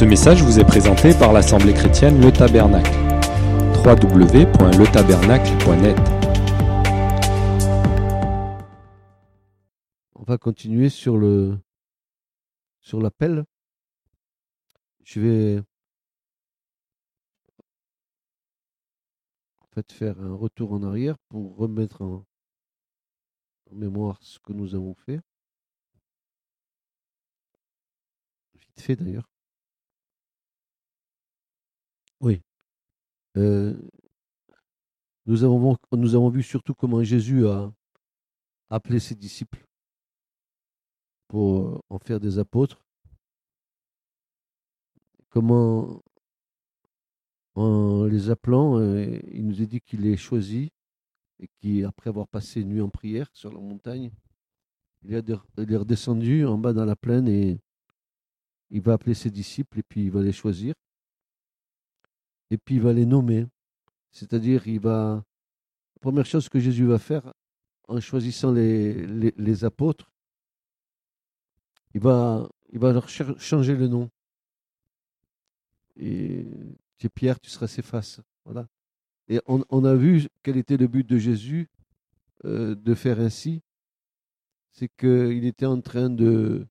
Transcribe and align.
Ce 0.00 0.04
message 0.06 0.42
vous 0.42 0.58
est 0.58 0.64
présenté 0.64 1.12
par 1.12 1.34
l'Assemblée 1.34 1.74
chrétienne 1.74 2.22
Le 2.22 2.32
Tabernacle. 2.32 2.90
www.letabernacle.net 3.84 5.98
On 10.14 10.22
va 10.22 10.38
continuer 10.38 10.88
sur 10.88 11.18
le 11.18 11.58
sur 12.80 13.02
l'appel. 13.02 13.44
Je 15.04 15.20
vais 15.20 15.62
en 19.60 19.66
faire 19.86 20.18
un 20.18 20.34
retour 20.34 20.72
en 20.72 20.82
arrière 20.82 21.18
pour 21.28 21.58
remettre 21.58 22.00
en, 22.00 22.24
en 23.70 23.74
mémoire 23.74 24.16
ce 24.22 24.38
que 24.38 24.54
nous 24.54 24.74
avons 24.74 24.94
fait. 24.94 25.20
Vite 28.54 28.80
fait 28.80 28.96
d'ailleurs. 28.96 29.29
Oui. 32.20 32.42
Euh, 33.36 33.74
nous, 35.26 35.44
avons, 35.44 36.28
vu 36.28 36.42
surtout 36.42 36.74
comment 36.74 37.02
Jésus 37.02 37.46
a 37.46 37.72
appelé 38.68 39.00
ses 39.00 39.14
disciples 39.14 39.64
pour 41.28 41.82
en 41.88 41.98
faire 41.98 42.20
des 42.20 42.38
apôtres. 42.38 42.84
Comment, 45.30 46.02
en 47.54 48.04
les 48.04 48.30
appelant, 48.30 48.78
euh, 48.78 49.18
il 49.30 49.46
nous 49.46 49.62
a 49.62 49.64
dit 49.64 49.80
qu'il 49.80 50.00
les 50.02 50.16
choisit 50.16 50.72
et 51.38 51.48
qu'après 51.60 52.10
avoir 52.10 52.28
passé 52.28 52.60
une 52.60 52.70
nuit 52.70 52.80
en 52.80 52.90
prière 52.90 53.28
sur 53.32 53.52
la 53.52 53.60
montagne, 53.60 54.10
il 55.04 55.14
est 55.14 55.76
redescendu 55.76 56.44
en 56.44 56.58
bas 56.58 56.72
dans 56.74 56.84
la 56.84 56.96
plaine 56.96 57.28
et 57.28 57.58
il 58.70 58.82
va 58.82 58.94
appeler 58.94 59.14
ses 59.14 59.30
disciples 59.30 59.78
et 59.78 59.82
puis 59.82 60.04
il 60.04 60.10
va 60.10 60.22
les 60.22 60.32
choisir 60.32 60.74
et 62.50 62.58
puis 62.58 62.76
il 62.76 62.80
va 62.80 62.92
les 62.92 63.06
nommer. 63.06 63.46
C'est-à-dire, 64.12 64.66
il 64.66 64.80
va. 64.80 65.24
La 65.96 66.00
première 66.00 66.26
chose 66.26 66.48
que 66.48 66.58
Jésus 66.58 66.86
va 66.86 66.98
faire 66.98 67.32
en 67.88 68.00
choisissant 68.00 68.52
les, 68.52 69.06
les, 69.06 69.64
apôtres, 69.64 70.12
il 71.92 72.00
va, 72.00 72.48
il 72.72 72.78
va 72.78 72.92
leur 72.92 73.08
changer 73.08 73.74
le 73.74 73.88
nom. 73.88 74.08
Et 75.96 76.46
tu 76.96 77.06
es 77.06 77.10
Pierre, 77.10 77.40
tu 77.40 77.50
seras 77.50 77.66
Céphas. 77.66 78.20
Voilà. 78.44 78.68
Et 79.28 79.40
on, 79.46 79.84
a 79.84 79.94
vu 79.94 80.26
quel 80.42 80.56
était 80.56 80.76
le 80.76 80.86
but 80.86 81.06
de 81.06 81.18
Jésus 81.18 81.68
euh, 82.44 82.74
de 82.74 82.94
faire 82.94 83.20
ainsi. 83.20 83.60
C'est 84.72 84.88
qu'il 84.88 85.44
était 85.44 85.66
en 85.66 85.80
train 85.80 86.10
de 86.10 86.66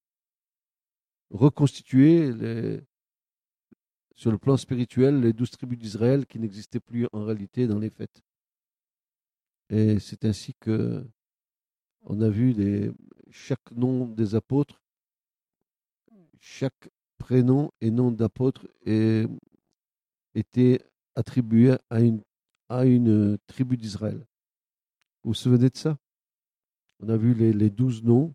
reconstituer 1.30 2.32
les, 2.34 2.82
sur 4.20 4.32
le 4.32 4.38
plan 4.38 4.58
spirituel 4.58 5.22
les 5.22 5.32
douze 5.32 5.50
tribus 5.50 5.80
d'Israël 5.80 6.26
qui 6.26 6.40
n'existaient 6.40 6.82
plus 6.82 7.08
en 7.14 7.24
réalité 7.24 7.68
dans 7.68 7.80
les 7.80 7.90
fêtes. 7.90 8.22
Et 9.70 9.98
c'est 10.00 10.26
ainsi 10.26 10.54
que 10.60 11.08
on 12.02 12.20
a 12.20 12.28
vu 12.28 12.94
chaque 13.32 13.72
nom 13.72 14.08
des 14.08 14.36
apôtres, 14.36 14.84
chaque 16.38 16.90
prénom 17.18 17.72
et 17.80 17.92
nom 17.92 18.12
d'apôtre 18.12 18.68
était 20.36 20.82
attribué 21.16 21.78
à 21.90 22.02
une, 22.84 23.38
tribu 23.48 23.78
d'Israël. 23.78 24.20
Vous 25.24 25.30
vous 25.30 25.34
souvenez 25.34 25.70
de 25.70 25.78
ça? 25.78 25.98
On 27.00 27.08
a 27.08 27.16
vu 27.16 27.34
les, 27.34 27.70
douze 27.70 28.04
noms, 28.04 28.34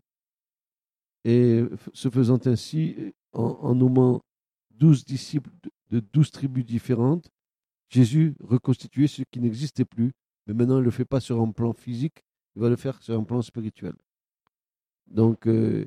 et 1.25 1.63
se 1.93 2.09
faisant 2.09 2.39
ainsi, 2.45 3.13
en 3.33 3.75
nommant 3.75 4.23
douze 4.71 5.05
disciples 5.05 5.51
de 5.89 5.99
douze 5.99 6.31
tribus 6.31 6.65
différentes, 6.65 7.31
Jésus 7.89 8.35
reconstituait 8.39 9.07
ce 9.07 9.23
qui 9.23 9.39
n'existait 9.39 9.85
plus, 9.85 10.11
mais 10.47 10.53
maintenant 10.53 10.77
il 10.77 10.81
ne 10.81 10.85
le 10.85 10.91
fait 10.91 11.05
pas 11.05 11.19
sur 11.19 11.41
un 11.41 11.51
plan 11.51 11.73
physique, 11.73 12.23
il 12.55 12.61
va 12.61 12.69
le 12.69 12.75
faire 12.75 13.01
sur 13.01 13.17
un 13.17 13.23
plan 13.23 13.41
spirituel. 13.41 13.93
Donc, 15.07 15.47
euh, 15.47 15.85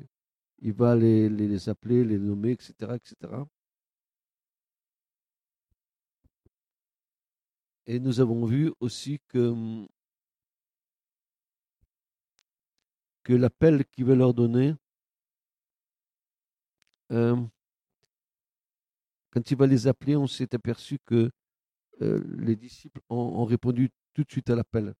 il 0.59 0.73
va 0.73 0.95
les, 0.95 1.29
les, 1.29 1.69
appeler, 1.69 2.03
les 2.03 2.17
nommer, 2.17 2.51
etc., 2.51 2.73
etc. 2.95 3.43
Et 7.87 7.99
nous 7.99 8.19
avons 8.19 8.45
vu 8.45 8.71
aussi 8.79 9.19
que, 9.29 9.85
l'appel 13.27 13.85
qu'il 13.85 14.05
veut 14.05 14.15
leur 14.15 14.33
donner, 14.33 14.75
euh, 17.11 17.35
quand 19.31 19.51
il 19.51 19.57
va 19.57 19.67
les 19.67 19.87
appeler, 19.87 20.15
on 20.15 20.27
s'est 20.27 20.55
aperçu 20.55 20.99
que 21.05 21.31
euh, 22.01 22.23
les 22.37 22.55
disciples 22.55 23.01
ont, 23.09 23.45
répondu 23.45 23.89
tout 24.13 24.23
de 24.23 24.31
suite 24.31 24.49
à 24.49 24.55
l'appel. 24.55 24.93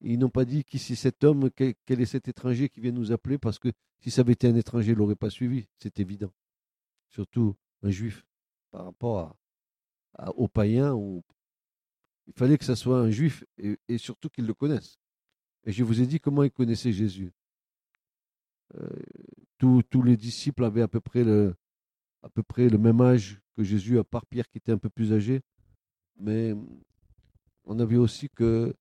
Ils 0.00 0.18
n'ont 0.18 0.30
pas 0.30 0.44
dit 0.44 0.64
qui 0.64 0.78
c'est 0.78 0.94
cet 0.94 1.24
homme, 1.24 1.50
quel, 1.50 2.00
est 2.00 2.06
cet 2.06 2.28
étranger 2.28 2.68
qui 2.68 2.80
vient 2.80 2.92
nous 2.92 3.12
appeler, 3.12 3.38
parce 3.38 3.58
que 3.58 3.70
si 4.00 4.10
ça 4.10 4.22
avait 4.22 4.32
été 4.32 4.48
un 4.48 4.56
étranger, 4.56 4.92
il 4.92 4.94
ne 4.94 4.98
l'aurait 4.98 5.16
pas 5.16 5.30
suivi, 5.30 5.68
c'est 5.78 6.00
évident. 6.00 6.32
Surtout 7.10 7.54
un 7.82 7.90
juif, 7.90 8.24
par 8.70 8.86
rapport 8.86 9.36
aux 10.34 10.48
païens. 10.48 10.96
Il 12.26 12.32
fallait 12.34 12.56
que 12.56 12.64
ça 12.64 12.76
soit 12.76 12.98
un 12.98 13.10
juif 13.10 13.44
et, 13.58 13.98
surtout 13.98 14.30
qu'il 14.30 14.46
le 14.46 14.54
connaisse. 14.54 14.98
Et 15.64 15.72
je 15.72 15.84
vous 15.84 16.00
ai 16.00 16.06
dit 16.06 16.20
comment 16.20 16.42
ils 16.42 16.50
connaissaient 16.50 16.92
Jésus. 16.92 17.32
Euh, 18.76 18.88
tous 19.58 20.02
les 20.02 20.16
disciples 20.16 20.64
avaient 20.64 20.80
à 20.80 20.88
peu 20.88 21.00
près 21.00 21.24
le, 21.24 21.54
à 22.22 22.28
peu 22.28 22.42
près 22.42 22.68
le 22.68 22.78
même 22.78 23.00
âge 23.00 23.40
que 23.56 23.62
Jésus, 23.62 23.98
à 23.98 24.04
part 24.04 24.26
Pierre 24.26 24.48
qui 24.48 24.58
était 24.58 24.72
un 24.72 24.78
peu 24.78 24.90
plus 24.90 25.12
âgé. 25.12 25.42
Mais 26.16 26.54
on 27.64 27.78
a 27.78 27.84
vu 27.84 27.96
aussi 27.96 28.28
que 28.28 28.74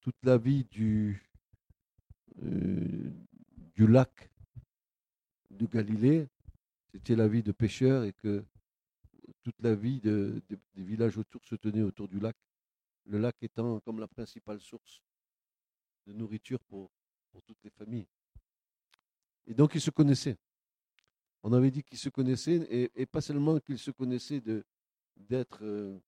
toute 0.00 0.16
la 0.22 0.38
vie 0.38 0.64
du, 0.64 1.22
euh, 2.42 3.12
lac 3.78 4.30
de 5.50 5.66
Galilée, 5.66 6.28
c'était 6.92 7.16
la 7.16 7.28
vie 7.28 7.42
de 7.42 7.52
pêcheurs 7.52 8.04
et 8.04 8.12
que 8.12 8.44
toute 9.42 9.60
la 9.62 9.74
vie 9.74 10.00
des 10.00 10.42
villages 10.76 11.16
autour 11.16 11.44
se 11.44 11.54
tenait 11.54 11.82
autour 11.82 12.08
du 12.08 12.20
lac. 12.20 12.36
Le 13.06 13.18
lac 13.18 13.36
étant 13.42 13.80
comme 13.80 14.00
la 14.00 14.08
principale 14.08 14.60
source 14.60 15.02
de 16.06 16.12
nourriture 16.12 16.60
pour 16.60 16.90
toutes 17.46 17.62
les 17.64 17.70
familles. 17.70 18.06
Et 19.46 19.54
donc 19.54 19.74
ils 19.74 19.80
se 19.80 19.90
connaissaient. 19.90 20.36
On 21.42 21.52
avait 21.52 21.70
dit 21.70 21.82
qu'ils 21.82 21.98
se 21.98 22.08
connaissaient, 22.08 22.90
et, 22.94 23.06
pas 23.06 23.20
seulement 23.20 23.58
qu'ils 23.60 23.78
se 23.78 23.90
connaissaient 23.90 24.40
de, 24.40 24.64
d'être, 25.16 25.64
euh, 25.64 25.98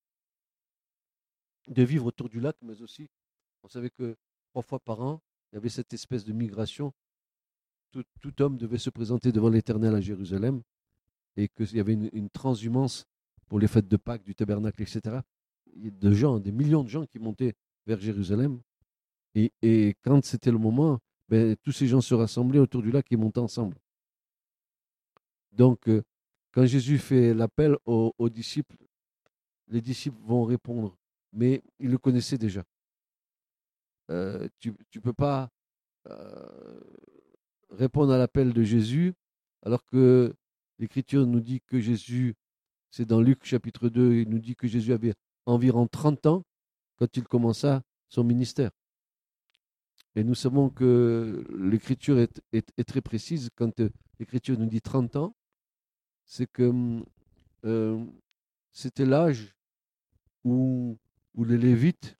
de 1.68 1.82
vivre 1.82 2.06
autour 2.06 2.28
du 2.28 2.40
lac, 2.40 2.56
mais 2.62 2.82
aussi, 2.82 3.08
on 3.62 3.68
savait 3.68 3.90
que 3.90 4.16
trois 4.50 4.62
fois 4.62 4.78
par 4.78 5.00
an, 5.00 5.22
il 5.50 5.56
y 5.56 5.58
avait 5.58 5.70
cette 5.70 5.92
espèce 5.94 6.24
de 6.24 6.32
migration. 6.32 6.92
Tout, 7.92 8.42
homme 8.42 8.56
devait 8.56 8.78
se 8.78 8.90
présenter 8.90 9.32
devant 9.32 9.50
l'Éternel 9.50 9.94
à 9.94 10.00
Jérusalem, 10.00 10.62
et 11.36 11.48
qu'il 11.48 11.76
y 11.76 11.80
avait 11.80 11.94
une, 11.94 12.28
transhumance 12.30 13.06
pour 13.48 13.58
les 13.58 13.68
fêtes 13.68 13.88
de 13.88 13.96
Pâques, 13.96 14.24
du 14.24 14.34
tabernacle, 14.34 14.82
etc. 14.82 15.20
Il 15.74 15.98
de 15.98 16.12
gens, 16.12 16.38
des 16.38 16.52
millions 16.52 16.84
de 16.84 16.88
gens 16.88 17.06
qui 17.06 17.18
montaient 17.18 17.54
vers 17.86 18.00
Jérusalem. 18.00 18.60
Et, 19.34 19.52
et 19.62 19.96
quand 20.02 20.22
c'était 20.24 20.50
le 20.50 20.58
moment, 20.58 21.00
ben, 21.28 21.56
tous 21.62 21.72
ces 21.72 21.86
gens 21.86 22.02
se 22.02 22.14
rassemblaient 22.14 22.58
autour 22.58 22.82
du 22.82 22.90
lac 22.90 23.10
et 23.10 23.16
montaient 23.16 23.40
ensemble. 23.40 23.78
Donc, 25.52 25.88
euh, 25.88 26.02
quand 26.52 26.66
Jésus 26.66 26.98
fait 26.98 27.34
l'appel 27.34 27.76
aux, 27.86 28.28
disciples, 28.28 28.76
les 29.68 29.80
disciples 29.80 30.20
vont 30.22 30.44
répondre, 30.44 30.96
mais 31.32 31.62
ils 31.78 31.90
le 31.90 31.98
connaissaient 31.98 32.38
déjà. 32.38 32.64
Euh, 34.10 34.48
tu 34.58 34.70
ne 34.70 35.00
peux 35.00 35.12
pas 35.12 35.50
euh, 36.08 36.80
répondre 37.70 38.12
à 38.12 38.18
l'appel 38.18 38.52
de 38.52 38.62
Jésus 38.62 39.14
alors 39.62 39.84
que 39.84 40.34
l'Écriture 40.78 41.26
nous 41.26 41.40
dit 41.40 41.60
que 41.60 41.80
Jésus, 41.80 42.34
c'est 42.90 43.06
dans 43.06 43.20
Luc 43.20 43.44
chapitre 43.44 43.88
2, 43.88 44.14
il 44.14 44.28
nous 44.28 44.40
dit 44.40 44.56
que 44.56 44.66
Jésus 44.66 44.92
avait 44.92 45.14
environ 45.46 45.86
30 45.86 46.26
ans 46.26 46.44
quand 46.96 47.16
il 47.16 47.24
commença 47.24 47.82
son 48.08 48.24
ministère. 48.24 48.70
Et 50.14 50.24
nous 50.24 50.34
savons 50.34 50.68
que 50.68 51.46
l'Écriture 51.56 52.18
est, 52.18 52.42
est, 52.52 52.84
très 52.84 53.00
précise 53.00 53.48
quand 53.54 53.80
l'Écriture 54.18 54.58
nous 54.58 54.66
dit 54.66 54.82
30 54.82 55.16
ans 55.16 55.34
c'est 56.32 56.46
que 56.46 56.62
hum, 56.62 57.04
euh, 57.66 58.02
c'était 58.72 59.04
l'âge 59.04 59.54
où, 60.44 60.96
les 61.36 61.58
Lévites, 61.58 62.16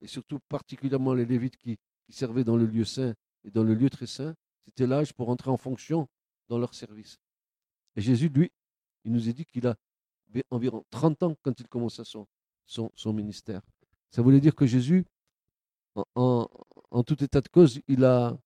et 0.00 0.08
surtout 0.08 0.40
particulièrement 0.48 1.14
les 1.14 1.24
Lévites 1.24 1.56
qui, 1.56 1.78
servaient 2.08 2.44
dans 2.44 2.56
le 2.56 2.66
lieu 2.66 2.84
saint 2.84 3.14
et 3.44 3.50
dans 3.50 3.62
le 3.62 3.74
lieu 3.74 3.88
très 3.88 4.06
saint, 4.06 4.34
c'était 4.64 4.86
l'âge 4.88 5.12
pour 5.12 5.28
entrer 5.28 5.50
en 5.50 5.56
fonction 5.56 6.08
dans 6.48 6.58
leur 6.58 6.74
service. 6.74 7.16
Et 7.96 8.02
Jésus, 8.02 8.28
lui, 8.28 8.50
il 9.04 9.12
nous 9.12 9.28
a 9.28 9.32
dit 9.32 9.46
qu'il 9.46 9.66
a 9.68 9.76
environ 10.50 10.84
30 10.90 11.22
ans 11.22 11.36
quand 11.42 11.58
il 11.60 11.68
commença 11.68 12.02
son, 12.04 13.12
ministère. 13.12 13.62
Ça 14.10 14.20
voulait 14.20 14.40
dire 14.40 14.54
que 14.54 14.66
Jésus, 14.66 15.06
en, 16.16 16.48
tout 17.06 17.22
état 17.22 17.40
de 17.40 17.48
cause, 17.48 17.80
il 17.86 18.04
a 18.04 18.36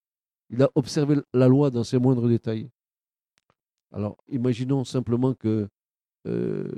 observé 0.75 1.16
la 1.32 1.49
loi 1.49 1.70
dans 1.70 1.82
ses 1.84 1.99
moindres 1.99 2.28
détails. 2.28 2.70
Alors, 3.93 4.17
imaginons 4.29 4.85
simplement 4.85 5.35
que 5.35 5.69
euh, 6.26 6.73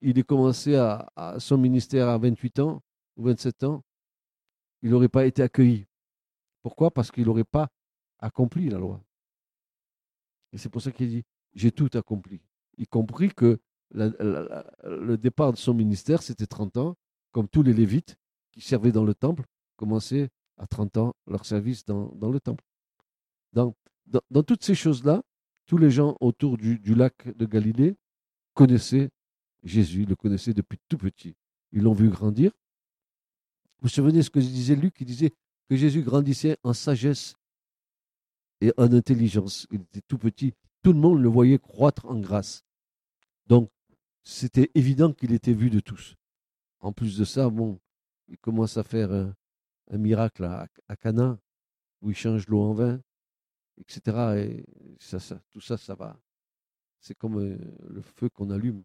il 0.00 0.18
ait 0.18 0.22
commencé 0.22 0.76
à, 0.76 1.36
son 1.38 1.58
ministère 1.58 2.08
à 2.08 2.18
28 2.18 2.60
ans 2.60 2.82
ou 3.16 3.24
27 3.24 3.64
ans, 3.64 3.84
il 4.82 4.90
n'aurait 4.90 5.08
pas 5.08 5.26
été 5.26 5.42
accueilli. 5.42 5.86
Pourquoi? 6.62 6.90
Parce 6.90 7.10
qu'il 7.10 7.26
n'aurait 7.26 7.44
pas 7.44 7.68
accompli 8.18 8.68
la 8.68 8.78
loi. 8.78 9.02
Et 10.52 10.58
c'est 10.58 10.68
pour 10.68 10.82
ça 10.82 10.92
qu'il 10.92 11.08
dit, 11.08 11.24
j'ai 11.54 11.72
tout 11.72 11.90
accompli. 11.94 12.40
Y 12.78 12.86
compris 12.86 13.32
que 13.34 13.58
le 13.92 15.16
départ 15.16 15.52
de 15.52 15.58
son 15.58 15.74
ministère, 15.74 16.22
c'était 16.22 16.46
30 16.46 16.76
ans, 16.76 16.96
comme 17.32 17.48
tous 17.48 17.62
les 17.62 17.72
Lévites 17.72 18.16
qui 18.52 18.60
servaient 18.60 18.92
dans 18.92 19.04
le 19.04 19.14
temple, 19.14 19.44
commençaient 19.76 20.30
à 20.56 20.66
30 20.66 20.96
ans 20.96 21.14
leur 21.26 21.44
service 21.44 21.84
dans, 21.84 22.10
le 22.20 22.40
temple. 22.40 22.64
Dans, 23.52 23.74
dans, 24.30 24.42
toutes 24.42 24.64
ces 24.64 24.74
choses-là, 24.74 25.22
tous 25.66 25.78
les 25.78 25.90
gens 25.90 26.16
autour 26.20 26.56
du, 26.56 26.78
lac 26.94 27.36
de 27.36 27.44
Galilée 27.44 27.96
connaissaient 28.54 29.10
Jésus, 29.62 30.04
le 30.04 30.14
connaissaient 30.14 30.54
depuis 30.54 30.78
tout 30.88 30.96
petit. 30.96 31.34
Ils 31.72 31.82
l'ont 31.82 31.92
vu 31.92 32.08
grandir. 32.08 32.52
Vous 33.78 33.82
vous 33.82 33.88
souvenez 33.88 34.22
ce 34.22 34.30
que 34.30 34.38
disait 34.38 34.76
Luc? 34.76 34.94
Il 35.00 35.06
disait 35.06 35.32
que 35.68 35.76
Jésus 35.76 36.02
grandissait 36.02 36.56
en 36.62 36.72
sagesse 36.72 37.34
et 38.60 38.72
en 38.76 38.92
intelligence. 38.92 39.66
Il 39.70 39.82
était 39.82 40.02
tout 40.06 40.18
petit. 40.18 40.54
Tout 40.82 40.92
le 40.92 41.00
monde 41.00 41.20
le 41.20 41.28
voyait 41.28 41.58
croître 41.58 42.06
en 42.06 42.18
grâce. 42.20 42.64
Donc, 43.46 43.70
c'était 44.22 44.70
évident 44.74 45.12
qu'il 45.12 45.32
était 45.32 45.52
vu 45.52 45.68
de 45.68 45.80
tous. 45.80 46.14
En 46.78 46.92
plus 46.92 47.18
de 47.18 47.24
ça, 47.24 47.50
bon, 47.50 47.80
il 48.28 48.38
commence 48.38 48.76
à 48.76 48.84
faire 48.84 49.12
un, 49.12 49.34
miracle 49.98 50.44
à, 50.44 50.68
à 50.88 50.96
Cana, 50.96 51.38
où 52.02 52.10
il 52.10 52.16
change 52.16 52.46
l'eau 52.46 52.62
en 52.62 52.72
vin 52.72 53.00
etc. 53.78 54.36
Et 54.36 54.64
tout 55.50 55.60
ça, 55.60 55.76
ça 55.76 55.94
va. 55.94 56.18
C'est 57.00 57.16
comme 57.16 57.38
euh, 57.38 57.56
le 57.88 58.02
feu 58.02 58.28
qu'on 58.28 58.50
allume. 58.50 58.82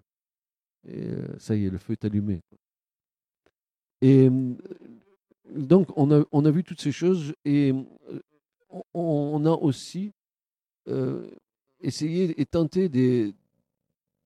Et 0.85 1.09
euh, 1.09 1.39
ça 1.39 1.55
y 1.55 1.65
est, 1.65 1.69
le 1.69 1.77
feu 1.77 1.93
est 1.93 2.05
allumé. 2.05 2.41
Et 4.01 4.27
euh, 4.27 4.55
donc, 5.49 5.87
on 5.95 6.11
a, 6.11 6.23
on 6.31 6.45
a 6.45 6.51
vu 6.51 6.63
toutes 6.63 6.81
ces 6.81 6.91
choses 6.91 7.33
et 7.45 7.73
on, 8.93 9.45
a 9.45 9.51
aussi 9.51 10.13
essayé 11.81 12.39
et 12.39 12.45
tenté 12.45 12.89
de, 12.89 13.33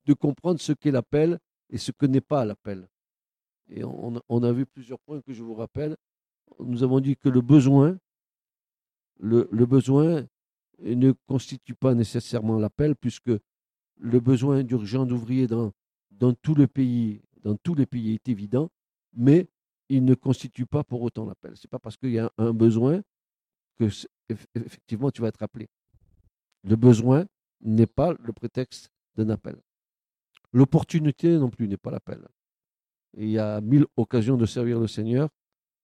de 0.06 0.14
comprendre 0.14 0.60
ce 0.60 0.72
qu'est 0.72 0.92
l'appel 0.92 1.40
et 1.70 1.78
ce 1.78 1.92
que 1.92 2.06
n'est 2.06 2.22
pas 2.22 2.46
l'appel. 2.46 2.88
Et 3.70 3.84
on, 3.84 4.44
a 4.44 4.52
vu 4.52 4.66
plusieurs 4.68 5.00
points 5.00 5.22
que 5.22 5.34
je 5.34 5.42
vous 5.42 5.56
rappelle. 5.56 5.98
Nous 6.60 6.84
avons 6.84 7.00
dit 7.00 7.18
que 7.18 7.30
le 7.30 7.42
besoin, 7.42 7.98
le 9.20 9.66
besoin 9.66 10.28
ne 10.80 11.14
constitue 11.28 11.76
pas 11.76 11.94
nécessairement 11.94 12.60
l'appel, 12.60 12.96
puisque 12.96 13.32
le 13.98 14.20
besoin 14.20 14.64
d'urgence 14.64 15.08
d'ouvriers 15.08 15.48
dans, 15.48 15.72
tout 16.42 16.56
le 16.56 16.68
pays, 16.68 17.22
tous 17.64 17.76
les 17.76 17.86
pays 17.86 18.14
est 18.14 18.28
évident, 18.30 18.70
mais 19.14 19.48
il 19.90 20.04
ne 20.04 20.16
constitue 20.16 20.66
pas 20.66 20.84
pour 20.84 21.02
autant 21.02 21.26
l'appel. 21.26 21.56
Ce 21.56 21.66
n'est 21.66 21.70
pas 21.70 21.80
parce 21.80 21.98
qu'il 21.98 22.12
y 22.12 22.20
a 22.20 22.32
un 22.38 22.54
besoin 22.54 23.02
que 23.78 23.90
effectivement 24.56 25.12
tu 25.12 25.22
vas 25.22 25.28
être 25.28 25.44
appelé. 25.44 25.70
Le 26.64 26.76
besoin 26.76 27.26
n'est 27.62 27.88
pas 27.88 28.14
le 28.20 28.34
prétexte 28.34 28.90
d'un 29.16 29.30
appel. 29.30 29.56
L'opportunité 30.52 31.38
non 31.38 31.50
plus 31.50 31.68
n'est 31.68 31.78
pas 31.78 31.92
l'appel. 31.92 32.26
Il 33.18 33.30
y 33.30 33.40
a 33.40 33.62
mille 33.62 33.86
occasions 33.96 34.38
de 34.38 34.46
servir 34.46 34.80
le 34.80 34.88
Seigneur 34.88 35.30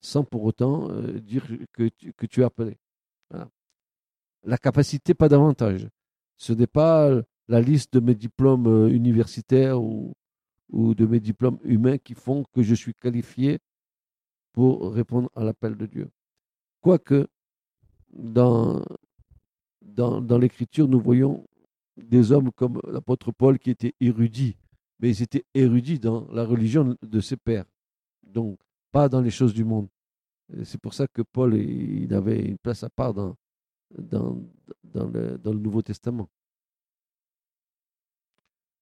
sans 0.02 0.24
pour 0.24 0.44
autant 0.44 0.90
euh, 0.90 1.20
dire 1.20 1.46
que 1.72 1.88
tu, 1.90 2.14
que 2.14 2.26
tu 2.26 2.42
es 2.42 2.44
appelé. 2.44 2.78
La 4.44 4.58
capacité, 4.58 5.14
pas 5.14 5.30
davantage. 5.30 5.88
Ce 6.38 6.54
n'est 6.54 6.68
pas 6.68 7.12
la 7.48 7.62
liste 7.62 7.94
de 7.94 8.00
mes 8.00 8.16
diplômes 8.16 8.68
euh, 8.68 8.90
universitaires 8.90 9.82
ou, 9.82 10.14
ou 10.70 10.96
de 10.96 11.06
mes 11.06 11.20
diplômes 11.20 11.60
humains 11.64 11.98
qui 11.98 12.14
font 12.14 12.46
que 12.54 12.64
je 12.64 12.74
suis 12.74 12.94
qualifié 12.94 13.60
pour 14.54 14.94
répondre 14.94 15.30
à 15.36 15.44
l'appel 15.44 15.76
de 15.76 15.86
Dieu. 15.86 16.10
Quoique, 16.82 17.28
dans, 18.12 18.84
dans, 19.82 20.22
dans 20.22 20.38
l'écriture, 20.38 20.88
nous 20.88 21.00
voyons 21.00 21.46
des 21.98 22.32
hommes 22.32 22.52
comme 22.52 22.82
l'apôtre 22.88 23.32
Paul 23.32 23.60
qui 23.60 23.70
étaient 23.70 23.94
érudits, 24.00 24.58
mais 25.00 25.10
ils 25.10 25.22
étaient 25.22 25.46
érudits 25.54 26.00
dans 26.00 26.28
la 26.32 26.44
religion 26.44 26.98
de 27.02 27.20
ses 27.20 27.38
pères, 27.38 27.66
donc 28.24 28.60
pas 28.92 29.10
dans 29.10 29.22
les 29.22 29.30
choses 29.30 29.54
du 29.54 29.64
monde. 29.64 29.88
C'est 30.64 30.82
pour 30.82 30.94
ça 30.94 31.08
que 31.08 31.22
Paul 31.22 31.56
il 31.56 32.14
avait 32.14 32.42
une 32.42 32.58
place 32.58 32.84
à 32.84 32.90
part 32.90 33.14
dans, 33.14 33.36
dans, 33.98 34.38
le, 34.94 35.38
Nouveau 35.54 35.82
Testament. 35.82 36.30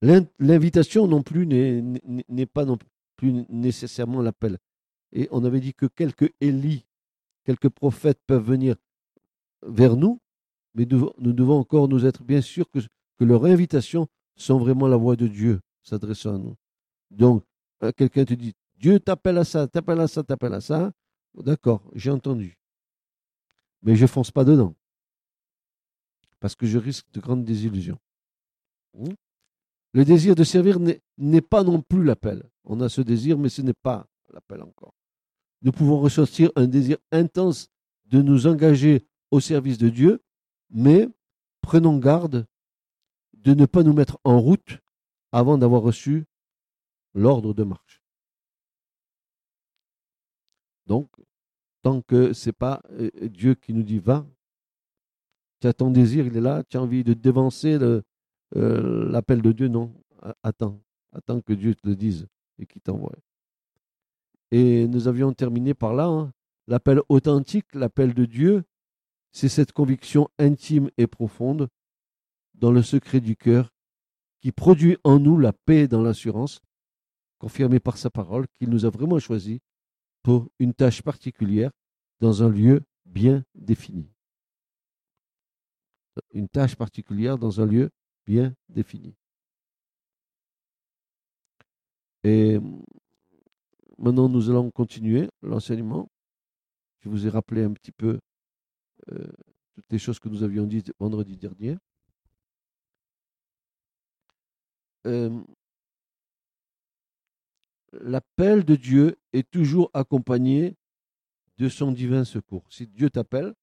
L'invitation 0.02 1.08
non 1.08 1.24
plus 1.24 1.46
n'est 1.46 2.46
pas 2.46 2.66
non 2.66 2.78
plus 3.16 3.46
nécessairement 3.50 4.22
l'appel. 4.22 4.58
Et 5.12 5.28
on 5.32 5.44
avait 5.44 5.60
dit 5.60 5.74
que 5.74 5.88
quelques 5.88 6.32
Élis, 6.40 6.86
quelques 7.44 7.70
prophètes 7.70 8.20
peuvent 8.26 8.46
venir 8.46 8.76
vers 9.64 9.98
nous, 9.98 10.22
mais 10.76 10.86
nous, 10.86 11.12
devons 11.34 11.60
encore 11.60 11.90
nous 11.90 12.06
être 12.06 12.24
bien 12.24 12.42
sûrs 12.42 12.70
que, 12.70 12.80
que 13.18 13.26
leurs 13.26 13.46
invitations 13.46 14.08
sont 14.36 14.60
vraiment 14.60 14.88
la 14.88 14.96
voix 14.96 15.16
de 15.16 15.28
Dieu 15.28 15.60
s'adressant 15.84 16.36
à 16.36 16.38
nous. 16.38 16.56
Donc, 17.12 17.44
euh, 17.84 17.92
quelqu'un 17.92 18.24
te 18.24 18.36
dit, 18.36 18.54
Dieu 18.78 19.00
t'appelle 19.00 19.40
à 19.40 19.44
ça, 19.44 19.68
t'appelle 19.68 20.00
à 20.00 20.08
ça, 20.08 20.24
t'appelle 20.24 20.54
à 20.54 20.62
ça. 20.62 20.92
D'accord, 21.34 21.82
j'ai 21.96 22.12
entendu. 22.12 22.58
Mais 23.82 23.96
je 23.96 24.06
fonce 24.06 24.32
pas 24.32 24.46
dedans 24.46 24.76
parce 26.40 26.56
que 26.56 26.66
je 26.66 26.78
risque 26.78 27.12
de 27.12 27.20
grandes 27.20 27.44
désillusions. 27.44 28.00
Hmm? 28.94 29.14
Le 29.94 30.06
désir 30.06 30.36
de 30.36 30.44
servir 30.44 30.78
n'est 31.18 31.42
pas 31.42 31.64
non 31.64 31.82
plus 31.82 32.04
l'appel. 32.04 32.50
On 32.64 32.80
a 32.82 32.90
ce 32.90 33.02
désir, 33.02 33.38
mais 33.38 33.50
ce 33.50 33.62
n'est 33.62 33.74
pas 33.74 34.08
l'appel 34.32 34.62
encore. 34.62 34.94
Nous 35.62 35.72
pouvons 35.72 36.00
ressortir 36.00 36.52
un 36.56 36.68
désir 36.68 36.98
intense 37.12 37.70
de 38.06 38.22
nous 38.22 38.48
engager 38.48 39.06
au 39.32 39.40
service 39.40 39.78
de 39.78 39.90
Dieu, 39.90 40.24
mais 40.70 41.08
prenons 41.62 41.98
garde 41.98 42.48
de 43.34 43.54
ne 43.54 43.66
pas 43.66 43.84
nous 43.84 43.94
mettre 43.94 44.20
en 44.24 44.40
route 44.40 44.80
avant 45.32 45.58
d'avoir 45.58 45.82
reçu 45.82 46.26
l'ordre 47.14 47.54
de 47.54 47.64
marche. 47.64 48.04
Donc, 50.86 51.10
tant 51.82 52.02
que 52.02 52.34
ce 52.34 52.50
n'est 52.50 52.54
pas 52.54 52.82
euh, 52.92 53.10
Dieu 53.28 53.56
qui 53.56 53.74
nous 53.74 53.84
dit 53.84 54.00
va, 54.00 54.26
tu 55.62 55.74
ton 55.74 55.92
désir, 55.92 56.26
il 56.26 56.38
est 56.38 56.42
là, 56.42 56.64
tu 56.64 56.78
as 56.78 56.82
envie 56.82 57.04
de 57.04 57.14
dévancer 57.14 57.78
euh, 57.82 58.02
l'appel 59.12 59.42
de 59.42 59.52
Dieu, 59.52 59.68
non. 59.68 59.94
Attends, 60.44 60.82
attends 61.14 61.42
que 61.42 61.54
Dieu 61.54 61.76
te 61.76 61.88
le 61.88 61.96
dise 61.96 62.28
et 62.58 62.66
qu'il 62.66 62.82
t'envoie. 62.82 63.16
Et 64.52 64.88
nous 64.88 65.08
avions 65.08 65.34
terminé 65.34 65.74
par 65.74 65.94
là. 65.94 66.08
Hein. 66.08 66.34
L'appel 66.68 67.02
authentique, 67.10 67.74
l'appel 67.74 68.14
de 68.14 68.26
Dieu, 68.26 68.64
c'est 69.32 69.50
cette 69.50 69.72
conviction 69.72 70.30
intime 70.40 70.90
et 70.98 71.08
profonde 71.08 71.68
dans 72.56 72.72
le 72.72 72.82
secret 72.82 73.22
du 73.22 73.36
cœur 73.36 73.72
qui 74.42 74.52
produit 74.52 74.98
en 75.04 75.20
nous 75.20 75.38
la 75.38 75.54
paix 75.54 75.88
dans 75.88 76.02
l'assurance, 76.02 76.62
confirmée 77.38 77.80
par 77.80 77.98
sa 77.98 78.10
parole, 78.10 78.48
qu'il 78.58 78.70
nous 78.70 78.86
a 78.86 78.90
vraiment 78.90 79.20
choisi 79.20 79.62
pour 80.24 80.50
une 80.60 80.74
tâche 80.74 81.02
particulière 81.02 81.72
dans 82.20 82.44
un 82.44 82.50
lieu 82.50 82.82
bien 83.06 83.44
défini 83.56 84.10
une 86.32 86.50
tâche 86.50 86.76
particulière 86.76 87.38
dans 87.38 87.62
un 87.62 87.66
lieu 87.66 87.90
bien 88.26 88.54
défini. 88.70 89.16
Et 92.24 92.60
maintenant, 93.98 94.30
nous 94.30 94.50
allons 94.50 94.72
continuer 94.72 95.30
l'enseignement. 95.42 96.10
Je 97.00 97.10
vous 97.10 97.26
ai 97.26 97.30
rappelé 97.30 97.64
un 97.64 97.74
petit 97.74 97.92
peu 97.92 98.20
euh, 99.12 99.28
toutes 99.74 99.92
les 99.92 100.00
choses 100.00 100.20
que 100.20 100.30
nous 100.30 100.44
avions 100.44 100.66
dites 100.66 100.94
vendredi 101.00 101.38
dernier. 101.38 101.78
Euh, 105.08 105.42
l'appel 107.94 108.66
de 108.66 108.76
Dieu 108.76 109.18
est 109.32 109.50
toujours 109.50 109.90
accompagné 109.94 110.76
de 111.58 111.70
son 111.70 111.92
divin 111.92 112.26
secours. 112.26 112.66
Si 112.70 112.86
Dieu 112.88 113.10
t'appelle, 113.10 113.54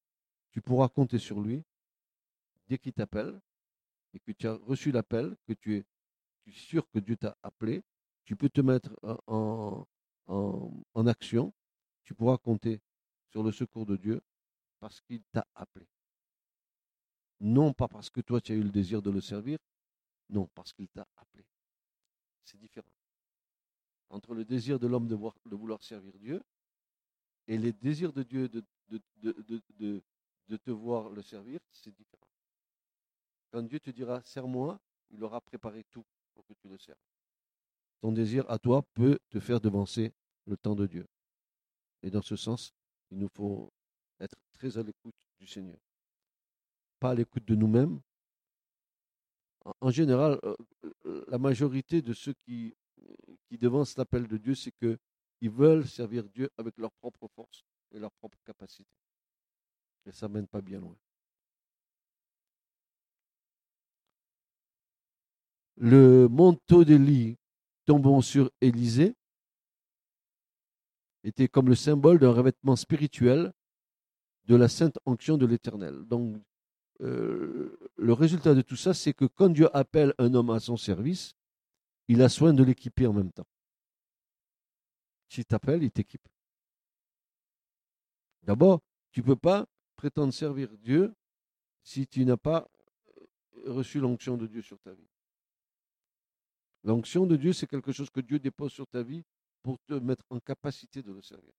tu 0.51 0.61
pourras 0.61 0.89
compter 0.89 1.19
sur 1.19 1.39
lui 1.39 1.63
dès 2.67 2.77
qu'il 2.77 2.93
t'appelle 2.93 3.39
et 4.13 4.19
que 4.19 4.31
tu 4.31 4.47
as 4.47 4.53
reçu 4.53 4.91
l'appel, 4.91 5.35
que 5.45 5.53
tu 5.53 5.75
es, 5.75 5.85
sûr 6.51 6.89
que 6.89 6.99
Dieu 6.99 7.17
t'a 7.17 7.37
appelé, 7.43 7.83
tu 8.23 8.35
peux 8.35 8.49
te 8.49 8.61
mettre 8.61 8.95
en, 9.27 9.85
action, 11.07 11.53
tu 12.03 12.13
pourras 12.13 12.37
compter 12.37 12.81
sur 13.29 13.43
le 13.43 13.51
secours 13.51 13.85
de 13.85 13.97
Dieu 13.97 14.21
parce 14.79 15.01
qu'il 15.01 15.23
t'a 15.31 15.45
appelé. 15.55 15.87
Non 17.39 17.73
pas 17.73 17.87
parce 17.87 18.09
que 18.09 18.21
toi 18.21 18.39
tu 18.41 18.53
as 18.53 18.55
eu 18.55 18.63
le 18.63 18.69
désir 18.69 19.01
de 19.01 19.11
le 19.11 19.21
servir, 19.21 19.59
non 20.29 20.47
parce 20.55 20.73
qu'il 20.73 20.87
t'a 20.87 21.07
appelé. 21.17 21.45
C'est 22.43 22.57
différent. 22.57 22.91
Entre 24.09 24.33
le 24.33 24.45
désir 24.45 24.79
de 24.79 24.87
l'homme 24.87 25.07
de, 25.07 25.15
vouloir 25.15 25.83
servir 25.83 26.17
Dieu 26.17 26.41
et 27.45 27.57
les 27.57 27.73
désirs 27.73 28.13
de 28.13 28.23
Dieu 28.23 28.47
de 28.47 28.63
te 30.57 30.71
voir 30.71 31.09
le 31.09 31.21
servir, 31.21 31.59
c'est 31.71 31.93
différent. 31.93 32.26
Quand 33.51 33.63
Dieu 33.63 33.79
te 33.79 33.89
dira, 33.89 34.21
serre-moi, 34.23 34.79
il 35.09 35.23
aura 35.23 35.41
préparé 35.41 35.83
tout 35.91 36.05
pour 36.33 36.45
que 36.45 36.53
tu 36.53 36.67
le 36.67 36.77
serves. 36.77 36.97
ton 38.01 38.11
désir 38.11 38.49
à 38.49 38.59
toi 38.59 38.83
peut 38.93 39.17
te 39.29 39.39
faire 39.39 39.59
devancer 39.59 40.13
le 40.45 40.57
temps 40.57 40.75
de 40.75 40.85
Dieu. 40.85 41.07
Et 42.03 42.11
dans 42.11 42.21
ce 42.21 42.35
sens, 42.35 42.71
il 43.09 43.17
nous 43.17 43.29
faut 43.29 43.71
être 44.19 44.35
très 44.53 44.77
à 44.77 44.83
l'écoute 44.83 45.15
du 45.39 45.47
Seigneur. 45.47 45.79
Pas 46.99 47.11
à 47.11 47.15
l'écoute 47.15 47.45
de 47.45 47.55
nous-mêmes. 47.55 47.99
En 49.81 49.89
général, 49.89 50.39
euh, 50.43 50.55
euh, 51.05 51.25
la 51.27 51.37
majorité 51.37 52.01
de 52.01 52.13
ceux 52.13 52.33
qui, 52.45 52.75
qui 53.47 53.57
devancent 53.57 53.97
l'appel 53.97 54.27
de 54.27 54.37
Dieu, 54.37 54.55
c'est 54.55 54.71
qu'ils 54.71 55.49
veulent 55.49 55.87
servir 55.87 56.29
Dieu 56.29 56.49
avec 56.57 56.77
leur 56.77 56.91
propre 56.93 57.27
force 57.27 57.65
et 57.91 57.99
leur 57.99 58.11
propre 58.13 58.37
capacité. 58.45 58.89
Et 60.05 60.11
ça 60.11 60.27
ne 60.27 60.33
mène 60.33 60.47
pas 60.47 60.61
bien 60.61 60.79
loin. 60.79 60.95
Le 65.77 66.27
manteau 66.27 66.83
d'Élie 66.83 67.37
tombant 67.85 68.21
sur 68.21 68.51
Élisée 68.61 69.15
était 71.23 71.47
comme 71.47 71.69
le 71.69 71.75
symbole 71.75 72.19
d'un 72.19 72.31
revêtement 72.31 72.75
spirituel 72.75 73.53
de 74.45 74.55
la 74.55 74.69
sainte 74.69 74.97
onction 75.05 75.37
de 75.37 75.45
l'Éternel. 75.45 76.03
Donc, 76.05 76.41
euh, 77.01 77.77
le 77.95 78.13
résultat 78.13 78.55
de 78.55 78.61
tout 78.61 78.75
ça, 78.75 78.93
c'est 78.93 79.13
que 79.13 79.25
quand 79.25 79.49
Dieu 79.49 79.69
appelle 79.75 80.13
un 80.17 80.33
homme 80.33 80.49
à 80.49 80.59
son 80.59 80.77
service, 80.77 81.33
il 82.07 82.21
a 82.21 82.29
soin 82.29 82.53
de 82.53 82.63
l'équiper 82.63 83.05
en 83.05 83.13
même 83.13 83.31
temps. 83.31 83.47
S'il 85.29 85.45
t'appelle, 85.45 85.83
il 85.83 85.91
t'équipe. 85.91 86.27
D'abord, 88.43 88.81
tu 89.11 89.19
ne 89.19 89.25
peux 89.25 89.35
pas 89.35 89.67
prétendre 89.95 90.33
servir 90.33 90.75
Dieu 90.77 91.13
si 91.83 92.07
tu 92.07 92.25
n'as 92.25 92.37
pas 92.37 92.67
reçu 93.65 93.99
l'onction 93.99 94.37
de 94.37 94.47
Dieu 94.47 94.61
sur 94.61 94.79
ta 94.79 94.93
vie. 94.93 95.07
L'onction 96.87 97.25
de 97.25 97.35
Dieu, 97.35 97.51
c'est 97.51 97.67
quelque 97.67 97.91
chose 97.91 98.09
que 98.09 98.21
Dieu 98.21 98.39
dépose 98.39 98.71
sur 98.71 98.87
ta 98.87 99.03
vie 99.03 99.21
pour 99.61 99.77
te 99.87 99.95
mettre 99.95 100.23
en 100.29 100.39
capacité 100.39 101.03
de 101.03 101.11
le 101.11 101.21
servir. 101.21 101.51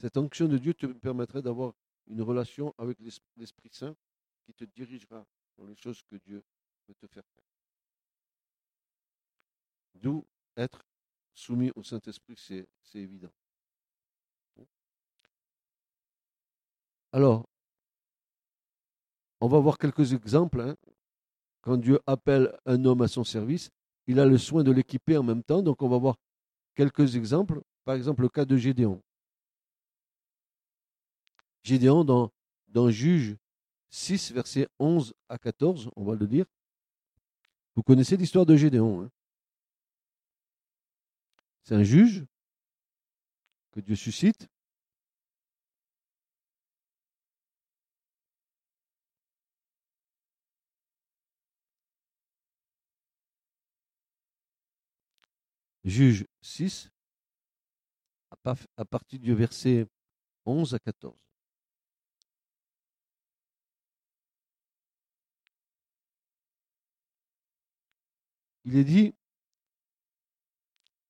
Cette 0.00 0.16
onction 0.16 0.48
de 0.48 0.58
Dieu 0.58 0.74
te 0.74 0.86
permettrait 0.86 1.42
d'avoir 1.42 1.72
une 2.08 2.22
relation 2.22 2.74
avec 2.76 2.98
l'Esprit 3.36 3.70
Saint 3.70 3.94
qui 4.42 4.52
te 4.52 4.64
dirigera 4.64 5.24
dans 5.56 5.64
les 5.64 5.76
choses 5.76 6.02
que 6.02 6.16
Dieu 6.16 6.42
veut 6.88 6.94
te 6.96 7.06
faire 7.06 7.22
faire. 7.24 7.44
D'où 9.94 10.26
être 10.56 10.84
soumis 11.32 11.70
au 11.76 11.84
Saint-Esprit, 11.84 12.34
c'est 12.36 12.66
évident. 12.98 13.30
Alors, 17.12 17.46
on 19.40 19.46
va 19.46 19.60
voir 19.60 19.78
quelques 19.78 20.12
exemples. 20.14 20.62
Hein. 20.62 20.76
Quand 21.62 21.76
Dieu 21.76 22.00
appelle 22.06 22.52
un 22.66 22.84
homme 22.84 23.02
à 23.02 23.08
son 23.08 23.24
service, 23.24 23.70
il 24.06 24.18
a 24.18 24.26
le 24.26 24.36
soin 24.36 24.64
de 24.64 24.72
l'équiper 24.72 25.16
en 25.16 25.22
même 25.22 25.42
temps. 25.42 25.62
Donc, 25.62 25.80
on 25.80 25.88
va 25.88 25.96
voir 25.96 26.16
quelques 26.74 27.16
exemples. 27.16 27.62
Par 27.84 27.94
exemple, 27.94 28.22
le 28.22 28.28
cas 28.28 28.44
de 28.44 28.56
Gédéon. 28.56 29.00
Gédéon, 31.62 32.04
dans, 32.04 32.90
Juge 32.90 33.36
6, 33.90 34.32
versets 34.32 34.68
11 34.80 35.14
à 35.28 35.38
14, 35.38 35.90
on 35.96 36.04
va 36.04 36.16
le 36.16 36.26
dire. 36.26 36.46
Vous 37.76 37.82
connaissez 37.82 38.16
l'histoire 38.16 38.44
de 38.44 38.56
Gédéon. 38.56 39.02
Hein? 39.02 39.10
C'est 41.62 41.76
un 41.76 41.84
juge 41.84 42.24
que 43.70 43.80
Dieu 43.80 43.94
suscite. 43.94 44.48
Juge 55.84 56.26
6, 56.42 56.90
à 58.76 58.84
partir 58.84 59.18
du 59.18 59.34
verset 59.34 59.86
11 60.46 60.74
à 60.74 60.78
14. 60.78 61.16
Il 68.64 68.76
est 68.76 68.84
dit, 68.84 69.14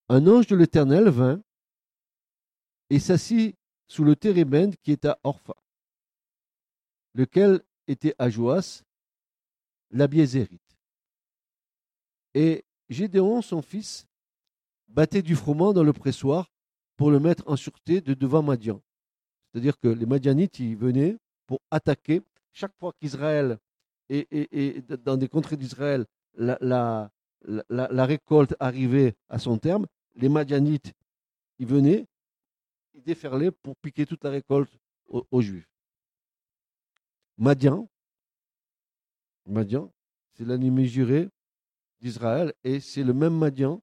un 0.09 0.27
ange 0.27 0.47
de 0.47 0.57
l'Éternel 0.57 1.09
vint 1.11 1.43
et 2.89 2.99
s'assit 2.99 3.57
sous 3.89 4.05
le 4.05 4.17
térébène 4.17 4.75
qui 4.77 4.93
est 4.93 5.05
à 5.05 5.19
Orpha, 5.23 5.55
lequel 7.15 7.63
était 7.87 8.15
à 8.19 8.31
Joas, 8.31 8.83
l'Abiézérite. 9.91 10.79
Et 12.33 12.65
Gédéon, 12.89 13.43
son 13.43 13.61
fils, 13.61 14.07
battait 14.93 15.23
du 15.23 15.35
froment 15.35 15.73
dans 15.73 15.83
le 15.83 15.93
pressoir 15.93 16.53
pour 16.97 17.11
le 17.11 17.19
mettre 17.19 17.45
en 17.47 17.57
sûreté 17.57 18.01
de 18.01 18.15
devant 18.15 18.43
Madian. 18.43 18.81
C'est-à-dire 19.51 19.79
que 19.79 19.89
les 19.89 20.07
Madianites 20.07 20.59
y 20.61 20.75
venaient 20.75 21.17
pour 21.47 21.61
attaquer. 21.71 22.23
Chaque 22.53 22.77
fois 22.79 22.93
qu'Israël 23.01 23.59
et, 24.11 24.83
dans 25.05 25.17
des 25.17 25.29
contrées 25.29 25.57
d'Israël, 25.57 26.05
la, 26.35 27.11
récolte 28.05 28.55
arrivait 28.61 29.15
à 29.31 29.39
son 29.39 29.59
terme, 29.59 29.87
les 30.17 30.29
Madianites 30.29 30.93
y 31.59 31.65
venaient, 31.65 32.07
ils 32.95 33.03
déferlaient 33.03 33.51
pour 33.51 33.75
piquer 33.77 34.05
toute 34.05 34.23
la 34.25 34.31
récolte 34.31 34.73
aux, 35.09 35.41
Juifs. 35.41 35.69
Madian, 37.39 37.89
Madian, 39.47 39.91
c'est 40.35 40.45
l'ennemi 40.45 40.87
juré 40.87 41.31
d'Israël 42.01 42.53
et 42.65 42.81
c'est 42.81 43.03
le 43.03 43.15
même 43.15 43.37
Madian 43.37 43.83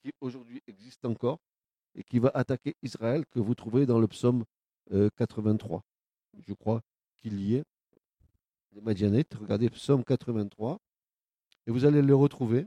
qui 0.00 0.12
aujourd'hui 0.20 0.62
existe 0.66 1.04
encore 1.04 1.38
et 1.94 2.02
qui 2.04 2.18
va 2.18 2.30
attaquer 2.34 2.76
Israël 2.82 3.24
que 3.26 3.38
vous 3.40 3.54
trouvez 3.54 3.86
dans 3.86 3.98
le 3.98 4.08
psaume 4.08 4.44
83. 5.16 5.78
Euh, 5.78 6.40
Je 6.46 6.52
crois 6.54 6.82
qu'il 7.16 7.40
y 7.40 7.56
est. 7.56 7.64
Les 8.72 8.80
Madianites, 8.80 9.34
regardez 9.34 9.70
psaume 9.70 10.04
83 10.04 10.78
et 11.66 11.70
vous 11.70 11.84
allez 11.84 12.02
le 12.02 12.14
retrouver. 12.14 12.66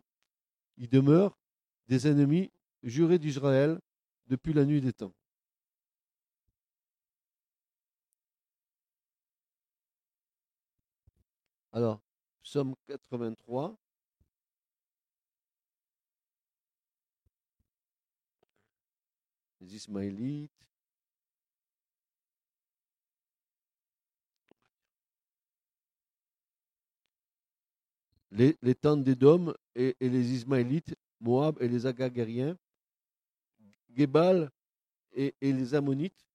Il 0.78 0.90
demeure 0.90 1.38
des 1.88 2.08
ennemis 2.08 2.52
jurés 2.84 3.20
d'Israël 3.20 3.80
depuis 4.28 4.54
la 4.54 4.66
nuit 4.66 4.82
des 4.82 4.94
temps. 4.94 5.14
Alors, 11.74 12.02
psaume 12.44 12.76
83, 12.88 13.78
les 19.62 19.76
Ismaélites. 19.76 20.52
Les, 28.32 28.76
tentes 28.76 29.04
d'Édom 29.04 29.54
et, 29.76 29.96
et, 30.00 30.10
les 30.10 30.32
Ismaélites, 30.32 30.96
Moab 31.20 31.62
et 31.62 31.68
les 31.68 31.86
Agagariens, 31.86 32.58
Gebal 33.94 34.50
et, 35.12 35.36
les 35.42 35.76
Ammonites, 35.76 36.26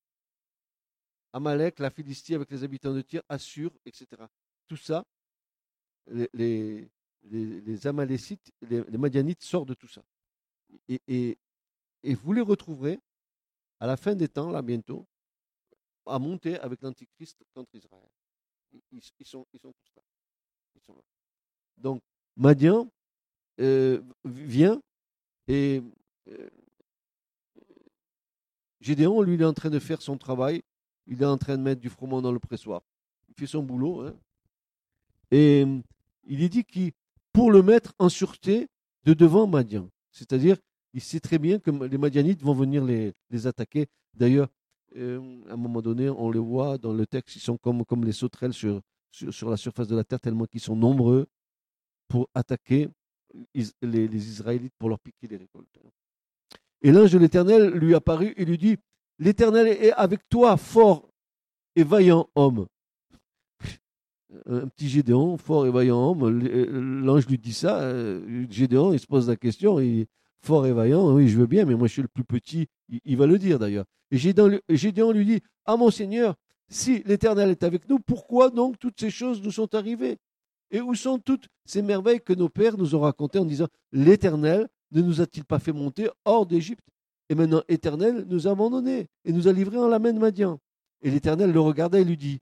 Amalek, 1.32 1.78
la 1.78 1.90
Philistie 1.90 2.34
avec 2.34 2.50
les 2.50 2.62
habitants 2.62 2.92
de 2.92 3.00
Tyr, 3.00 3.22
Assur, 3.30 3.72
etc. 3.86 4.24
Tout 4.68 4.76
ça, 4.76 5.06
les, 6.34 6.86
Amalécites, 7.86 8.52
les, 8.60 8.98
Madianites 8.98 9.42
sortent 9.42 9.68
de 9.70 9.74
tout 9.74 9.88
ça. 9.88 10.04
Et 10.86 11.38
vous 12.04 12.32
les 12.34 12.42
retrouverez 12.42 13.00
à 13.80 13.86
la 13.86 13.96
fin 13.96 14.14
des 14.14 14.28
temps, 14.28 14.50
là 14.50 14.62
bientôt, 14.62 15.06
à 16.06 16.18
monter 16.18 16.58
avec 16.60 16.82
l'Antichrist 16.82 17.42
contre 17.54 17.74
Israël. 17.74 18.08
Ils, 18.92 19.26
sont, 19.26 19.46
ils 19.52 19.60
sont 19.60 19.72
tous 19.72 19.92
là. 19.96 20.02
Ils 20.74 20.82
sont 20.82 20.94
là. 20.94 21.02
Donc, 21.76 22.02
Madian 22.36 22.90
euh, 23.60 24.02
vient 24.24 24.80
et 25.48 25.82
euh, 26.28 26.50
Gédéon, 28.80 29.22
lui, 29.22 29.34
il 29.34 29.42
est 29.42 29.46
en 29.46 29.54
train 29.54 29.70
de 29.70 29.78
faire 29.78 30.02
son 30.02 30.18
travail. 30.18 30.62
Il 31.06 31.22
est 31.22 31.26
en 31.26 31.38
train 31.38 31.56
de 31.56 31.62
mettre 31.62 31.80
du 31.80 31.88
froment 31.88 32.20
dans 32.20 32.32
le 32.32 32.38
pressoir. 32.38 32.82
Il 33.28 33.34
fait 33.34 33.46
son 33.46 33.62
boulot. 33.62 34.02
Hein. 34.02 34.16
Et 35.30 35.64
il 36.24 36.42
est 36.42 36.48
dit 36.48 36.64
qu'il, 36.64 36.92
pour 37.32 37.50
le 37.50 37.62
mettre 37.62 37.94
en 37.98 38.08
sûreté 38.08 38.68
de 39.04 39.14
devant 39.14 39.46
Madian, 39.46 39.88
c'est-à-dire 40.10 40.56
il 40.96 41.02
sait 41.02 41.20
très 41.20 41.38
bien 41.38 41.58
que 41.58 41.70
les 41.70 41.98
Madianites 41.98 42.42
vont 42.42 42.54
venir 42.54 42.82
les, 42.82 43.46
attaquer. 43.46 43.86
D'ailleurs, 44.14 44.48
euh, 44.96 45.42
à 45.46 45.52
un 45.52 45.56
moment 45.56 45.82
donné, 45.82 46.08
on 46.08 46.30
les 46.30 46.38
voit 46.38 46.78
dans 46.78 46.94
le 46.94 47.06
texte, 47.06 47.36
ils 47.36 47.40
sont 47.40 47.58
comme, 47.58 47.84
les 48.02 48.12
sauterelles 48.12 48.54
sur, 48.54 48.80
la 49.42 49.58
surface 49.58 49.88
de 49.88 49.94
la 49.94 50.04
terre, 50.04 50.20
tellement 50.20 50.46
qu'ils 50.46 50.62
sont 50.62 50.74
nombreux 50.74 51.26
pour 52.08 52.30
attaquer 52.34 52.88
les, 53.82 54.26
Israélites 54.26 54.72
pour 54.78 54.88
leur 54.88 54.98
piquer 54.98 55.28
les 55.28 55.36
récoltes. 55.36 55.68
Et 56.80 56.92
l'ange 56.92 57.12
de 57.12 57.18
l'Éternel 57.18 57.74
lui 57.74 57.94
apparut 57.94 58.32
et 58.34 58.46
lui 58.46 58.56
dit, 58.56 58.78
l'Éternel 59.18 59.66
est 59.66 59.92
avec 59.92 60.26
toi, 60.30 60.56
fort 60.56 61.10
et 61.74 61.84
vaillant 61.84 62.26
homme. 62.34 62.68
un 64.46 64.66
petit 64.68 64.88
Gédéon, 64.88 65.36
fort 65.36 65.66
et 65.66 65.70
vaillant 65.70 66.10
homme. 66.10 66.40
L'ange 67.04 67.26
lui 67.26 67.36
dit 67.36 67.52
ça. 67.52 67.92
Gédéon, 68.48 68.94
il 68.94 68.98
se 68.98 69.06
pose 69.06 69.28
la 69.28 69.36
question. 69.36 69.78
Fort 70.46 70.66
et 70.66 70.72
vaillant, 70.72 71.12
oui, 71.12 71.28
je 71.28 71.36
veux 71.36 71.46
bien, 71.46 71.64
mais 71.64 71.74
moi 71.74 71.88
je 71.88 71.94
suis 71.94 72.02
le 72.02 72.08
plus 72.08 72.24
petit. 72.24 72.68
Il, 73.04 73.16
va 73.16 73.26
le 73.26 73.38
dire 73.38 73.58
d'ailleurs. 73.58 73.84
Et 74.10 74.16
Gédéon, 74.16 75.12
lui 75.12 75.24
dit 75.24 75.40
Ah 75.64 75.76
mon 75.76 75.90
Seigneur, 75.90 76.36
si 76.68 77.02
l'Éternel 77.04 77.50
est 77.50 77.64
avec 77.64 77.88
nous, 77.88 77.98
pourquoi 77.98 78.50
donc 78.50 78.78
toutes 78.78 78.98
ces 78.98 79.10
choses 79.10 79.42
nous 79.42 79.50
sont 79.50 79.74
arrivées? 79.74 80.18
Et 80.70 80.80
où 80.80 80.94
sont 80.94 81.18
toutes 81.18 81.48
ces 81.64 81.82
merveilles 81.82 82.20
que 82.20 82.32
nos 82.32 82.48
pères 82.48 82.78
nous 82.78 82.94
ont 82.94 83.00
racontées 83.00 83.38
en 83.38 83.44
disant 83.44 83.66
L'Éternel 83.92 84.68
ne 84.92 85.02
nous 85.02 85.20
a-t-il 85.20 85.44
pas 85.44 85.58
fait 85.58 85.72
monter 85.72 86.08
hors 86.24 86.46
d'Égypte? 86.46 86.86
Et 87.28 87.34
maintenant, 87.34 87.62
Éternel 87.68 88.24
nous 88.28 88.46
a 88.46 88.52
abandonnés 88.52 89.08
et 89.24 89.32
nous 89.32 89.48
a 89.48 89.52
livrés 89.52 89.78
en 89.78 89.88
la 89.88 89.98
main 89.98 90.12
de 90.12 90.18
Madian. 90.18 90.60
Et 91.02 91.10
l'Éternel 91.10 91.52
le 91.52 91.60
regardait 91.60 92.02
et 92.02 92.04
lui 92.04 92.16
dit 92.16 92.38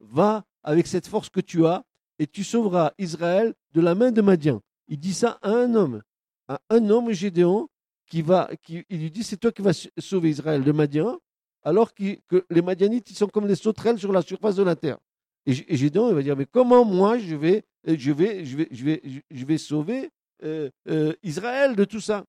Va 0.00 0.44
avec 0.62 0.86
cette 0.86 1.06
force 1.06 1.30
que 1.30 1.40
tu 1.40 1.64
as, 1.66 1.84
et 2.18 2.26
tu 2.26 2.42
sauveras 2.42 2.92
Israël 2.98 3.54
de 3.72 3.80
la 3.80 3.94
main 3.94 4.10
de 4.10 4.22
Madian. 4.22 4.60
Il 4.88 4.98
dit 4.98 5.14
ça 5.14 5.38
à 5.42 5.50
un 5.50 5.74
homme, 5.74 6.02
à 6.48 6.60
un 6.70 6.90
homme 6.90 7.12
Gédéon, 7.12 7.68
qui 8.06 8.22
va, 8.22 8.50
qui, 8.62 8.84
il 8.90 9.00
lui 9.00 9.10
dit 9.10 9.22
C'est 9.22 9.36
toi 9.36 9.52
qui 9.52 9.62
vas 9.62 9.72
sauver 9.98 10.30
Israël 10.30 10.62
de 10.62 10.72
Madian, 10.72 11.18
alors 11.62 11.94
que 11.94 12.44
les 12.50 12.62
Madianites, 12.62 13.10
ils 13.10 13.16
sont 13.16 13.28
comme 13.28 13.46
les 13.46 13.56
sauterelles 13.56 13.98
sur 13.98 14.12
la 14.12 14.22
surface 14.22 14.56
de 14.56 14.62
la 14.62 14.76
terre. 14.76 14.98
Et, 15.46 15.52
Gédéon, 15.52 16.08
il 16.08 16.14
va 16.14 16.22
dire 16.22 16.36
Mais 16.36 16.46
comment 16.46 16.84
moi 16.84 17.18
je 17.18 17.34
vais, 17.34 17.64
je 17.86 18.12
vais, 18.12 18.44
je 18.44 18.56
vais, 18.56 18.68
je 18.70 18.84
vais, 18.84 19.02
je 19.30 19.44
vais 19.44 19.58
sauver 19.58 20.10
euh, 20.42 20.70
euh, 20.88 21.14
Israël 21.22 21.76
de 21.76 21.84
tout 21.84 22.00
ça? 22.00 22.24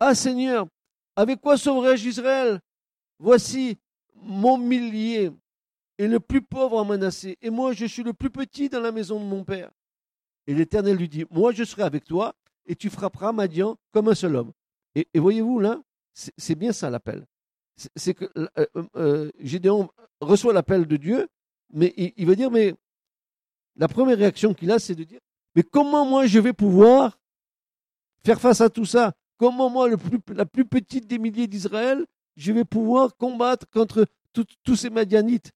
Ah 0.00 0.14
Seigneur, 0.14 0.66
avec 1.16 1.40
quoi 1.40 1.56
sauverai-je 1.56 2.08
Israël? 2.08 2.60
Voici, 3.18 3.78
mon 4.16 4.58
millier 4.58 5.30
est 5.98 6.08
le 6.08 6.18
plus 6.18 6.42
pauvre 6.42 6.78
en 6.78 6.84
menacé, 6.84 7.38
et 7.40 7.50
moi 7.50 7.72
je 7.72 7.86
suis 7.86 8.02
le 8.02 8.12
plus 8.12 8.30
petit 8.30 8.68
dans 8.68 8.80
la 8.80 8.90
maison 8.90 9.20
de 9.20 9.24
mon 9.24 9.44
père. 9.44 9.70
Et 10.46 10.54
l'Éternel 10.54 10.96
lui 10.96 11.08
dit, 11.08 11.24
moi 11.30 11.52
je 11.52 11.64
serai 11.64 11.82
avec 11.82 12.04
toi, 12.04 12.34
et 12.66 12.76
tu 12.76 12.90
frapperas 12.90 13.32
Madian 13.32 13.76
comme 13.92 14.08
un 14.08 14.14
seul 14.14 14.36
homme. 14.36 14.52
Et, 14.94 15.06
voyez-vous, 15.14 15.58
là, 15.58 15.82
c'est 16.12 16.54
bien 16.54 16.72
ça 16.72 16.90
l'appel. 16.90 17.26
C'est 17.96 18.14
que 18.14 18.30
euh, 18.36 18.66
euh, 18.96 19.30
Gédéon 19.38 19.88
reçoit 20.20 20.52
l'appel 20.52 20.86
de 20.86 20.96
Dieu, 20.96 21.28
mais 21.72 21.94
il, 21.96 22.26
va 22.26 22.34
dire, 22.34 22.50
mais 22.50 22.74
la 23.76 23.88
première 23.88 24.18
réaction 24.18 24.52
qu'il 24.52 24.70
a, 24.70 24.78
c'est 24.78 24.94
de 24.94 25.04
dire, 25.04 25.20
mais 25.56 25.62
comment 25.62 26.04
moi 26.04 26.26
je 26.26 26.38
vais 26.38 26.52
pouvoir 26.52 27.18
faire 28.24 28.40
face 28.40 28.60
à 28.60 28.68
tout 28.68 28.84
ça? 28.84 29.14
Comment 29.38 29.70
moi, 29.70 29.88
la 30.28 30.46
plus 30.46 30.66
petite 30.66 31.06
des 31.06 31.18
milliers 31.18 31.46
d'Israël, 31.46 32.06
je 32.36 32.52
vais 32.52 32.64
pouvoir 32.64 33.16
combattre 33.16 33.66
contre 33.70 34.06
tous 34.32 34.76
ces 34.76 34.90
Madianites? 34.90 35.50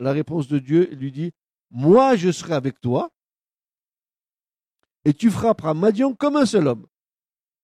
La 0.00 0.12
réponse 0.12 0.48
de 0.48 0.58
Dieu 0.58 0.88
lui 0.92 1.12
dit, 1.12 1.32
moi 1.70 2.16
je 2.16 2.30
serai 2.30 2.54
avec 2.54 2.80
toi, 2.80 3.10
et 5.04 5.14
tu 5.14 5.30
frapperas 5.30 5.74
Madian 5.74 6.14
comme 6.14 6.36
un 6.36 6.46
seul 6.46 6.66
homme. 6.66 6.86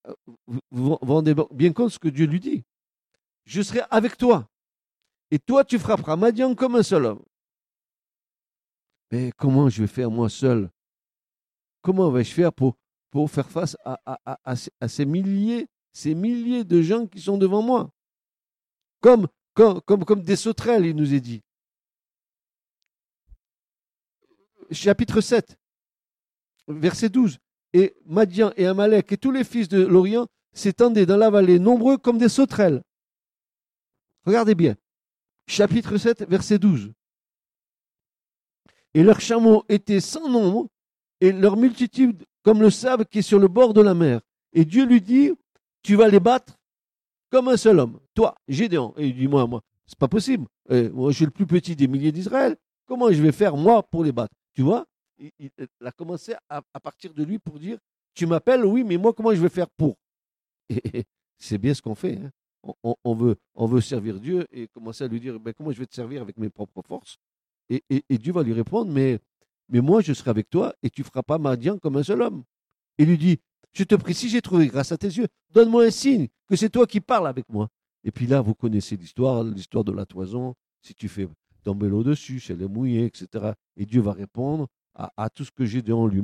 Euh, 0.06 0.14
vous 0.70 0.98
vous 1.00 1.14
rendez 1.14 1.34
bien 1.50 1.72
compte 1.72 1.90
ce 1.90 1.98
que 1.98 2.08
Dieu 2.08 2.26
lui 2.26 2.40
dit. 2.40 2.64
Je 3.44 3.62
serai 3.62 3.82
avec 3.90 4.16
toi, 4.16 4.48
et 5.30 5.38
toi 5.38 5.64
tu 5.64 5.78
frapperas 5.78 6.16
Madian 6.16 6.54
comme 6.54 6.76
un 6.76 6.82
seul 6.82 7.06
homme. 7.06 7.22
Mais 9.14 9.30
comment 9.36 9.68
je 9.68 9.82
vais 9.82 9.86
faire 9.86 10.10
moi 10.10 10.28
seul? 10.28 10.70
Comment 11.82 12.10
vais-je 12.10 12.34
faire 12.34 12.52
pour 12.52 12.76
faire 13.30 13.48
face 13.48 13.76
à, 13.84 14.88
ces 14.88 15.04
milliers, 15.04 15.68
ces 15.92 16.16
milliers 16.16 16.64
de 16.64 16.82
gens 16.82 17.06
qui 17.06 17.20
sont 17.20 17.38
devant 17.38 17.62
moi? 17.62 17.90
Comme, 19.00 19.28
comme, 19.52 19.80
comme, 19.82 20.04
comme 20.04 20.22
des 20.22 20.34
sauterelles, 20.34 20.86
il 20.86 20.96
nous 20.96 21.14
est 21.14 21.20
dit. 21.20 21.43
Chapitre 24.70 25.20
7, 25.20 25.56
verset 26.68 27.08
12. 27.08 27.38
Et 27.72 27.94
Madian 28.06 28.52
et 28.56 28.66
Amalek 28.66 29.12
et 29.12 29.16
tous 29.16 29.32
les 29.32 29.44
fils 29.44 29.68
de 29.68 29.84
l'Orient 29.84 30.26
s'étendaient 30.52 31.06
dans 31.06 31.16
la 31.16 31.30
vallée, 31.30 31.58
nombreux 31.58 31.98
comme 31.98 32.18
des 32.18 32.28
sauterelles. 32.28 32.82
Regardez 34.24 34.54
bien. 34.54 34.76
Chapitre 35.48 35.96
7, 35.96 36.28
verset 36.28 36.58
12. 36.58 36.92
Et 38.94 39.02
leurs 39.02 39.20
chameaux 39.20 39.64
étaient 39.68 40.00
sans 40.00 40.28
nombre, 40.28 40.68
et 41.20 41.32
leur 41.32 41.56
multitude 41.56 42.24
comme 42.42 42.60
le 42.60 42.70
sable 42.70 43.06
qui 43.06 43.18
est 43.18 43.22
sur 43.22 43.38
le 43.38 43.48
bord 43.48 43.74
de 43.74 43.80
la 43.80 43.94
mer. 43.94 44.20
Et 44.52 44.64
Dieu 44.64 44.84
lui 44.84 45.00
dit, 45.00 45.32
tu 45.82 45.96
vas 45.96 46.08
les 46.08 46.20
battre 46.20 46.56
comme 47.30 47.48
un 47.48 47.56
seul 47.56 47.80
homme. 47.80 47.98
Toi, 48.14 48.36
Gédéon. 48.46 48.94
Et 48.96 49.08
il 49.08 49.16
dit, 49.16 49.26
moi, 49.26 49.46
moi, 49.46 49.62
c'est 49.86 49.98
pas 49.98 50.06
possible. 50.06 50.46
Moi, 50.70 51.10
je 51.10 51.16
suis 51.16 51.24
le 51.24 51.32
plus 51.32 51.46
petit 51.46 51.74
des 51.74 51.88
milliers 51.88 52.12
d'Israël. 52.12 52.56
Comment 52.86 53.10
je 53.10 53.20
vais 53.20 53.32
faire, 53.32 53.56
moi, 53.56 53.82
pour 53.82 54.04
les 54.04 54.12
battre? 54.12 54.34
Tu 54.54 54.62
vois 54.62 54.86
il, 55.18 55.50
a 55.84 55.92
commencé 55.92 56.34
à, 56.48 56.62
partir 56.80 57.12
de 57.12 57.24
lui 57.24 57.38
pour 57.38 57.58
dire, 57.58 57.78
tu 58.14 58.26
m'appelles, 58.26 58.64
oui, 58.64 58.84
mais 58.84 58.96
moi, 58.96 59.12
comment 59.12 59.34
je 59.34 59.40
vais 59.40 59.48
faire 59.48 59.70
pour? 59.70 59.96
Et, 60.68 61.04
c'est 61.38 61.58
bien 61.58 61.74
ce 61.74 61.82
qu'on 61.82 61.94
fait. 61.94 62.18
Hein. 62.18 62.30
On, 63.04 63.14
veut, 63.14 63.80
servir 63.80 64.18
Dieu 64.18 64.46
et 64.50 64.68
commencer 64.68 65.04
à 65.04 65.08
lui 65.08 65.20
dire, 65.20 65.38
ben, 65.38 65.52
comment 65.52 65.70
je 65.70 65.78
vais 65.78 65.86
te 65.86 65.94
servir 65.94 66.22
avec 66.22 66.38
mes 66.38 66.48
propres 66.48 66.82
forces? 66.82 67.18
Et, 67.68 67.82
Dieu 68.10 68.32
va 68.32 68.42
lui 68.42 68.52
répondre, 68.52 68.90
mais 68.90 69.20
moi 69.68 70.00
je 70.00 70.12
serai 70.12 70.30
avec 70.30 70.48
toi 70.48 70.74
et 70.82 70.90
tu 70.90 71.02
feras 71.02 71.22
pas 71.22 71.38
Madian 71.38 71.78
comme 71.78 71.96
un 71.96 72.02
seul 72.02 72.22
homme. 72.22 72.44
Il 72.98 73.08
lui 73.08 73.18
dit, 73.18 73.40
je 73.72 73.84
te 73.84 73.94
prie, 73.94 74.14
si 74.14 74.28
j'ai 74.28 74.40
trouvé 74.40 74.68
grâce 74.68 74.92
à 74.92 74.96
tes 74.96 75.08
yeux, 75.08 75.26
donne-moi 75.50 75.84
un 75.84 75.90
signe 75.90 76.28
que 76.48 76.56
c'est 76.56 76.70
toi 76.70 76.86
qui 76.86 77.00
parles 77.00 77.26
avec 77.26 77.48
moi. 77.48 77.68
Et 78.04 78.10
puis 78.10 78.26
là, 78.26 78.40
vous 78.40 78.54
connaissez 78.54 78.96
l'histoire, 78.96 79.42
l'histoire 79.42 79.84
de 79.84 79.92
la 79.92 80.06
toison, 80.06 80.54
si 80.80 80.94
tu 80.94 81.08
fais 81.08 81.26
tomber 81.64 81.88
l'eau 81.88 82.04
dessus, 82.04 82.40
si 82.40 82.52
elle 82.52 82.62
est 82.62 82.68
mouillée, 82.68 83.06
etc. 83.06 83.52
Et 83.76 83.86
Dieu 83.86 84.00
va 84.00 84.12
répondre 84.12 84.68
à, 84.94 85.28
tout 85.30 85.44
ce 85.44 85.50
que 85.50 85.64
Gédéon 85.64 86.06
lui, 86.06 86.22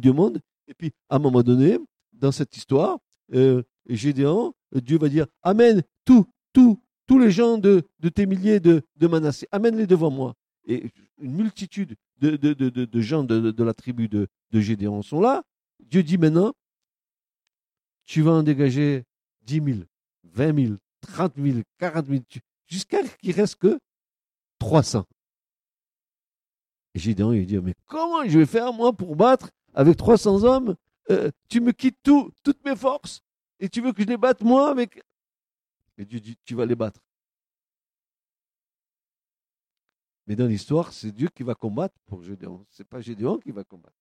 demande. 0.00 0.40
Et 0.66 0.74
puis, 0.74 0.92
à 1.08 1.16
un 1.16 1.18
moment 1.18 1.42
donné, 1.42 1.78
dans 2.12 2.32
cette 2.32 2.56
histoire, 2.56 2.98
euh, 3.34 3.62
Gédéon, 3.86 4.54
Dieu 4.72 4.98
va 4.98 5.08
dire, 5.08 5.26
amène 5.42 5.82
tout, 6.04 6.26
tout, 6.52 6.80
tous 7.06 7.18
les 7.18 7.30
gens 7.30 7.58
de, 7.58 7.84
tes 8.14 8.26
milliers 8.26 8.60
de, 8.60 8.82
de 8.96 9.06
Manassé, 9.06 9.46
amène-les 9.52 9.86
devant 9.86 10.10
moi. 10.10 10.34
Et 10.66 10.90
une 11.20 11.34
multitude 11.34 11.96
de, 12.20 12.36
de, 12.36 12.52
de 12.68 13.00
gens 13.00 13.24
de, 13.24 13.62
la 13.62 13.74
tribu 13.74 14.08
de, 14.08 14.28
Gédéon 14.52 15.02
sont 15.02 15.20
là. 15.20 15.42
Dieu 15.80 16.02
dit 16.02 16.18
maintenant, 16.18 16.52
tu 18.04 18.22
vas 18.22 18.32
en 18.32 18.42
dégager 18.42 19.04
10 19.42 19.54
000, 19.54 19.78
20 20.24 20.64
000, 20.66 20.76
30 21.00 21.32
000, 21.36 21.58
40 21.78 22.06
000, 22.06 22.20
jusqu'à 22.66 23.04
ce 23.04 23.16
qu'il 23.16 23.32
reste 23.32 23.56
que 23.56 23.78
300. 24.58 25.04
Et 26.94 26.98
Gédéon, 26.98 27.32
il 27.32 27.46
dit, 27.46 27.58
mais 27.58 27.74
comment 27.86 28.24
je 28.26 28.38
vais 28.38 28.46
faire 28.46 28.72
moi 28.72 28.92
pour 28.92 29.16
battre 29.16 29.50
avec 29.74 29.96
300 29.96 30.44
hommes? 30.44 30.76
Euh, 31.10 31.30
Tu 31.48 31.60
me 31.60 31.72
quittes 31.72 31.98
tout, 32.02 32.30
toutes 32.42 32.64
mes 32.64 32.76
forces 32.76 33.22
et 33.60 33.68
tu 33.68 33.80
veux 33.80 33.92
que 33.92 34.02
je 34.02 34.08
les 34.08 34.16
batte 34.16 34.42
moi 34.42 34.70
avec... 34.70 35.02
Et 35.96 36.04
Dieu 36.04 36.20
dit, 36.20 36.36
tu 36.44 36.54
vas 36.54 36.64
les 36.64 36.76
battre. 36.76 37.00
Mais 40.26 40.36
dans 40.36 40.46
l'histoire, 40.46 40.92
c'est 40.92 41.10
Dieu 41.10 41.28
qui 41.28 41.42
va 41.42 41.54
combattre 41.54 41.96
pour 42.06 42.22
Gédéon. 42.22 42.64
Ce 42.70 42.82
n'est 42.82 42.86
pas 42.86 43.00
Gédéon 43.00 43.38
qui 43.38 43.50
va 43.50 43.64
combattre. 43.64 43.96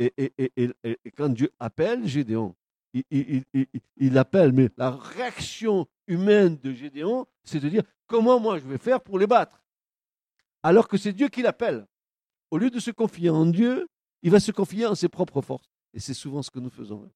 Et, 0.00 1.12
quand 1.16 1.28
Dieu 1.28 1.52
appelle 1.60 2.06
Gédéon, 2.06 2.54
il, 2.92 4.18
appelle, 4.18 4.52
mais 4.52 4.70
la 4.76 4.90
réaction 4.90 5.86
humaine 6.06 6.56
de 6.56 6.72
Gédéon, 6.72 7.26
c'est 7.44 7.60
de 7.60 7.68
dire 7.68 7.82
comment 8.06 8.40
moi 8.40 8.58
je 8.58 8.66
vais 8.66 8.78
faire 8.78 9.00
pour 9.00 9.18
les 9.18 9.26
battre? 9.26 9.62
Alors 10.62 10.88
que 10.88 10.96
c'est 10.96 11.12
Dieu 11.12 11.28
qui 11.28 11.42
l'appelle. 11.42 11.86
Au 12.50 12.58
lieu 12.58 12.70
de 12.70 12.80
se 12.80 12.90
confier 12.90 13.30
en 13.30 13.46
Dieu, 13.46 13.88
il 14.22 14.30
va 14.30 14.40
se 14.40 14.50
confier 14.50 14.86
en 14.86 14.94
ses 14.94 15.08
propres 15.08 15.40
forces. 15.40 15.70
Et 15.94 16.00
c'est 16.00 16.14
souvent 16.14 16.42
ce 16.42 16.50
que 16.50 16.58
nous 16.58 16.70
faisons. 16.70 17.10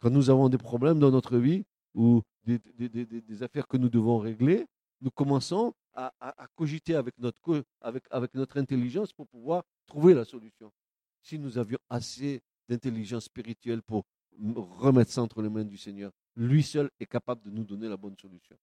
Quand 0.00 0.10
nous 0.10 0.30
avons 0.30 0.48
des 0.48 0.58
problèmes 0.58 0.98
dans 0.98 1.10
notre 1.10 1.38
vie 1.38 1.64
ou 1.94 2.22
des 2.44 3.42
affaires 3.42 3.68
que 3.68 3.76
nous 3.76 3.88
devons 3.88 4.18
régler, 4.18 4.66
nous 5.00 5.10
commençons 5.10 5.74
à, 5.94 6.12
cogiter 6.56 6.94
avec 6.94 7.18
notre, 7.18 7.64
avec 7.80 8.34
notre 8.34 8.58
intelligence 8.58 9.12
pour 9.12 9.26
pouvoir 9.28 9.64
trouver 9.86 10.14
la 10.14 10.24
solution. 10.24 10.72
Si 11.22 11.38
nous 11.38 11.58
avions 11.58 11.78
assez 11.88 12.42
d'intelligence 12.70 13.24
spirituelle 13.24 13.82
pour 13.82 14.06
remettre 14.78 15.10
ça 15.10 15.22
entre 15.22 15.42
les 15.42 15.48
mains 15.50 15.64
du 15.64 15.76
Seigneur, 15.76 16.12
lui 16.36 16.62
seul 16.62 16.88
est 17.00 17.06
capable 17.06 17.42
de 17.42 17.50
nous 17.50 17.64
donner 17.64 17.88
la 17.88 17.96
bonne 17.96 18.16
solution. 18.16 18.56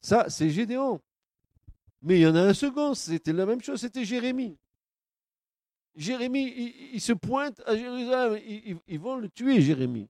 Ça, 0.00 0.28
c'est 0.28 0.50
Gédéon. 0.50 1.00
Mais 2.02 2.18
il 2.18 2.22
y 2.22 2.26
en 2.26 2.34
a 2.34 2.42
un 2.42 2.54
second, 2.54 2.94
c'était 2.94 3.32
la 3.32 3.46
même 3.46 3.60
chose, 3.60 3.80
c'était 3.80 4.04
Jérémie. 4.04 4.58
Jérémie, 5.94 6.90
il, 6.92 7.00
se 7.00 7.12
pointe 7.12 7.60
à 7.66 7.76
Jérusalem, 7.76 8.40
ils 8.86 8.98
vont 8.98 9.16
le 9.16 9.28
tuer, 9.28 9.60
Jérémie. 9.60 10.08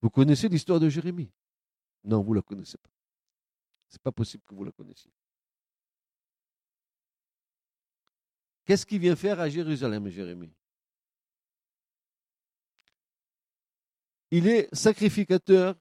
Vous 0.00 0.10
connaissez 0.10 0.48
l'histoire 0.48 0.80
de 0.80 0.88
Jérémie? 0.88 1.30
Non, 2.04 2.20
vous 2.22 2.32
ne 2.32 2.36
la 2.36 2.42
connaissez 2.42 2.78
pas. 2.78 2.90
Ce 3.88 3.94
n'est 3.94 4.02
pas 4.02 4.12
possible 4.12 4.42
que 4.44 4.54
vous 4.54 4.64
la 4.64 4.72
connaissiez. 4.72 5.12
Qu'est-ce 8.64 8.86
qu'il 8.86 9.00
vient 9.00 9.16
faire 9.16 9.40
à 9.40 9.48
Jérusalem, 9.48 10.08
Jérémie? 10.08 10.52
Il 14.30 14.46
est 14.46 14.74
sacrificateur. 14.74 15.76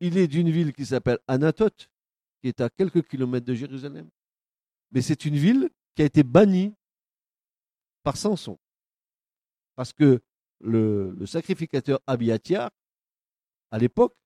Il 0.00 0.18
est 0.18 0.28
d'une 0.28 0.50
ville 0.50 0.72
qui 0.72 0.84
s'appelle 0.84 1.18
Anatote, 1.28 1.90
qui 2.40 2.48
est 2.48 2.60
à 2.60 2.68
quelques 2.68 3.06
kilomètres 3.08 3.46
de 3.46 3.54
Jérusalem. 3.54 4.10
Mais 4.90 5.00
c'est 5.00 5.24
une 5.24 5.36
ville 5.36 5.70
qui 5.94 6.02
a 6.02 6.04
été 6.04 6.22
bannie 6.22 6.74
par 8.02 8.16
Samson. 8.16 8.58
Parce 9.76 9.92
que 9.92 10.22
le, 10.60 11.16
sacrificateur 11.26 12.00
Abiathar, 12.06 12.70
à 13.70 13.78
l'époque, 13.78 14.16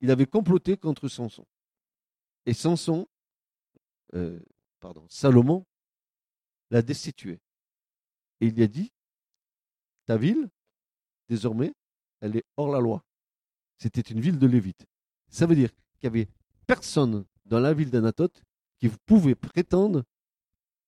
il 0.00 0.10
avait 0.10 0.26
comploté 0.26 0.76
contre 0.76 1.08
Samson. 1.08 1.46
Et 2.44 2.54
Samson, 2.54 3.06
euh, 4.14 4.40
pardon, 4.80 5.06
Salomon, 5.08 5.64
l'a 6.72 6.82
destitué. 6.82 7.38
Et 8.40 8.46
il 8.46 8.54
lui 8.54 8.64
a 8.64 8.66
dit, 8.66 8.92
ta 10.06 10.16
ville, 10.16 10.50
désormais, 11.28 11.72
elle 12.20 12.36
est 12.36 12.44
hors 12.56 12.72
la 12.72 12.80
loi. 12.80 13.04
C'était 13.78 14.00
une 14.00 14.20
ville 14.20 14.38
de 14.38 14.46
Lévite. 14.46 14.84
Ça 15.28 15.46
veut 15.46 15.54
dire 15.54 15.70
qu'il 16.00 16.10
n'y 16.10 16.18
avait 16.18 16.28
personne 16.66 17.24
dans 17.44 17.60
la 17.60 17.74
ville 17.74 17.90
d'Anatote 17.90 18.42
qui 18.78 18.88
pouvait 18.88 19.36
prétendre 19.36 20.02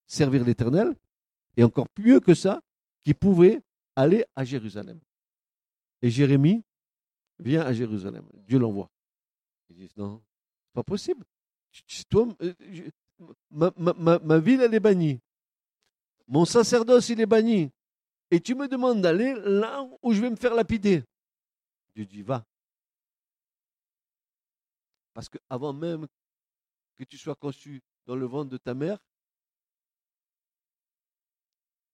servir 0.06 0.44
l'Éternel, 0.44 0.94
et 1.56 1.64
encore 1.64 1.86
mieux 1.98 2.20
que 2.20 2.34
ça, 2.34 2.60
qui 3.02 3.14
pouvait 3.14 3.62
aller 3.96 4.24
à 4.34 4.44
Jérusalem. 4.44 5.00
Et 6.02 6.10
Jérémie 6.10 6.62
vient 7.38 7.62
à 7.62 7.72
Jérusalem. 7.72 8.26
Dieu 8.46 8.58
l'envoie. 8.58 8.90
Il 9.70 9.76
dit 9.76 9.90
non, 9.96 10.22
pas 10.72 10.82
possible. 10.82 11.24
Euh, 12.14 12.54
ma, 13.50 14.38
ville, 14.38 14.60
elle 14.60 14.74
est 14.74 14.80
bannie. 14.80 15.20
Mon 16.26 16.44
sacerdoce, 16.44 17.08
il 17.10 17.20
est 17.20 17.26
banni. 17.26 17.70
Et 18.30 18.40
tu 18.40 18.54
me 18.54 18.66
demandes 18.66 19.02
d'aller 19.02 19.34
là 19.34 19.86
où 20.02 20.12
je 20.12 20.20
vais 20.20 20.30
me 20.30 20.36
faire 20.36 20.54
lapider. 20.54 21.04
Dieu 21.94 22.04
dit, 22.04 22.22
va. 22.22 22.44
Parce 25.12 25.28
que 25.28 25.38
avant 25.48 25.72
même 25.72 26.06
que 26.96 27.04
tu 27.04 27.16
sois 27.18 27.36
conçu 27.36 27.82
dans 28.06 28.16
le 28.16 28.26
ventre 28.26 28.50
de 28.50 28.56
ta 28.56 28.74
mère, 28.74 28.98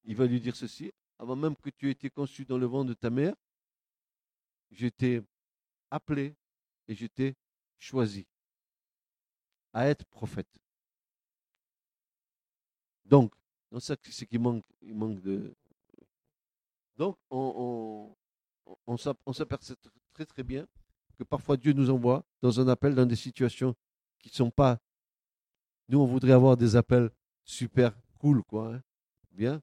il 0.04 0.16
va 0.16 0.26
lui 0.26 0.40
dire 0.40 0.56
ceci, 0.56 0.90
avant 1.18 1.36
même 1.36 1.56
que 1.56 1.68
tu 1.70 1.88
aies 1.88 1.92
été 1.92 2.08
conçu 2.08 2.46
dans 2.46 2.56
le 2.56 2.66
ventre 2.66 2.88
de 2.88 2.94
ta 2.94 3.10
mère, 3.10 3.34
je 4.70 4.88
t'ai 4.88 5.22
appelé 5.90 6.34
et 6.88 6.94
je 6.94 7.06
t'ai 7.06 7.34
choisi 7.78 8.26
à 9.72 9.86
être 9.88 10.06
prophète. 10.06 10.48
Donc, 13.04 13.34
ça, 13.78 13.94
c'est 14.02 14.26
qu'il 14.26 14.40
manque, 14.40 14.64
il 14.82 14.94
manque 14.94 15.20
de. 15.20 15.54
Donc, 16.96 17.16
on, 17.30 18.14
on, 18.86 18.96
on 19.26 19.32
s'aperçoit 19.32 19.76
très 20.12 20.26
très 20.26 20.42
bien 20.42 20.66
que 21.16 21.24
parfois 21.24 21.56
Dieu 21.56 21.72
nous 21.72 21.90
envoie 21.90 22.24
dans 22.42 22.60
un 22.60 22.68
appel 22.68 22.94
dans 22.94 23.06
des 23.06 23.16
situations 23.16 23.74
qui 24.18 24.28
ne 24.30 24.34
sont 24.34 24.50
pas. 24.50 24.78
Nous, 25.88 26.00
on 26.00 26.06
voudrait 26.06 26.32
avoir 26.32 26.56
des 26.56 26.76
appels 26.76 27.10
super 27.44 27.92
cool, 28.18 28.42
quoi. 28.44 28.74
Hein. 28.74 28.82
bien. 29.30 29.62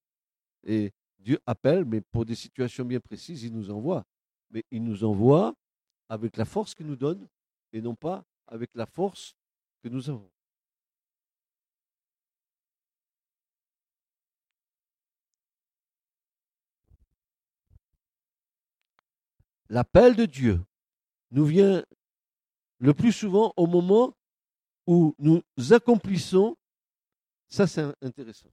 Et 0.63 0.93
Dieu 1.19 1.39
appelle, 1.45 1.85
mais 1.85 2.01
pour 2.01 2.25
des 2.25 2.35
situations 2.35 2.85
bien 2.85 2.99
précises, 2.99 3.43
il 3.43 3.53
nous 3.53 3.71
envoie. 3.71 4.05
Mais 4.51 4.63
il 4.71 4.83
nous 4.83 5.03
envoie 5.03 5.55
avec 6.09 6.37
la 6.37 6.45
force 6.45 6.73
qu'il 6.73 6.85
nous 6.85 6.95
donne 6.95 7.27
et 7.73 7.81
non 7.81 7.95
pas 7.95 8.23
avec 8.47 8.69
la 8.75 8.85
force 8.85 9.35
que 9.81 9.89
nous 9.89 10.09
avons. 10.09 10.29
L'appel 19.69 20.15
de 20.15 20.25
Dieu 20.25 20.63
nous 21.31 21.45
vient 21.45 21.83
le 22.79 22.93
plus 22.93 23.11
souvent 23.11 23.53
au 23.57 23.67
moment 23.67 24.15
où 24.85 25.15
nous 25.19 25.43
accomplissons, 25.71 26.55
ça 27.49 27.67
c'est 27.67 27.83
intéressant, 28.01 28.49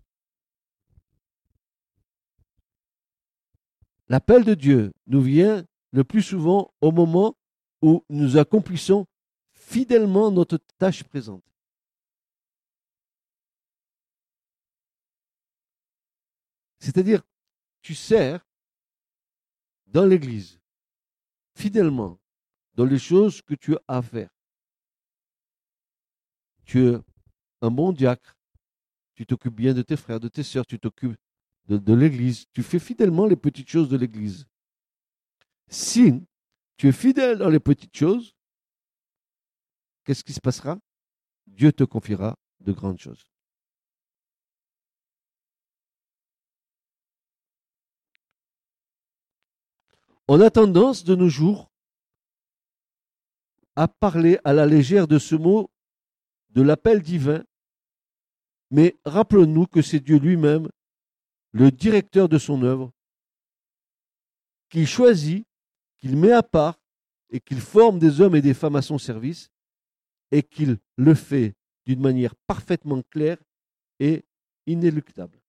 L'appel 4.09 4.44
de 4.44 4.55
Dieu 4.55 4.92
nous 5.07 5.22
vient 5.22 5.64
le 5.92 6.05
plus 6.05 6.22
souvent 6.22 6.72
au 6.81 6.92
moment 6.92 7.37
où 7.81 8.05
nous 8.09 8.37
accomplissons 8.37 9.07
fidèlement 9.53 10.31
notre 10.31 10.59
tâche 10.79 11.05
présente. 11.05 11.42
C'est-à-dire, 16.79 17.22
tu 17.81 17.94
sers 17.94 18.46
dans 19.87 20.05
l'Église, 20.05 20.61
fidèlement, 21.55 22.19
dans 22.75 22.85
les 22.85 22.99
choses 22.99 23.43
que 23.43 23.55
tu 23.55 23.75
as 23.75 23.99
à 23.99 24.03
faire. 24.03 24.31
Tu 26.64 26.87
es 26.87 26.99
un 27.61 27.71
bon 27.71 27.93
diacre, 27.93 28.37
tu 29.14 29.27
t'occupes 29.27 29.55
bien 29.55 29.75
de 29.75 29.83
tes 29.83 29.97
frères, 29.97 30.21
de 30.21 30.29
tes 30.29 30.43
sœurs, 30.43 30.67
tu 30.67 30.79
t'occupes 30.79 31.17
de, 31.67 31.95
l'Église. 31.95 32.47
Tu 32.53 32.62
fais 32.62 32.79
fidèlement 32.79 33.27
les 33.27 33.37
petites 33.37 33.69
choses 33.69 33.88
de 33.88 33.97
l'Église. 33.97 34.47
Si 35.69 36.23
tu 36.77 36.88
es 36.88 36.93
fidèle 36.93 37.38
dans 37.38 37.49
les 37.49 37.61
petites 37.61 37.97
choses, 37.97 38.35
qu'est-ce 40.05 40.25
qui 40.25 40.33
se 40.33 40.40
passera? 40.40 40.79
Dieu 41.47 41.73
te 41.73 41.85
confiera 41.85 42.37
de 42.61 42.73
grandes 42.73 42.99
choses. 42.99 43.25
On 50.26 50.40
a 50.40 50.50
tendance 50.50 51.04
de 51.04 51.14
nos 51.14 51.28
jours 51.28 51.70
à 53.76 53.88
parler 53.88 54.38
à 54.44 54.54
la 54.54 54.64
légère 54.64 55.06
de 55.06 55.18
ce 55.18 55.34
mot, 55.34 55.70
de 56.50 56.62
l'appel 56.62 57.02
divin, 57.02 57.44
mais 58.70 58.96
rappelons-nous 59.04 59.66
que 59.66 59.82
c'est 59.82 60.00
Dieu 60.00 60.18
lui-même 60.18 60.68
le 61.52 61.70
directeur 61.70 62.28
de 62.28 62.38
son 62.38 62.62
œuvre, 62.62 62.90
qu'il 64.70 64.87
choisit, 64.87 65.46
qu'il 65.98 66.16
met 66.16 66.32
à 66.32 66.42
part 66.42 66.80
et 67.30 67.40
qu'il 67.40 67.60
forme 67.60 67.98
des 67.98 68.20
hommes 68.20 68.34
et 68.34 68.42
des 68.42 68.54
femmes 68.54 68.76
à 68.76 68.82
son 68.82 68.98
service 68.98 69.50
et 70.32 70.42
qu'il 70.42 70.78
le 70.96 71.14
fait 71.14 71.54
d'une 71.87 72.00
manière 72.00 72.34
parfaitement 72.46 73.02
claire 73.02 73.38
et 74.00 74.24
inéluctable. 74.66 75.43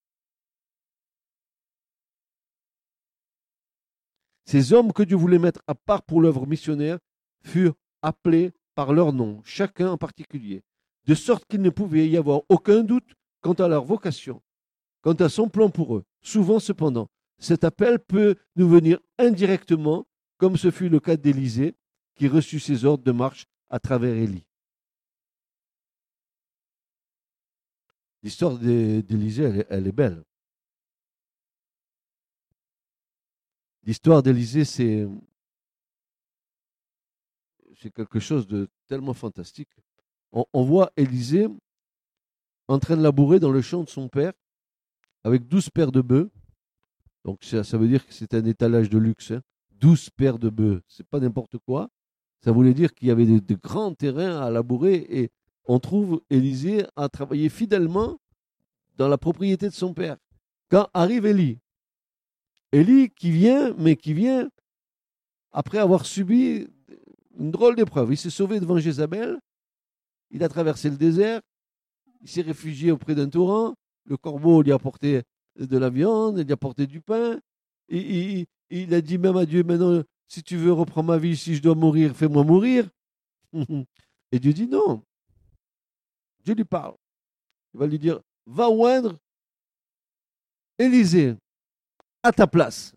Ces 4.45 4.73
hommes 4.73 4.93
que 4.93 5.03
Dieu 5.03 5.17
voulait 5.17 5.39
mettre 5.39 5.61
à 5.67 5.75
part 5.75 6.03
pour 6.03 6.21
l'œuvre 6.21 6.47
missionnaire 6.47 6.99
furent 7.43 7.75
appelés 8.01 8.51
par 8.75 8.93
leur 8.93 9.13
nom, 9.13 9.41
chacun 9.43 9.89
en 9.89 9.97
particulier, 9.97 10.63
de 11.05 11.15
sorte 11.15 11.45
qu'il 11.45 11.61
ne 11.61 11.69
pouvait 11.69 12.07
y 12.07 12.17
avoir 12.17 12.41
aucun 12.49 12.83
doute 12.83 13.13
quant 13.41 13.53
à 13.53 13.67
leur 13.67 13.85
vocation 13.85 14.41
quant 15.05 15.13
à 15.13 15.29
son 15.29 15.49
plan 15.49 15.69
pour 15.69 15.95
eux. 15.95 16.03
Souvent, 16.23 16.59
cependant, 16.59 17.11
cet 17.37 17.63
appel 17.63 17.99
peut 17.99 18.37
nous 18.55 18.67
venir 18.67 18.99
indirectement, 19.19 20.07
comme 20.39 20.57
ce 20.57 20.71
fut 20.71 20.89
le 20.89 20.99
cas 20.99 21.15
d'Élisée, 21.15 21.75
qui 22.15 22.27
reçut 22.27 22.59
ses 22.59 22.85
ordres 22.85 23.03
de 23.03 23.11
marche 23.11 23.45
à 23.69 23.79
travers 23.79 24.15
Élie. 24.15 24.47
L'histoire 28.23 28.57
d'Élisée, 28.57 29.63
elle, 29.69 29.85
est 29.85 29.91
belle. 29.91 30.23
L'histoire 33.85 34.23
d'Élisée, 34.23 34.65
c'est, 34.65 35.07
quelque 37.93 38.19
chose 38.19 38.47
de 38.47 38.67
tellement 38.87 39.13
fantastique. 39.13 39.69
On, 40.31 40.63
voit 40.63 40.91
Élisée 40.97 41.47
en 42.67 42.79
train 42.79 42.97
de 42.97 43.03
labourer 43.03 43.39
dans 43.39 43.51
le 43.51 43.61
champ 43.61 43.83
de 43.83 43.89
son 43.89 44.09
père 44.09 44.33
avec 45.23 45.47
12 45.47 45.69
paires 45.69 45.91
de 45.91 46.01
bœufs. 46.01 46.31
Donc 47.23 47.43
ça, 47.43 47.77
veut 47.77 47.87
dire 47.87 48.05
que 48.05 48.13
c'est 48.13 48.33
un 48.33 48.43
étalage 48.45 48.89
de 48.89 48.97
luxe. 48.97 49.33
12 49.71 50.07
hein. 50.07 50.11
paires 50.17 50.39
de 50.39 50.49
bœufs, 50.49 50.81
c'est 50.87 51.07
pas 51.07 51.19
n'importe 51.19 51.59
quoi. 51.59 51.89
Ça 52.41 52.51
voulait 52.51 52.73
dire 52.73 52.93
qu'il 52.93 53.07
y 53.07 53.11
avait 53.11 53.25
de, 53.25 53.55
grands 53.55 53.93
terrains 53.93 54.41
à 54.41 54.49
labourer 54.49 55.05
et 55.09 55.31
on 55.65 55.79
trouve 55.79 56.21
Élisée 56.31 56.85
à 56.95 57.07
travailler 57.07 57.49
fidèlement 57.49 58.19
dans 58.97 59.07
la 59.07 59.17
propriété 59.17 59.69
de 59.69 59.73
son 59.73 59.93
père. 59.93 60.17
Quand 60.69 60.89
arrive 60.93 61.27
Élie, 61.27 61.59
Élie 62.75 63.09
qui 63.09 63.31
vient, 63.31 63.73
mais 63.77 63.95
qui 63.95 64.13
vient 64.13 64.49
après 65.53 65.77
avoir 65.77 66.05
subi 66.05 66.67
une 67.39 67.49
drôle 67.49 67.77
d'épreuve. 67.77 68.11
Il 68.11 68.17
s'est 68.17 68.29
sauvé 68.29 68.59
devant 68.59 68.77
Jézabel, 68.77 69.39
il 70.29 70.43
a 70.43 70.49
traversé 70.49 70.89
le 70.89 70.97
désert, 70.97 71.39
il 72.21 72.27
s'est 72.27 72.41
réfugié 72.41 72.91
auprès 72.91 73.15
d'un 73.15 73.29
torrent, 73.29 73.75
le 74.03 74.17
corbeau 74.17 74.61
lui 74.61 74.73
a 74.73 74.75
apporté 74.75 75.21
de 75.57 75.77
la 75.77 75.89
viande, 75.89 76.39
il 76.39 76.43
lui 76.43 76.51
a 76.51 76.55
apporté 76.55 76.85
du 76.85 76.99
pain. 76.99 77.39
Il 77.87 78.45
a 78.93 78.99
dit 78.99 79.17
même 79.17 79.37
à 79.37 79.45
Dieu, 79.45 79.63
maintenant, 79.63 80.03
si 80.27 80.43
tu 80.43 80.57
veux 80.57 80.73
reprendre 80.73 81.07
ma 81.07 81.17
vie, 81.17 81.37
si 81.37 81.55
je 81.55 81.61
dois 81.61 81.75
mourir, 81.75 82.13
fais-moi 82.13 82.43
mourir. 82.43 82.89
Et 84.33 84.39
Dieu 84.39 84.51
dit 84.51 84.67
non. 84.67 85.01
Dieu 86.43 86.55
lui 86.55 86.65
parle. 86.65 86.95
Il 87.73 87.79
va 87.79 87.87
lui 87.87 87.99
dire, 87.99 88.19
va 88.45 88.69
oindre 88.69 89.17
Élisée 90.77 91.35
ta 92.31 92.47
place. 92.47 92.95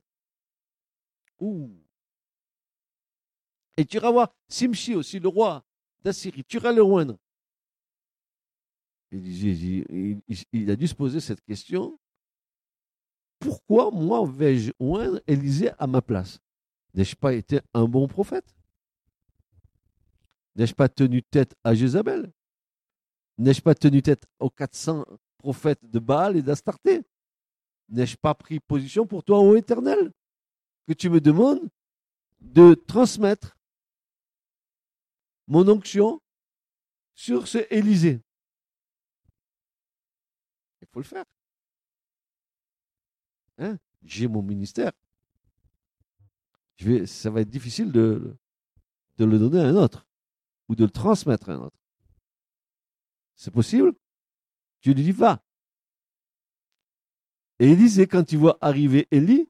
Et 3.77 3.85
tu 3.85 3.97
iras 3.97 4.11
voir 4.11 4.35
Simchi 4.49 4.95
aussi, 4.95 5.21
le 5.21 5.29
roi 5.29 5.65
d'Assyrie. 6.03 6.45
Tu 6.45 6.57
iras 6.57 6.73
le 6.73 6.83
oindre. 6.83 7.17
Il, 9.11 10.21
il, 10.53 10.71
a 10.71 10.77
dû 10.77 10.87
se 10.87 10.95
poser 10.95 11.21
cette 11.21 11.43
question. 11.43 11.99
Pourquoi 13.39 13.91
moi 13.91 14.27
vais-je 14.27 14.73
oindre 14.79 15.21
Élisée 15.27 15.71
à 15.79 15.87
ma 15.87 16.03
place? 16.03 16.41
N'ai-je 16.95 17.17
pas 17.17 17.33
été 17.33 17.61
un 17.73 17.87
bon 17.87 18.09
prophète? 18.09 18.55
N'ai-je 20.57 20.75
pas 20.75 20.89
tenu 20.89 21.23
tête 21.23 21.55
à 21.63 21.75
Jézabel? 21.75 22.33
N'ai-je 23.39 23.63
pas 23.63 23.77
tenu 23.77 24.03
tête 24.03 24.27
aux 24.41 24.51
400 24.51 25.05
prophètes 25.39 25.85
de 25.85 26.01
Baal 26.01 26.37
et 26.37 26.43
d'Astarté? 26.43 27.07
N'ai-je 27.89 28.17
pas 28.17 28.35
pris 28.35 28.61
position 28.61 29.07
pour 29.07 29.25
toi, 29.25 29.41
ô 29.41 29.57
Éternel 29.57 30.13
Que 30.87 30.93
tu 30.93 31.09
me 31.09 31.21
demandes 31.21 31.69
de 32.41 32.75
transmettre 32.75 33.57
mon 35.47 35.67
onction 35.69 36.21
sur 37.15 37.49
ce 37.49 37.59
Élysée? 37.71 38.21
Il 40.83 40.89
faut 40.93 41.01
le 41.01 41.05
faire. 41.05 41.25
Hein? 43.59 43.79
J'ai 44.03 44.29
mon 44.29 44.43
ministère. 44.43 44.93
Je 46.77 46.89
vais, 46.89 47.07
ça 47.07 47.31
va 47.31 47.41
être 47.41 47.51
difficile 47.51 47.91
de, 47.91 48.37
de 49.17 49.25
le 49.25 49.39
donner 49.39 49.61
à 49.61 49.67
un 49.67 49.75
autre 49.75 50.07
ou 50.69 50.77
de 50.77 50.85
le 50.85 50.91
transmettre 50.91 51.51
à 51.51 51.55
un 51.55 51.61
autre. 51.61 51.79
C'est 53.35 53.51
possible? 53.51 53.95
Dieu 54.83 54.95
lui 54.95 55.03
dit 55.03 55.13
va. 55.13 55.43
Et 57.59 57.73
Élisée, 57.73 58.07
quand 58.07 58.31
il 58.33 58.39
voit 58.39 58.59
arriver 58.61 59.09
Élie, 59.11 59.49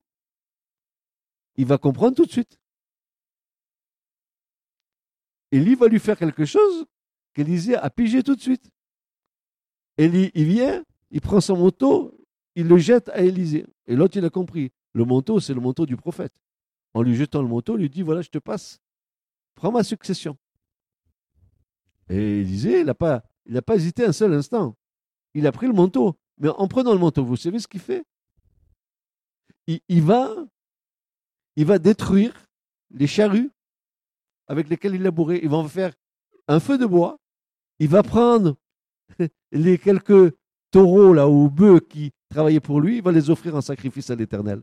il 1.56 1.66
va 1.66 1.78
comprendre 1.78 2.16
tout 2.16 2.24
de 2.24 2.30
suite. 2.30 2.58
Élie 5.50 5.74
va 5.74 5.88
lui 5.88 5.98
faire 5.98 6.18
quelque 6.18 6.44
chose 6.44 6.86
qu'Élisée 7.34 7.76
a 7.76 7.90
pigé 7.90 8.22
tout 8.22 8.34
de 8.34 8.40
suite. 8.40 8.70
Élie, 9.96 10.30
il 10.34 10.44
vient, 10.44 10.84
il 11.10 11.20
prend 11.20 11.40
son 11.40 11.56
manteau, 11.56 12.18
il 12.54 12.66
le 12.66 12.78
jette 12.78 13.08
à 13.10 13.20
Élisée. 13.20 13.66
Et 13.86 13.96
l'autre, 13.96 14.16
il 14.16 14.24
a 14.24 14.30
compris. 14.30 14.72
Le 14.92 15.04
manteau, 15.04 15.40
c'est 15.40 15.54
le 15.54 15.60
manteau 15.60 15.86
du 15.86 15.96
prophète. 15.96 16.34
En 16.94 17.02
lui 17.02 17.14
jetant 17.14 17.42
le 17.42 17.48
manteau, 17.48 17.76
il 17.76 17.82
lui 17.82 17.90
dit, 17.90 18.02
voilà, 18.02 18.22
je 18.22 18.30
te 18.30 18.38
passe. 18.38 18.80
Prends 19.54 19.72
ma 19.72 19.84
succession. 19.84 20.36
Et 22.08 22.40
Élisée, 22.40 22.80
il 22.80 22.86
n'a 22.86 22.94
pas, 22.94 23.24
pas 23.66 23.76
hésité 23.76 24.04
un 24.04 24.12
seul 24.12 24.32
instant. 24.32 24.76
Il 25.34 25.46
a 25.46 25.52
pris 25.52 25.66
le 25.66 25.72
manteau. 25.72 26.18
Mais 26.38 26.48
en 26.48 26.68
prenant 26.68 26.92
le 26.92 26.98
manteau, 26.98 27.24
vous 27.24 27.36
savez 27.36 27.58
ce 27.58 27.68
qu'il 27.68 27.80
fait? 27.80 28.04
Il, 29.66 30.02
va, 30.02 30.34
va 31.56 31.78
détruire 31.78 32.32
les 32.90 33.06
charrues 33.06 33.50
avec 34.46 34.68
lesquelles 34.68 34.94
il 34.94 35.02
labourait. 35.02 35.40
Il 35.42 35.50
va 35.50 35.58
en 35.58 35.68
faire 35.68 35.92
un 36.46 36.60
feu 36.60 36.78
de 36.78 36.86
bois. 36.86 37.18
Il 37.78 37.88
va 37.88 38.02
prendre 38.02 38.56
les 39.52 39.78
quelques 39.78 40.34
taureaux 40.70 41.12
là 41.12 41.28
ou 41.28 41.50
bœufs 41.50 41.80
qui 41.80 42.12
travaillaient 42.30 42.60
pour 42.60 42.80
lui. 42.80 42.96
Il 42.96 43.02
va 43.02 43.12
les 43.12 43.28
offrir 43.30 43.54
en 43.56 43.60
sacrifice 43.60 44.08
à 44.10 44.14
l'Éternel. 44.14 44.62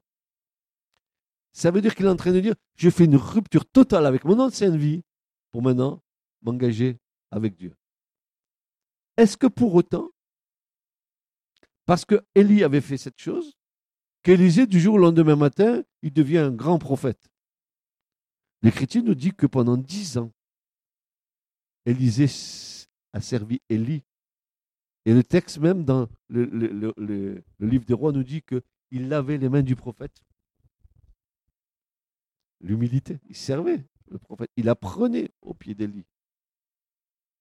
Ça 1.52 1.72
veut 1.72 1.82
dire 1.82 1.96
qu'il 1.96 2.06
est 2.06 2.10
en 2.10 2.16
train 2.16 2.34
de 2.34 2.40
dire 2.40 2.56
je 2.76 2.90
fais 2.90 3.06
une 3.06 3.16
rupture 3.16 3.66
totale 3.66 4.06
avec 4.06 4.26
mon 4.26 4.40
ancienne 4.40 4.76
vie 4.76 5.04
pour 5.52 5.62
maintenant 5.62 6.02
m'engager 6.42 6.98
avec 7.32 7.56
Dieu. 7.56 7.74
Est-ce 9.18 9.38
que 9.38 9.48
pour 9.48 9.74
autant, 9.76 10.10
parce 11.86 12.06
que 12.06 12.26
Élie 12.36 12.64
avait 12.64 12.82
fait 12.82 12.98
cette 12.98 13.20
chose, 13.20 13.58
qu'Élisée, 14.24 14.68
du 14.68 14.80
jour 14.80 14.96
au 14.96 15.00
lendemain 15.00 15.36
matin, 15.36 15.84
il 16.02 16.14
devient 16.14 16.40
un 16.40 16.52
grand 16.52 16.80
prophète 16.80 17.30
L'Écriture 18.66 19.04
nous 19.04 19.14
dit 19.14 19.32
que 19.32 19.46
pendant 19.46 19.78
dix 19.78 20.18
ans, 20.18 20.32
Élisée 21.86 22.26
a 23.14 23.22
servi 23.22 23.62
Élie. 23.70 24.04
Et 25.06 25.14
le 25.14 25.24
texte 25.24 25.60
même 25.60 25.86
dans 25.86 26.10
le, 26.30 27.44
livre 27.60 27.86
des 27.86 27.94
rois 27.94 28.12
nous 28.12 28.24
dit 28.24 28.42
qu'il 28.42 29.08
lavait 29.08 29.38
les 29.38 29.50
mains 29.50 29.62
du 29.62 29.76
prophète. 29.76 30.20
L'humilité, 32.60 33.20
il 33.30 33.36
servait 33.36 33.86
le 34.08 34.18
prophète, 34.18 34.50
il 34.58 34.68
apprenait 34.68 35.30
au 35.44 35.54
pied 35.54 35.76
d'Élie. 35.76 36.08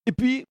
Et 0.05 0.13
puis, 0.13 0.45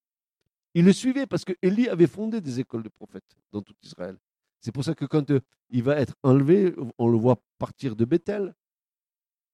il 0.74 0.86
le 0.86 0.94
suivait 0.94 1.28
parce 1.28 1.46
que 1.46 1.54
Élie 1.62 1.88
avait 1.88 2.08
fondé 2.08 2.42
des 2.42 2.60
écoles 2.60 2.84
de 2.84 2.90
prophètes 2.90 3.38
dans 3.52 3.62
tout 3.62 3.76
Israël. 3.84 4.18
C'est 4.60 4.72
pour 4.72 4.84
ça 4.84 4.96
que 4.96 5.06
quand 5.06 5.30
euh, 5.32 5.42
il 5.70 5.84
va 5.84 6.00
être 6.00 6.16
enlevé, 6.24 6.74
on 6.98 7.10
le 7.10 7.18
voit 7.18 7.42
partir 7.58 7.96
de 7.96 8.06
Bethel. 8.06 8.56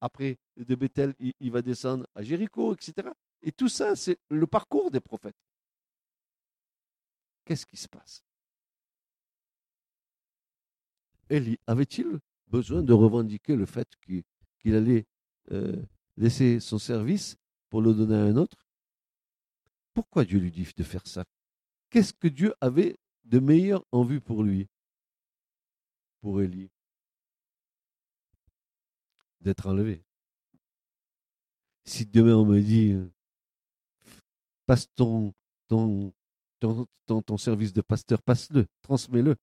Après, 0.01 0.38
de 0.55 0.75
Bethel, 0.75 1.13
il, 1.19 1.51
va 1.51 1.62
descendre 1.62 2.08
à 2.15 2.21
Jéricho, 2.21 2.73
etc. 2.73 3.10
Et 3.41 3.51
tout 3.51 3.67
ça, 3.67 3.95
c'est 3.95 4.17
le 4.29 4.47
parcours 4.47 4.91
des 4.91 5.01
prophètes. 5.01 5.36
Qu'est-ce 7.43 7.65
qui 7.65 7.75
se 7.75 7.88
passe? 7.88 8.23
Élie 11.29 11.60
avait-il 11.67 12.19
besoin 12.47 12.82
de 12.82 12.93
revendiquer 12.93 13.55
le 13.55 13.65
fait 13.65 13.88
qu'il 13.99 14.75
allait 14.75 15.05
euh, 15.51 15.75
laisser 16.17 16.60
son 16.60 16.79
service 16.79 17.36
pour 17.69 17.82
le 17.82 17.93
donner 17.93 18.15
à 18.15 18.23
un 18.23 18.36
autre? 18.38 18.68
Pourquoi 20.02 20.24
Dieu 20.24 20.40
lui 20.40 20.50
dit 20.50 20.66
de 20.78 20.84
faire 20.84 21.06
ça? 21.06 21.26
Qu'est-ce 21.90 22.14
que 22.14 22.30
Dieu 22.30 22.54
avait 22.62 22.98
de 23.26 23.40
meilleur 23.40 23.84
en 23.92 24.06
vue 24.06 24.22
pour 24.22 24.44
lui? 24.44 24.70
Pour 26.22 26.42
Élie 26.42 26.70
D'être 29.42 29.68
enlevé. 29.68 30.02
Si 31.84 32.06
demain 32.06 32.36
on 32.36 32.46
me 32.46 32.62
dit 32.62 32.96
passe 34.66 34.88
ton, 34.96 35.34
ton, 35.68 36.14
ton, 36.62 37.38
service 37.38 37.74
de 37.74 37.82
pasteur, 37.82 38.22
passe-le, 38.22 38.68
transmets-le. 38.82 39.36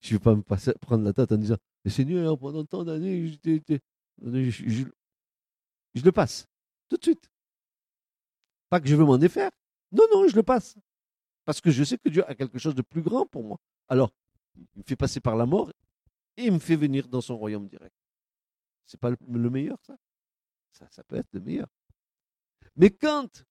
Je 0.00 0.14
ne 0.14 0.18
vais 0.18 0.22
pas 0.22 0.36
me 0.36 0.42
passer, 0.42 0.74
prendre 0.80 1.02
la 1.02 1.12
tête 1.12 1.32
en 1.32 1.38
disant 1.38 1.56
Mais 1.84 1.90
Seigneur, 1.90 2.38
pendant 2.38 2.64
tant 2.64 2.84
d'années, 2.84 3.26
je 3.26 4.92
le 6.04 6.12
passe 6.12 6.46
tout 6.88 6.96
de 6.98 7.02
suite. 7.02 7.31
Pas 8.72 8.80
que 8.80 8.88
je 8.88 8.96
veux 8.96 9.04
m'en 9.04 9.18
défaire. 9.18 9.50
Non, 9.90 10.04
non, 10.14 10.26
je 10.28 10.34
le 10.34 10.42
passe. 10.42 10.78
Parce 11.44 11.60
que 11.60 11.70
je 11.70 11.84
sais 11.84 11.98
que 11.98 12.08
Dieu 12.08 12.26
a 12.26 12.34
quelque 12.34 12.58
chose 12.58 12.74
de 12.74 12.80
plus 12.80 13.02
grand 13.02 13.26
pour 13.26 13.44
moi. 13.44 13.58
Alors, 13.86 14.10
il 14.56 14.78
me 14.78 14.82
fait 14.82 14.96
passer 14.96 15.20
par 15.20 15.36
la 15.36 15.44
mort 15.44 15.70
et 16.38 16.44
il 16.46 16.52
me 16.52 16.58
fait 16.58 16.76
venir 16.76 17.06
dans 17.06 17.20
son 17.20 17.36
royaume 17.36 17.68
direct. 17.68 17.94
C'est 18.86 18.98
pas 18.98 19.10
le 19.10 19.50
meilleur, 19.50 19.76
ça, 19.82 19.94
ça 20.70 20.88
Ça 20.90 21.04
peut 21.04 21.16
être 21.16 21.28
le 21.34 21.40
meilleur. 21.40 21.68
Mais 22.74 22.88
quand 22.88 23.44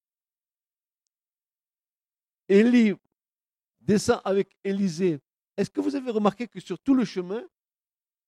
Élie 2.49 2.95
descend 3.79 4.21
avec 4.25 4.57
Élisée, 4.63 5.19
est-ce 5.55 5.69
que 5.69 5.81
vous 5.81 5.95
avez 5.95 6.09
remarqué 6.09 6.47
que 6.47 6.59
sur 6.59 6.79
tout 6.79 6.95
le 6.95 7.05
chemin, 7.05 7.43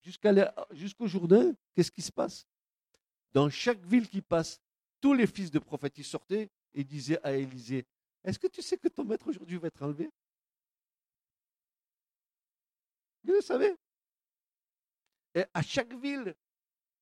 jusqu'au 0.04 1.08
Jourdain, 1.08 1.56
qu'est-ce 1.74 1.92
qui 1.92 2.04
se 2.04 2.12
passe? 2.12 2.46
Dans 3.32 3.50
chaque 3.50 3.84
ville 3.84 4.08
qui 4.08 4.22
passe, 4.22 4.62
tous 5.02 5.16
les 5.16 5.26
fils 5.26 5.50
de 5.50 5.58
prophètes 5.58 5.98
y 5.98 6.04
sortaient 6.04 6.52
et 6.74 6.84
disait 6.84 7.20
à 7.24 7.34
Élisée, 7.34 7.86
est-ce 8.24 8.40
que 8.40 8.48
tu 8.48 8.62
sais 8.62 8.78
que 8.78 8.88
ton 8.88 9.04
maître 9.04 9.28
aujourd'hui 9.28 9.58
va 9.58 9.68
être 9.68 9.82
enlevé? 9.84 10.10
Vous 13.24 13.34
le 13.34 13.42
savez? 13.42 13.76
Et 15.36 15.46
à 15.54 15.62
chaque 15.62 15.94
ville 15.94 16.36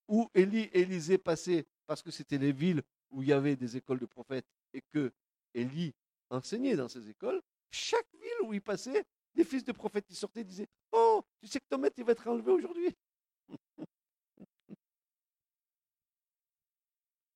où 0.07 0.29
Élie 0.33 0.69
et 0.73 0.81
Élisée 0.81 1.17
passaient, 1.17 1.65
parce 1.85 2.01
que 2.01 2.11
c'était 2.11 2.37
les 2.37 2.51
villes 2.51 2.81
où 3.09 3.21
il 3.21 3.29
y 3.29 3.33
avait 3.33 3.55
des 3.55 3.77
écoles 3.77 3.99
de 3.99 4.05
prophètes 4.05 4.47
et 4.73 4.81
que 4.93 5.11
Élie 5.53 5.93
enseignait 6.29 6.75
dans 6.75 6.87
ces 6.87 7.09
écoles, 7.09 7.41
chaque 7.71 8.07
ville 8.13 8.41
où 8.43 8.53
il 8.53 8.61
passait, 8.61 9.05
des 9.33 9.43
fils 9.43 9.63
de 9.63 9.71
prophètes 9.71 10.05
qui 10.05 10.15
sortaient 10.15 10.43
disaient 10.43 10.67
Oh, 10.91 11.23
tu 11.39 11.47
sais 11.47 11.59
que 11.59 11.65
ton 11.69 11.77
maître 11.77 11.95
il 11.97 12.05
va 12.05 12.11
être 12.13 12.27
enlevé 12.27 12.51
aujourd'hui 12.51 12.95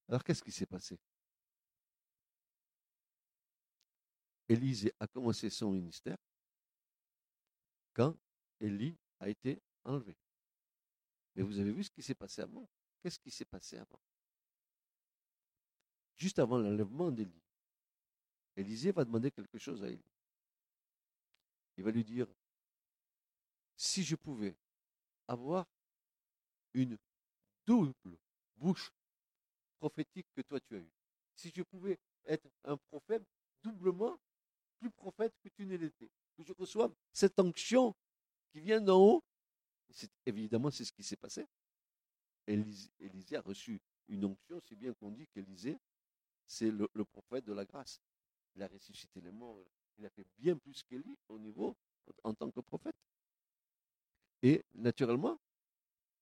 Alors 0.08 0.24
qu'est-ce 0.24 0.44
qui 0.44 0.52
s'est 0.52 0.66
passé? 0.66 0.98
Élisée 4.48 4.94
a 5.00 5.08
commencé 5.08 5.50
son 5.50 5.72
ministère 5.72 6.18
quand 7.94 8.16
Élie 8.60 8.96
a 9.20 9.30
été 9.30 9.62
enlevé. 9.84 10.16
Mais 11.36 11.44
vous 11.44 11.58
avez 11.60 11.72
vu 11.72 11.84
ce 11.84 11.90
qui 11.90 12.04
s'est 12.04 12.16
passé 12.16 12.42
avant? 12.42 12.68
Qu'est-ce 13.02 13.20
qui 13.20 13.32
s'est 13.32 13.46
passé 13.46 13.78
avant? 13.78 14.00
Juste 16.18 16.40
avant 16.40 16.58
l'enlèvement 16.58 17.12
d'Élie, 17.12 17.42
Élisée 18.56 18.92
va 18.92 19.04
demander 19.04 19.32
quelque 19.32 19.58
chose 19.58 19.84
à 19.84 19.90
Élie. 19.90 20.12
Il 21.78 21.84
va 21.84 21.92
lui 21.92 22.04
dire, 22.04 22.28
si 23.76 24.04
je 24.04 24.16
pouvais 24.16 24.56
avoir 25.28 25.68
une 26.74 26.98
double 27.66 27.94
bouche 28.56 28.94
prophétique 29.80 30.28
que 30.34 30.42
toi 30.42 30.60
tu 30.62 30.76
as 30.76 30.80
eue, 30.80 30.92
si 31.36 31.52
je 31.54 31.64
pouvais 31.64 32.00
être 32.26 32.50
un 32.64 32.78
prophète 32.78 33.24
doublement 33.62 34.18
plus 34.80 34.92
prophète 34.92 35.34
que 35.44 35.50
tu 35.50 35.66
ne 35.66 35.76
l'étais. 35.76 36.10
Que 36.38 36.44
je 36.44 36.54
reçoive 36.54 36.94
cette 37.14 37.40
onction 37.40 37.96
qui 38.52 38.60
vient 38.60 38.82
d'en 38.82 39.00
haut. 39.00 39.24
Évidemment, 40.26 40.72
c'est 40.72 40.86
ce 40.86 40.92
qui 40.92 41.04
s'est 41.04 41.16
passé. 41.16 41.46
Élisée, 42.48 43.38
a 43.38 43.42
reçu 43.42 43.82
une 44.08 44.26
onction, 44.26 44.60
c'est 44.68 44.76
bien 44.76 44.94
qu'on 44.94 45.12
dit 45.12 45.28
qu'Élisée, 45.28 45.78
c'est 46.46 46.70
le, 46.70 46.88
prophète 47.06 47.46
de 47.46 47.54
la 47.54 47.66
grâce. 47.66 48.00
Il 48.56 48.62
a 48.62 48.68
ressuscité 48.68 49.20
les 49.22 49.32
morts, 49.32 49.64
il 49.98 50.06
a 50.06 50.10
fait 50.10 50.26
bien 50.38 50.56
plus 50.58 50.84
qu'Élie 50.84 51.18
au 51.28 51.40
niveau 51.40 51.76
en 52.24 52.34
tant 52.34 52.52
que 52.52 52.60
prophète. 52.60 52.96
Et 54.44 54.64
naturellement, 54.76 55.40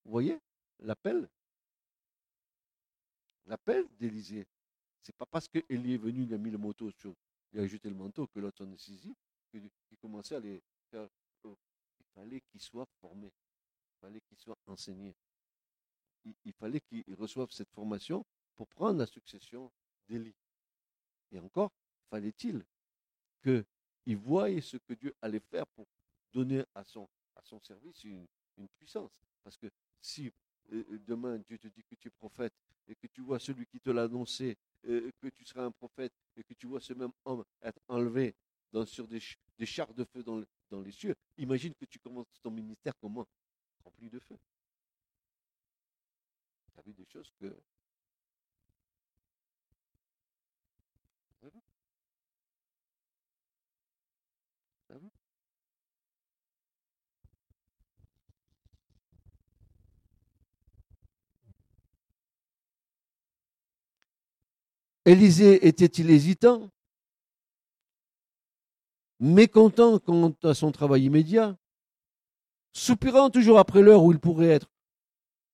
vous 0.06 0.12
voyez, 0.12 0.40
l'appel, 0.80 1.30
l'appel 3.46 3.88
d'Élisée, 4.00 4.48
c'est 5.02 5.16
pas 5.16 5.26
parce 5.26 5.48
qu'Élie 5.48 5.96
est 5.96 5.98
venu, 5.98 6.24
il 6.24 6.34
a 6.34 6.38
mis 6.38 6.52
le 6.52 6.58
manteau 6.58 6.90
sur, 6.92 7.14
il 7.54 7.60
a 7.60 7.68
jeté 7.68 7.88
le 7.88 7.96
manteau 7.96 8.28
que 8.28 8.40
l'autre 8.40 8.58
s'en 8.58 8.72
est 8.72 8.78
qu'il 9.50 9.98
commençait 10.02 10.36
à 10.36 10.40
les 10.40 10.62
faire. 10.90 11.08
Il 11.46 12.06
fallait 12.14 12.42
qu'il 12.42 12.62
soit 12.62 12.88
formé, 13.00 13.28
il 13.28 14.00
fallait 14.00 14.22
qu'il 14.22 14.38
soit 14.38 14.58
enseigné. 14.68 15.16
Il, 16.46 16.54
fallait 16.54 16.80
qu'il 16.80 17.04
reçoive 17.16 17.52
cette 17.52 17.70
formation 17.72 18.26
pour 18.56 18.68
prendre 18.68 18.98
la 18.98 19.06
succession 19.06 19.72
d'Élie. 20.08 20.36
Et 21.32 21.40
encore, 21.40 21.72
fallait-il 22.10 22.64
qu'il 23.42 24.18
voie 24.18 24.50
ce 24.62 24.78
que 24.78 24.94
Dieu 24.94 25.14
allait 25.22 25.40
faire 25.40 25.68
pour 25.68 25.86
donner 26.32 26.64
à 26.74 26.84
son, 26.84 27.10
à 27.36 27.44
son 27.44 27.60
service 27.60 28.04
une, 28.04 28.26
une 28.58 28.70
puissance. 28.70 29.20
Parce 29.44 29.58
que 29.58 29.70
si 30.02 30.28
euh, 30.28 30.32
demain 30.70 31.38
Dieu 31.40 31.58
te 31.58 31.68
dit 31.68 31.84
que 31.84 31.96
tu 31.96 32.08
es 32.08 32.12
prophète 32.12 32.54
et 32.88 32.96
que 32.96 33.08
tu 33.08 33.22
vois 33.22 33.40
celui 33.40 33.66
qui 33.66 33.80
te 33.80 33.90
l'a 33.90 34.04
annoncé, 34.04 34.58
que 34.84 35.30
tu 35.30 35.46
seras 35.46 35.64
un 35.64 35.72
prophète 35.72 36.14
et 36.36 36.44
que 36.44 36.54
tu 36.54 36.68
vois 36.68 36.80
ce 36.80 36.94
même 36.94 37.12
homme 37.26 37.44
être 37.62 37.80
enlevé 37.88 38.36
sur 38.86 39.08
des, 39.08 39.20
chars 39.66 39.94
de 39.94 40.04
feu 40.04 40.24
dans, 40.24 40.82
les 40.82 40.92
cieux, 40.92 41.16
imagine 41.38 41.74
que 41.76 41.86
tu 41.86 42.00
commences 42.00 42.28
ton 42.42 42.52
ministère 42.52 42.94
comment? 43.00 43.28
Rempli 43.84 44.10
de 44.10 44.20
feu. 44.20 44.38
Tu 46.74 46.82
vu 46.86 46.94
des 46.94 47.06
choses 47.06 47.32
que 47.40 47.56
Élisée 65.06 65.68
était-il 65.68 66.10
hésitant 66.10 66.70
Mécontent 69.20 70.00
quant 70.00 70.34
à 70.44 70.54
son 70.54 70.72
travail 70.72 71.04
immédiat 71.04 71.58
Soupirant 72.74 73.30
toujours 73.30 73.60
après 73.60 73.82
l'heure 73.82 74.04
où 74.04 74.12
il 74.12 74.20
pourrait 74.20 74.48
être 74.48 74.72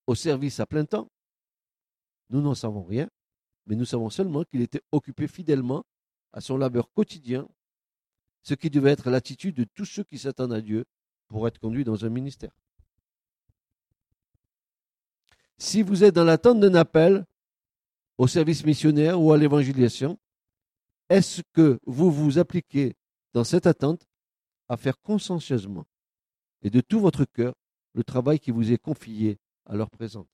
au 0.07 0.15
service 0.15 0.59
à 0.59 0.65
plein 0.65 0.85
temps? 0.85 1.09
Nous 2.29 2.41
n'en 2.41 2.55
savons 2.55 2.83
rien, 2.83 3.09
mais 3.65 3.75
nous 3.75 3.85
savons 3.85 4.09
seulement 4.09 4.43
qu'il 4.43 4.61
était 4.61 4.83
occupé 4.91 5.27
fidèlement 5.27 5.83
à 6.31 6.41
son 6.41 6.57
labeur 6.57 6.91
quotidien, 6.93 7.47
ce 8.43 8.53
qui 8.53 8.69
devait 8.69 8.91
être 8.91 9.09
l'attitude 9.09 9.55
de 9.55 9.63
tous 9.63 9.85
ceux 9.85 10.03
qui 10.03 10.19
s'attendent 10.19 10.53
à 10.53 10.61
Dieu 10.61 10.85
pour 11.27 11.47
être 11.47 11.59
conduits 11.59 11.83
dans 11.83 12.05
un 12.05 12.09
ministère. 12.09 12.51
Si 15.57 15.81
vous 15.81 16.03
êtes 16.03 16.15
dans 16.15 16.23
l'attente 16.23 16.59
d'un 16.59 16.75
appel, 16.75 17.25
au 18.19 18.27
service 18.27 18.65
missionnaire 18.65 19.19
ou 19.19 19.31
à 19.31 19.37
l'évangélisation, 19.37 20.19
est-ce 21.07 21.41
que 21.53 21.79
vous 21.85 22.11
vous 22.11 22.37
appliquez 22.37 22.97
dans 23.33 23.45
cette 23.45 23.65
attente 23.65 24.05
à 24.67 24.75
faire 24.75 24.99
consciencieusement 24.99 25.85
et 26.61 26.69
de 26.69 26.81
tout 26.81 26.99
votre 26.99 27.23
cœur 27.23 27.55
le 27.93 28.03
travail 28.03 28.37
qui 28.37 28.51
vous 28.51 28.73
est 28.73 28.77
confié 28.77 29.39
à 29.65 29.75
l'heure 29.75 29.89
présente? 29.89 30.27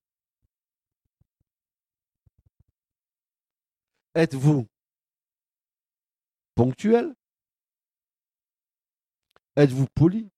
Êtes-vous 4.16 4.68
ponctuel? 6.56 7.14
Êtes-vous 9.58 9.86
poli? 9.94 10.32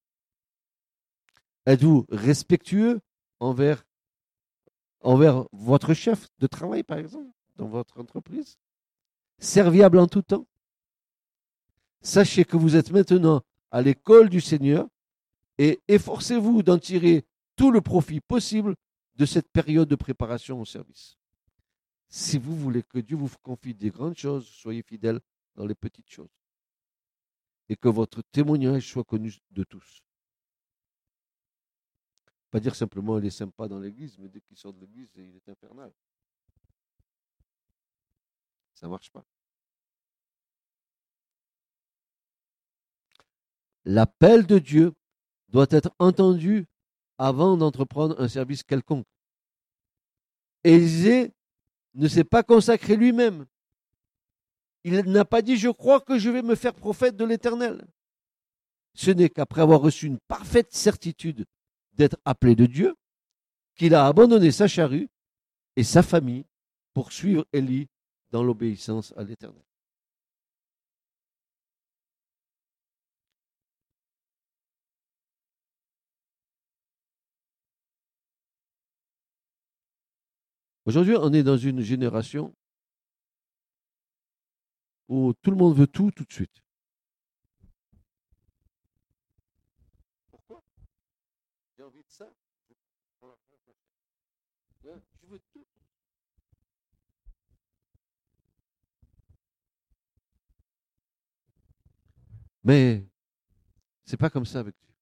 Êtes-vous 1.64 2.04
respectueux 2.10 3.00
envers, 3.40 3.86
envers 5.00 5.46
votre 5.52 5.94
chef 5.94 6.28
de 6.40 6.46
travail, 6.46 6.82
par 6.82 6.98
exemple? 6.98 7.37
Dans 7.58 7.66
votre 7.66 8.00
entreprise, 8.00 8.58
serviable 9.38 9.98
en 9.98 10.06
tout 10.06 10.22
temps. 10.22 10.46
Sachez 12.00 12.44
que 12.44 12.56
vous 12.56 12.76
êtes 12.76 12.90
maintenant 12.92 13.42
à 13.70 13.82
l'école 13.82 14.30
du 14.30 14.40
Seigneur 14.40 14.88
et 15.58 15.80
efforcez-vous 15.88 16.62
d'en 16.62 16.78
tirer 16.78 17.26
tout 17.56 17.70
le 17.70 17.80
profit 17.80 18.20
possible 18.20 18.76
de 19.16 19.26
cette 19.26 19.50
période 19.50 19.88
de 19.88 19.96
préparation 19.96 20.60
au 20.60 20.64
service. 20.64 21.18
Si 22.08 22.38
vous 22.38 22.56
voulez 22.56 22.84
que 22.84 22.98
Dieu 22.98 23.16
vous 23.16 23.28
confie 23.42 23.74
des 23.74 23.90
grandes 23.90 24.16
choses, 24.16 24.46
soyez 24.46 24.82
fidèles 24.82 25.20
dans 25.56 25.66
les 25.66 25.74
petites 25.74 26.08
choses. 26.08 26.30
Et 27.68 27.76
que 27.76 27.88
votre 27.88 28.22
témoignage 28.22 28.88
soit 28.88 29.04
connu 29.04 29.34
de 29.50 29.64
tous. 29.64 30.02
Pas 32.50 32.60
dire 32.60 32.74
simplement 32.74 33.18
il 33.18 33.26
est 33.26 33.30
sympa 33.30 33.68
dans 33.68 33.78
l'église, 33.78 34.16
mais 34.18 34.28
dès 34.28 34.40
qu'il 34.40 34.56
sort 34.56 34.72
de 34.72 34.80
l'église, 34.80 35.10
il 35.16 35.36
est 35.36 35.48
infernal. 35.50 35.92
Ça 38.78 38.86
ne 38.86 38.92
marche 38.92 39.10
pas. 39.10 39.24
L'appel 43.84 44.46
de 44.46 44.60
Dieu 44.60 44.92
doit 45.48 45.66
être 45.70 45.90
entendu 45.98 46.66
avant 47.16 47.56
d'entreprendre 47.56 48.14
un 48.20 48.28
service 48.28 48.62
quelconque. 48.62 49.08
Élisée 50.62 51.32
ne 51.94 52.06
s'est 52.06 52.22
pas 52.22 52.44
consacré 52.44 52.94
lui-même. 52.94 53.46
Il 54.84 54.94
n'a 55.10 55.24
pas 55.24 55.42
dit 55.42 55.56
je 55.56 55.70
crois 55.70 56.00
que 56.00 56.16
je 56.16 56.30
vais 56.30 56.42
me 56.42 56.54
faire 56.54 56.74
prophète 56.74 57.16
de 57.16 57.24
l'Éternel. 57.24 57.84
Ce 58.94 59.10
n'est 59.10 59.28
qu'après 59.28 59.62
avoir 59.62 59.80
reçu 59.80 60.06
une 60.06 60.20
parfaite 60.28 60.72
certitude 60.72 61.46
d'être 61.94 62.18
appelé 62.24 62.54
de 62.54 62.66
Dieu 62.66 62.94
qu'il 63.74 63.96
a 63.96 64.06
abandonné 64.06 64.52
sa 64.52 64.68
charrue 64.68 65.08
et 65.74 65.82
sa 65.82 66.04
famille 66.04 66.44
pour 66.94 67.10
suivre 67.10 67.44
Élie 67.52 67.88
dans 68.30 68.42
l'obéissance 68.42 69.12
à 69.16 69.24
l'Éternel. 69.24 69.62
Aujourd'hui, 80.88 81.16
on 81.16 81.32
est 81.34 81.42
dans 81.42 81.58
une 81.58 81.82
génération 81.82 82.54
où 85.08 85.34
tout 85.42 85.50
le 85.50 85.56
monde 85.58 85.76
veut 85.76 85.86
tout 85.86 86.10
tout 86.10 86.24
de 86.24 86.32
suite. 86.32 86.62
Pourquoi 90.30 90.62
J'ai 91.76 91.82
envie 91.82 92.02
de 92.02 92.10
ça. 92.10 92.30
Je 94.82 95.26
veux 95.26 95.40
tout 95.52 95.66
Mais 102.68 103.02
c'est 104.04 104.18
pas 104.18 104.28
comme 104.28 104.44
ça 104.44 104.60
avec 104.60 104.74
Dieu. 104.78 104.94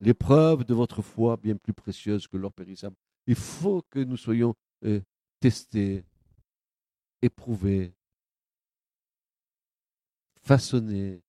L'épreuve 0.00 0.64
de 0.64 0.72
votre 0.72 1.02
foi, 1.02 1.36
bien 1.36 1.54
plus 1.54 1.74
précieuse 1.74 2.26
que 2.26 2.38
l'or 2.38 2.50
périssable. 2.50 2.96
Il 3.26 3.34
faut 3.34 3.82
que 3.90 3.98
nous 3.98 4.16
soyons 4.16 4.54
euh, 4.86 5.02
testés, 5.38 6.06
éprouvés, 7.20 7.92
façonnés, 10.40 11.20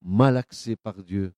malaxés 0.00 0.76
par 0.76 1.02
Dieu. 1.02 1.34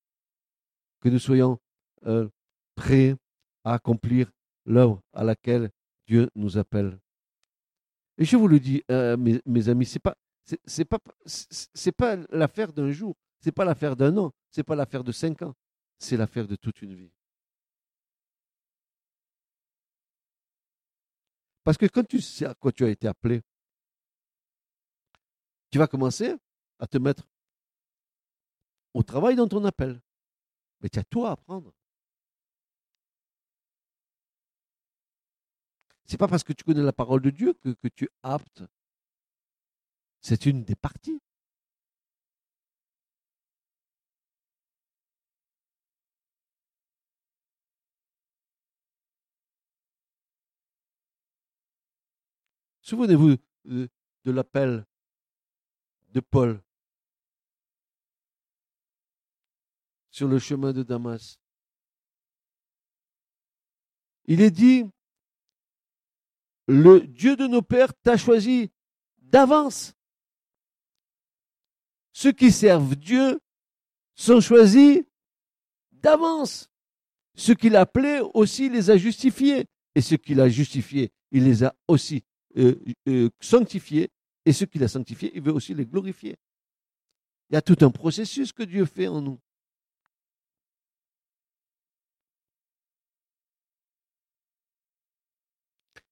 Que 1.01 1.09
nous 1.09 1.19
soyons 1.19 1.59
euh, 2.07 2.29
prêts 2.77 3.17
à 3.65 3.75
accomplir 3.75 4.31
l'œuvre 4.65 5.03
à 5.13 5.25
laquelle 5.25 5.73
Dieu 6.07 6.31
nous 6.37 6.57
appelle. 6.57 7.01
Et 8.17 8.25
je 8.25 8.37
vous 8.37 8.47
le 8.47 8.61
dis, 8.61 8.85
euh, 8.93 9.17
mes, 9.17 9.41
mes 9.45 9.69
amis, 9.69 9.87
c'est 9.87 9.99
pas 9.99 10.17
c'est 10.65 10.85
pas 10.85 10.99
c'est 11.25 11.93
pas 11.93 12.17
l'affaire 12.31 12.73
d'un 12.73 12.91
jour, 12.91 13.17
c'est 13.41 13.53
pas 13.53 13.65
l'affaire 13.65 13.97
d'un 13.97 14.17
an, 14.17 14.33
c'est 14.51 14.63
pas 14.63 14.75
l'affaire 14.75 15.05
de 15.05 15.13
cinq 15.13 15.43
ans, 15.43 15.55
c'est 15.99 16.17
l'affaire 16.17 16.47
de 16.47 16.57
toute 16.57 16.83
une 16.83 16.95
vie. 16.95 17.13
Parce 21.65 21.77
que 21.77 21.87
quand 21.87 22.07
tu 22.07 22.21
sais 22.21 22.47
à 22.47 22.55
quoi 22.55 22.73
tu 22.73 22.85
as 22.85 22.89
été 22.89 23.07
appelé, 23.07 23.43
tu 25.71 25.79
vas 25.79 25.87
commencer 25.87 26.35
à 26.79 26.87
te 26.87 26.99
mettre 26.99 27.29
au 28.95 29.03
travail 29.03 29.37
dans 29.37 29.47
ton 29.47 29.65
appel. 29.65 30.01
Mais 30.81 30.89
tu 30.89 30.99
as 30.99 31.05
tout 31.05 31.27
à 31.27 31.33
apprendre. 31.33 31.73
C'est 36.07 36.19
pas 36.19 36.27
parce 36.27 36.43
que 36.43 36.53
tu 36.53 36.65
connais 36.65 36.83
la 36.83 36.93
parole 36.93 37.23
de 37.23 37.31
Dieu 37.31 37.53
que, 37.53 37.69
que 37.71 37.89
tu 37.89 38.07
es 38.07 38.11
apte 38.23 38.65
c'est 40.21 40.47
une 40.47 40.65
des 40.65 40.77
parties. 40.77 41.21
Souvenez-vous 52.83 53.37
de, 53.65 53.89
de 54.25 54.31
l'appel 54.33 54.85
de 56.09 56.21
Paul 56.21 56.61
sur 60.11 60.27
le 60.27 60.39
chemin 60.39 60.73
de 60.73 60.83
Damas. 60.83 61.39
Il 64.25 64.41
est 64.41 64.51
dit, 64.51 64.85
le 66.67 67.01
Dieu 67.01 67.37
de 67.37 67.47
nos 67.47 67.63
pères 67.63 67.95
t'a 67.95 68.17
choisi 68.17 68.73
d'avance. 69.19 69.95
Ceux 72.13 72.33
qui 72.33 72.51
servent 72.51 72.97
Dieu 72.97 73.41
sont 74.15 74.41
choisis 74.41 75.03
d'avance. 75.93 76.69
Ce 77.35 77.53
qu'il 77.53 77.77
a 77.77 77.81
appelé 77.81 78.21
aussi 78.35 78.69
les 78.69 78.91
a 78.91 78.97
justifiés. 78.97 79.67
Et 79.95 80.01
ce 80.01 80.15
qu'il 80.15 80.41
a 80.41 80.49
justifié, 80.49 81.11
il 81.33 81.45
les 81.45 81.65
a 81.65 81.75
aussi 81.89 82.23
euh, 82.57 82.77
euh, 83.09 83.31
sanctifiés. 83.41 84.11
Et 84.45 84.53
ce 84.53 84.65
qu'il 84.65 84.83
a 84.85 84.89
sanctifié, 84.89 85.33
il 85.35 85.43
veut 85.43 85.53
aussi 85.53 85.75
les 85.75 85.87
glorifier. 85.87 86.37
Il 87.51 87.55
y 87.55 87.57
a 87.57 87.63
tout 87.63 87.77
un 87.81 87.91
processus 87.91 88.53
que 88.53 88.63
Dieu 88.63 88.85
fait 88.85 89.09
en 89.09 89.21
nous. 89.21 89.39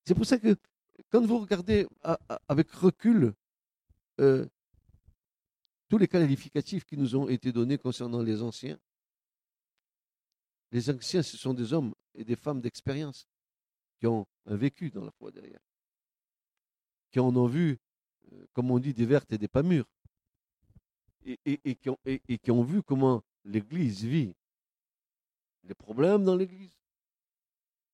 C'est 0.04 0.14
pour 0.14 0.26
ça 0.26 0.38
que 0.38 0.56
quand 1.10 1.24
vous 1.24 1.38
regardez 1.38 1.86
avec 2.48 2.70
recul 2.72 3.34
euh, 4.20 4.46
tous 5.88 5.98
les 5.98 6.08
qualificatifs 6.08 6.84
qui 6.84 6.96
nous 6.96 7.16
ont 7.16 7.28
été 7.28 7.52
donnés 7.52 7.78
concernant 7.78 8.22
les 8.22 8.42
anciens, 8.42 8.78
les 10.70 10.90
anciens, 10.90 11.22
ce 11.22 11.36
sont 11.36 11.54
des 11.54 11.72
hommes 11.72 11.94
et 12.14 12.24
des 12.24 12.36
femmes 12.36 12.60
d'expérience 12.60 13.26
qui 13.98 14.06
ont 14.06 14.26
vécu 14.44 14.90
dans 14.90 15.04
la 15.04 15.10
foi 15.10 15.30
derrière, 15.30 15.60
qui 17.10 17.20
en 17.20 17.34
ont 17.34 17.46
vu, 17.46 17.78
euh, 18.32 18.46
comme 18.52 18.70
on 18.70 18.78
dit, 18.78 18.92
des 18.92 19.06
vertes 19.06 19.32
et 19.32 19.38
des 19.38 19.48
pas 19.48 19.62
mûres, 19.62 19.88
et, 21.24 21.74
qui 21.74 22.50
ont, 22.50 22.62
vu 22.62 22.82
comment 22.82 23.22
l'Église 23.44 24.04
vit 24.04 24.34
les 25.64 25.74
problèmes 25.74 26.24
dans 26.24 26.36
l'Église, 26.36 26.78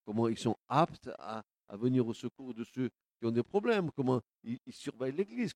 comment 0.05 0.27
ils 0.27 0.37
sont 0.37 0.55
aptes 0.67 1.09
à 1.17 1.43
venir 1.71 2.07
au 2.07 2.13
secours 2.13 2.53
de 2.53 2.63
ceux 2.63 2.91
qui 3.19 3.25
ont 3.25 3.31
des 3.31 3.43
problèmes, 3.43 3.91
comment 3.91 4.21
ils, 4.43 4.59
surveillent 4.69 5.15
l'Église. 5.15 5.53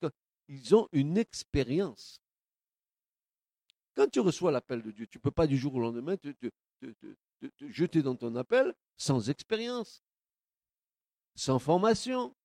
Ils 0.47 0.75
ont 0.75 0.87
une 0.91 1.17
expérience. 1.17 2.21
Quand 3.95 4.07
tu 4.09 4.19
reçois 4.19 4.51
l'appel 4.51 4.81
de 4.81 4.91
Dieu, 4.91 5.07
tu 5.07 5.17
ne 5.17 5.21
peux 5.21 5.31
pas 5.31 5.47
du 5.47 5.57
jour 5.57 5.75
au 5.75 5.79
lendemain 5.79 6.15
te, 6.17 6.29
jeter 7.59 8.01
dans 8.01 8.15
ton 8.15 8.35
appel 8.35 8.73
sans 8.97 9.29
expérience, 9.29 10.03
sans 11.35 11.59
formation. 11.59 12.35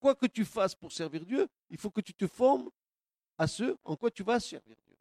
Quoi 0.00 0.14
que 0.16 0.26
tu 0.26 0.44
fasses 0.44 0.74
pour 0.74 0.90
servir 0.90 1.24
Dieu, 1.24 1.48
il 1.70 1.78
faut 1.78 1.90
que 1.90 2.00
tu 2.00 2.12
te 2.12 2.26
formes 2.26 2.70
à 3.38 3.46
ce 3.46 3.76
en 3.84 3.96
quoi 3.96 4.10
tu 4.10 4.22
vas 4.24 4.40
servir 4.40 4.76
Dieu. 4.84 4.96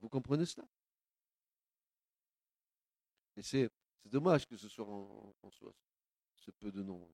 Vous 0.00 0.08
comprenez 0.08 0.44
cela? 0.44 0.66
Et 3.36 3.42
c'est 3.42 3.70
dommage 4.04 4.46
que 4.46 4.56
ce 4.56 4.68
soit 4.68 4.86
en, 4.86 5.50
soi, 5.50 5.74
ce 6.36 6.50
peu 6.50 6.70
de 6.70 6.82
noms. 6.82 7.08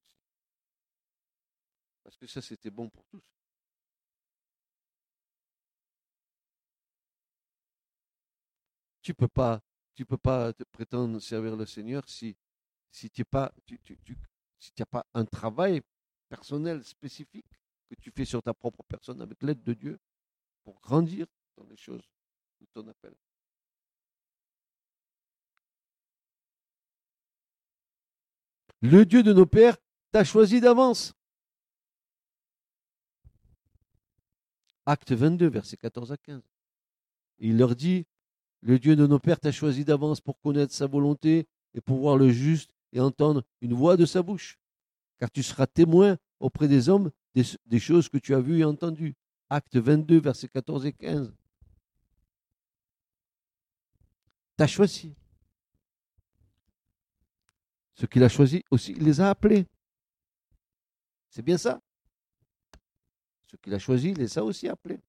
Parce 2.02 2.16
que 2.16 2.26
ça, 2.26 2.42
c'était 2.42 2.70
bon 2.70 2.88
pour 2.88 3.04
tous. 3.06 3.22
Tu 9.02 9.14
peux 9.14 9.28
pas, 9.28 9.62
tu 9.94 10.04
peux 10.04 10.18
pas 10.18 10.52
te 10.52 10.62
prétendre 10.64 11.18
servir 11.20 11.56
le 11.56 11.66
Seigneur 11.66 12.06
si, 12.08 12.36
si 12.90 13.10
tu 13.10 13.22
n'as 13.22 13.24
pas, 13.24 13.54
pas 14.90 15.06
un 15.14 15.24
travail 15.24 15.80
personnel 16.28 16.84
spécifique 16.84 17.46
que 17.88 17.94
tu 17.96 18.10
fais 18.10 18.24
sur 18.24 18.42
ta 18.42 18.54
propre 18.54 18.82
personne 18.84 19.20
avec 19.20 19.42
l'aide 19.42 19.62
de 19.62 19.74
Dieu 19.74 19.98
pour 20.62 20.80
grandir 20.80 21.26
dans 21.56 21.64
les 21.64 21.76
choses 21.76 22.08
ton 22.72 22.86
appel. 22.88 23.14
Le 28.82 29.04
Dieu 29.04 29.22
de 29.22 29.32
nos 29.32 29.46
pères 29.46 29.76
t'a 30.12 30.24
choisi 30.24 30.60
d'avance. 30.60 31.14
Acte 34.86 35.12
22, 35.12 35.48
versets 35.48 35.76
14 35.76 36.12
à 36.12 36.16
15. 36.16 36.42
Il 37.38 37.58
leur 37.58 37.76
dit, 37.76 38.06
le 38.62 38.78
Dieu 38.78 38.96
de 38.96 39.06
nos 39.06 39.18
pères 39.18 39.40
t'a 39.40 39.52
choisi 39.52 39.84
d'avance 39.84 40.20
pour 40.20 40.40
connaître 40.40 40.72
sa 40.72 40.86
volonté 40.86 41.46
et 41.74 41.80
pour 41.80 41.98
voir 41.98 42.16
le 42.16 42.30
juste 42.30 42.70
et 42.92 43.00
entendre 43.00 43.44
une 43.60 43.74
voix 43.74 43.96
de 43.96 44.06
sa 44.06 44.22
bouche. 44.22 44.58
Car 45.18 45.30
tu 45.30 45.42
seras 45.42 45.66
témoin 45.66 46.16
auprès 46.40 46.68
des 46.68 46.88
hommes 46.88 47.10
des, 47.34 47.78
choses 47.78 48.08
que 48.08 48.18
tu 48.18 48.34
as 48.34 48.40
vues 48.40 48.60
et 48.60 48.64
entendues. 48.64 49.14
Acte 49.48 49.76
22, 49.76 50.20
versets 50.20 50.48
14 50.48 50.86
et 50.86 50.92
15. 50.92 51.32
t'a 54.56 54.66
choisi. 54.66 55.14
Ce 58.00 58.06
qu'il 58.06 58.24
a 58.24 58.30
choisi 58.30 58.64
aussi, 58.70 58.92
il 58.92 59.04
les 59.04 59.20
a 59.20 59.28
appelés. 59.28 59.66
C'est 61.28 61.42
bien 61.42 61.58
ça. 61.58 61.82
Ce 63.46 63.56
qu'il 63.56 63.74
a 63.74 63.78
choisi, 63.78 64.12
il 64.12 64.16
les 64.16 64.38
a 64.38 64.42
aussi 64.42 64.68
appelés. 64.68 65.00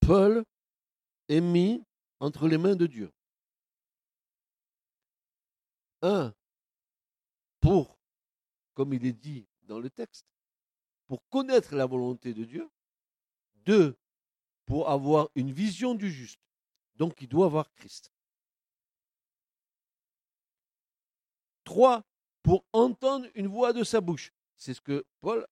Paul 0.00 0.44
est 1.28 1.40
mis 1.40 1.82
entre 2.20 2.46
les 2.46 2.58
mains 2.58 2.76
de 2.76 2.86
Dieu. 2.86 3.10
Un, 6.02 6.34
pour, 7.60 7.98
comme 8.74 8.92
il 8.92 9.04
est 9.06 9.12
dit 9.12 9.46
dans 9.62 9.78
le 9.78 9.90
texte, 9.90 10.26
pour 11.06 11.26
connaître 11.28 11.74
la 11.74 11.86
volonté 11.86 12.34
de 12.34 12.44
Dieu. 12.44 12.68
Deux, 13.64 13.96
pour 14.64 14.90
avoir 14.90 15.28
une 15.34 15.50
vision 15.50 15.94
du 15.94 16.10
juste. 16.10 16.40
Donc 16.96 17.20
il 17.20 17.28
doit 17.28 17.46
avoir 17.46 17.72
Christ. 17.74 18.12
Trois, 21.64 22.04
pour 22.42 22.64
entendre 22.72 23.26
une 23.34 23.48
voix 23.48 23.72
de 23.72 23.82
sa 23.82 24.00
bouche. 24.00 24.32
C'est 24.56 24.74
ce 24.74 24.80
que 24.80 25.04
Paul 25.20 25.46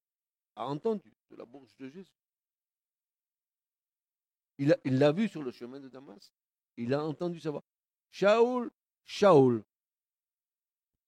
a 0.54 0.66
entendu 0.66 1.12
de 1.30 1.36
la 1.36 1.44
bouche 1.44 1.74
de 1.78 1.88
Jésus. 1.88 2.14
Il 4.58 4.98
l'a 4.98 5.12
vu 5.12 5.28
sur 5.28 5.42
le 5.42 5.50
chemin 5.50 5.80
de 5.80 5.88
Damas. 5.88 6.32
Il 6.76 6.94
a 6.94 7.04
entendu 7.04 7.40
sa 7.40 7.50
voix. 7.50 7.64
Shaoul, 8.10 8.70
Shaoul. 9.04 9.64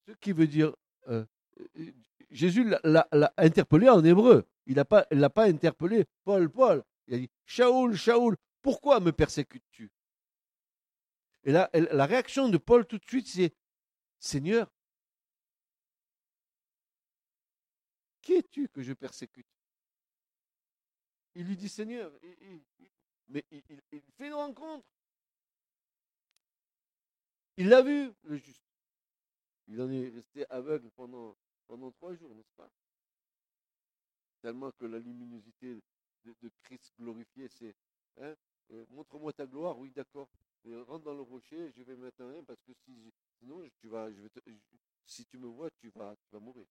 Ce 0.07 0.13
qui 0.13 0.33
veut 0.33 0.47
dire. 0.47 0.75
Euh, 1.09 1.25
euh, 1.79 1.93
Jésus 2.31 2.65
l'a 2.83 3.09
interpellé 3.37 3.89
en 3.89 4.05
hébreu. 4.05 4.47
Il 4.67 4.73
ne 4.77 5.21
l'a 5.21 5.31
pas 5.31 5.45
interpellé 5.45 6.07
Paul, 6.25 6.51
Paul. 6.51 6.83
Il 7.07 7.15
a 7.15 7.19
dit 7.19 7.31
Shaoul, 7.45 7.97
Shaoul, 7.97 8.37
pourquoi 8.63 8.99
me 8.99 9.13
persécutes-tu? 9.13 9.91
Et 11.45 11.53
là, 11.53 11.71
la 11.73 12.07
réaction 12.07 12.49
de 12.49 12.59
Paul 12.59 12.85
tout 12.85 12.99
de 12.99 13.07
suite, 13.07 13.29
c'est 13.29 13.55
Seigneur, 14.19 14.69
qui 18.21 18.33
es-tu 18.33 18.69
que 18.69 18.83
je 18.83 18.93
persécute? 18.93 19.47
Il 21.37 21.47
lui 21.47 21.57
dit 21.57 21.69
Seigneur, 21.69 22.11
mais 23.29 23.45
il, 23.53 23.63
fait 24.17 24.27
une 24.27 24.35
rencontre. 24.35 24.85
Il 27.57 27.69
l'a 27.69 27.83
vu, 27.83 28.11
le 28.25 28.37
juste. 28.37 28.66
Il 29.69 29.81
en 29.81 29.91
est 29.91 30.09
resté 30.09 30.47
aveugle 30.51 30.91
pendant, 30.91 31.37
trois 31.93 32.15
jours, 32.15 32.35
n'est-ce 32.35 32.53
pas? 32.57 32.71
Tellement 34.41 34.71
que 34.73 34.85
la 34.87 34.99
luminosité 34.99 35.77
de, 36.25 36.51
Christ 36.63 36.93
glorifié, 36.99 37.49
c'est 37.49 37.75
hein, 38.21 38.35
euh, 38.73 38.85
montre-moi 38.91 39.33
ta 39.33 39.47
gloire, 39.47 39.79
oui, 39.79 39.91
d'accord. 39.91 40.29
rentre 40.65 41.05
dans 41.05 41.15
le 41.15 41.23
rocher, 41.23 41.73
je 41.77 41.83
vais 41.83 41.97
mettre 41.97 42.23
un 42.23 42.43
parce 42.45 42.61
que 42.63 42.73
si, 42.85 43.13
sinon, 43.39 43.63
si 45.05 45.25
tu 45.27 45.39
me 45.39 45.47
vois, 45.47 45.71
tu 45.81 45.91
vas, 45.91 46.15
tu 46.17 46.29
vas 46.33 46.41
mourir. 46.41 46.67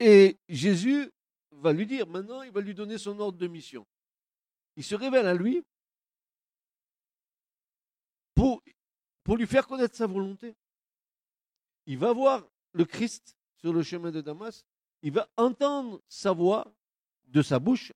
Et 0.00 0.38
Jésus 0.48 1.10
va 1.60 1.72
lui 1.72 1.86
dire, 1.86 2.06
maintenant, 2.06 2.42
il 2.42 2.52
va 2.52 2.60
lui 2.60 2.74
donner 2.74 2.98
son 2.98 3.18
ordre 3.20 3.38
de 3.38 3.46
mission. 3.46 3.86
Il 4.76 4.84
se 4.84 4.94
révèle 4.94 5.26
à 5.26 5.34
lui 5.34 5.64
pour, 8.34 8.62
pour 9.24 9.36
lui 9.36 9.46
faire 9.46 9.66
connaître 9.66 9.96
sa 9.96 10.06
volonté. 10.06 10.54
Il 11.86 11.98
va 11.98 12.12
voir 12.12 12.46
le 12.72 12.84
Christ 12.84 13.36
sur 13.56 13.72
le 13.72 13.82
chemin 13.82 14.10
de 14.10 14.20
Damas, 14.20 14.64
il 15.02 15.12
va 15.12 15.28
entendre 15.36 16.00
sa 16.08 16.32
voix 16.32 16.72
de 17.26 17.42
sa 17.42 17.58
bouche, 17.58 17.92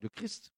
le 0.00 0.08
Christ. 0.08 0.52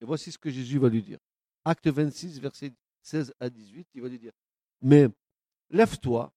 Et 0.00 0.04
voici 0.04 0.30
ce 0.30 0.38
que 0.38 0.50
Jésus 0.50 0.78
va 0.78 0.88
lui 0.88 1.02
dire. 1.02 1.18
Acte 1.64 1.88
26, 1.88 2.40
verset 2.40 2.72
16 3.02 3.34
à 3.40 3.48
18, 3.50 3.88
il 3.94 4.02
va 4.02 4.08
lui 4.08 4.18
dire, 4.18 4.32
mais 4.82 5.08
lève-toi 5.70 6.32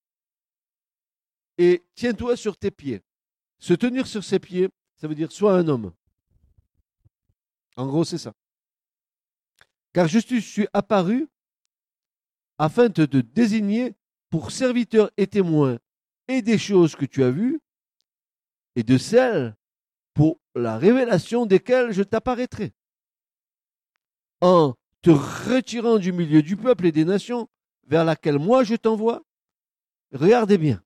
et 1.58 1.84
tiens-toi 1.96 2.38
sur 2.38 2.58
tes 2.58 2.72
pieds. 2.72 3.02
Se 3.62 3.74
tenir 3.74 4.08
sur 4.08 4.24
ses 4.24 4.40
pieds, 4.40 4.70
ça 4.98 5.08
veut 5.08 5.16
dire 5.16 5.32
sois 5.32 5.56
un 5.56 5.68
homme. 5.68 5.94
En 7.78 7.86
gros, 7.88 8.04
c'est 8.04 8.18
ça. 8.18 8.34
Car 9.94 10.08
je 10.08 10.18
suis 10.18 10.68
apparu 10.74 11.28
afin 12.58 12.90
de 12.90 13.06
te 13.06 13.18
désigner 13.18 13.96
pour 14.30 14.52
serviteur 14.52 15.12
et 15.16 15.28
témoin 15.28 15.78
et 16.28 16.42
des 16.42 16.58
choses 16.58 16.96
que 16.96 17.06
tu 17.06 17.24
as 17.24 17.30
vues 17.30 17.60
et 18.76 18.84
de 18.84 18.98
celles 18.98 19.56
pour 20.14 20.40
la 20.56 20.78
révélation 20.78 21.46
desquelles 21.46 21.92
je 21.92 22.04
t'apparaîtrai. 22.04 22.74
En 24.42 24.74
te 25.04 25.12
retirant 25.12 26.00
du 26.00 26.12
milieu 26.12 26.42
du 26.42 26.58
peuple 26.58 26.88
et 26.88 26.92
des 26.92 27.06
nations 27.06 27.48
vers 27.86 28.06
laquelle 28.06 28.40
moi 28.40 28.64
je 28.64 28.76
t'envoie, 28.76 29.22
regardez 30.14 30.58
bien, 30.58 30.82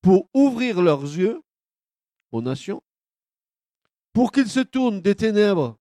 pour 0.00 0.28
ouvrir 0.34 0.82
leurs 0.82 1.02
yeux 1.02 1.40
aux 2.32 2.42
nations, 2.42 2.82
pour 4.12 4.32
qu'ils 4.32 4.48
se 4.48 4.60
tournent 4.60 5.00
des 5.00 5.14
ténèbres 5.14 5.76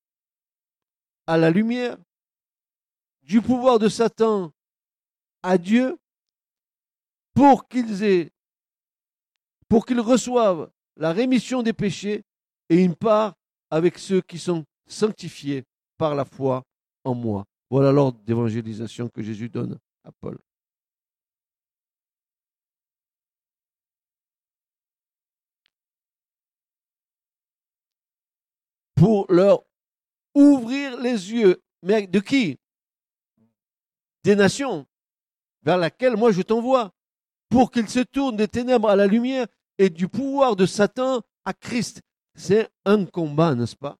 à 1.28 1.38
la 1.38 1.50
lumière, 1.50 1.98
du 3.24 3.41
pouvoir 3.41 3.80
de 3.80 3.89
Satan 3.89 4.52
à 5.41 5.58
Dieu, 5.58 5.98
pour 7.34 7.68
qu'ils 7.68 8.04
aient, 8.04 8.32
pour 9.68 9.86
qu'ils 9.86 10.00
reçoivent 10.00 10.70
la 10.96 11.12
rémission 11.12 11.64
des 11.64 11.74
péchés 11.74 12.24
et 12.70 12.84
une 12.84 12.96
part 12.96 13.36
avec 13.70 13.98
ceux 13.98 14.22
qui 14.22 14.39
sont 14.39 14.64
sanctifiés 14.88 15.64
par 15.98 16.16
la 16.16 16.26
foi 16.26 16.64
en 17.04 17.16
moi. 17.16 17.46
Voilà 17.70 17.91
l'ordre 17.91 18.20
d'évangélisation 18.24 19.10
que 19.10 19.22
Jésus 19.22 19.50
donne 19.50 19.78
à 20.04 20.12
Paul. 20.12 20.38
Pour 29.06 29.32
leur 29.32 29.64
ouvrir 30.34 30.99
les 30.99 31.32
yeux, 31.32 31.62
mais 31.84 32.08
de 32.08 32.20
qui? 32.20 32.58
Des 34.24 34.36
nations 34.36 34.88
vers 35.62 35.78
laquelle 35.78 36.18
moi 36.18 36.32
je 36.32 36.41
t'envoie, 36.41 36.91
pour 37.47 37.70
qu'ils 37.70 37.88
se 37.88 37.99
tournent 37.99 38.36
des 38.36 38.47
ténèbres 38.47 38.89
à 38.89 38.95
la 38.95 39.06
lumière 39.06 39.45
et 39.78 39.91
du 39.91 40.08
pouvoir 40.08 40.56
de 40.56 40.66
Satan 40.66 41.22
à 41.43 41.53
Christ. 41.53 42.01
C'est 42.34 42.68
un 42.84 43.06
combat, 43.06 43.53
n'est-ce 43.53 43.76
pas? 43.76 43.95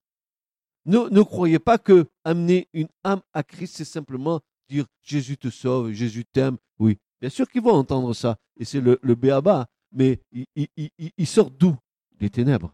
Ne, 0.86 1.08
ne 1.10 1.22
croyez 1.22 1.60
pas 1.60 1.78
que 1.78 2.08
amener 2.24 2.68
une 2.74 2.90
âme 3.04 3.22
à 3.32 3.44
Christ, 3.44 3.76
c'est 3.76 3.86
simplement 3.86 4.42
dire 4.68 4.88
Jésus 5.04 5.38
te 5.38 5.52
sauve, 5.52 5.92
Jésus 5.92 6.26
t'aime. 6.26 6.58
Oui, 6.80 6.98
bien 7.22 7.30
sûr 7.30 7.48
qu'ils 7.48 7.62
vont 7.62 7.74
entendre 7.76 8.16
ça, 8.16 8.40
et 8.58 8.66
c'est 8.66 8.82
le, 8.82 8.98
le 9.04 9.14
béaba, 9.14 9.68
mais 9.92 10.20
il, 10.32 10.48
il, 10.56 10.90
il 11.16 11.28
sort 11.28 11.52
d'où? 11.52 11.78
Des 12.18 12.32
ténèbres. 12.32 12.74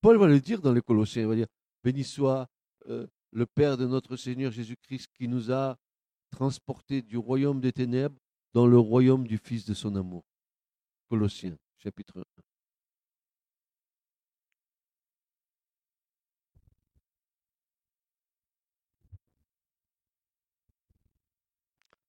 Paul 0.00 0.16
va 0.16 0.26
le 0.26 0.40
dire 0.40 0.60
dans 0.60 0.72
les 0.72 0.82
Colossiens, 0.82 1.22
il 1.22 1.28
va 1.28 1.34
dire, 1.34 1.48
béni 1.82 2.04
soit 2.04 2.48
euh, 2.88 3.06
le 3.32 3.46
Père 3.46 3.76
de 3.76 3.86
notre 3.86 4.16
Seigneur 4.16 4.52
Jésus-Christ 4.52 5.08
qui 5.14 5.28
nous 5.28 5.52
a 5.52 5.76
transportés 6.30 7.02
du 7.02 7.16
royaume 7.16 7.60
des 7.60 7.72
ténèbres 7.72 8.18
dans 8.52 8.66
le 8.66 8.78
royaume 8.78 9.26
du 9.26 9.38
Fils 9.38 9.64
de 9.64 9.74
son 9.74 9.96
amour. 9.96 10.24
Colossiens, 11.08 11.56
chapitre 11.78 12.20
1. 12.20 12.24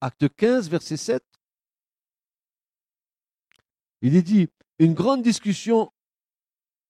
Acte 0.01 0.29
15, 0.29 0.69
verset 0.69 0.95
7. 0.95 1.23
Il 4.01 4.15
est 4.15 4.21
dit, 4.21 4.47
une 4.79 4.93
grande 4.93 5.23
discussion 5.23 5.91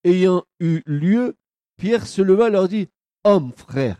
ayant 0.03 0.43
eu 0.59 0.81
lieu, 0.85 1.35
Pierre 1.77 2.07
se 2.07 2.21
leva 2.21 2.47
et 2.47 2.51
leur 2.51 2.67
dit, 2.67 2.89
Hommes, 3.23 3.53
frères, 3.53 3.99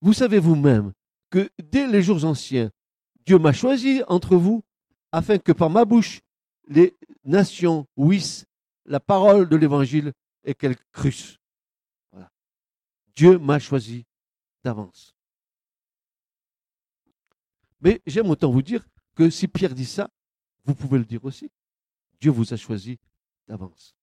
vous 0.00 0.12
savez 0.12 0.38
vous-même 0.38 0.92
que 1.30 1.50
dès 1.62 1.86
les 1.86 2.02
jours 2.02 2.24
anciens, 2.24 2.70
Dieu 3.26 3.38
m'a 3.38 3.52
choisi 3.52 4.02
entre 4.08 4.36
vous 4.36 4.62
afin 5.12 5.38
que 5.38 5.52
par 5.52 5.70
ma 5.70 5.84
bouche 5.84 6.20
les 6.68 6.96
nations 7.24 7.86
ouissent 7.96 8.46
la 8.84 9.00
parole 9.00 9.48
de 9.48 9.56
l'évangile 9.56 10.12
et 10.44 10.54
qu'elles 10.54 10.78
crussent. 10.92 11.38
Voilà. 12.10 12.30
Dieu 13.14 13.38
m'a 13.38 13.58
choisi 13.58 14.04
d'avance. 14.64 15.14
Mais 17.80 18.00
j'aime 18.06 18.30
autant 18.30 18.50
vous 18.50 18.62
dire 18.62 18.86
que 19.14 19.28
si 19.28 19.48
Pierre 19.48 19.74
dit 19.74 19.86
ça, 19.86 20.08
vous 20.64 20.74
pouvez 20.74 20.98
le 20.98 21.04
dire 21.04 21.24
aussi. 21.24 21.50
Dieu 22.20 22.30
vous 22.30 22.52
a 22.54 22.56
choisi 22.56 22.98
d'avance. 23.48 23.96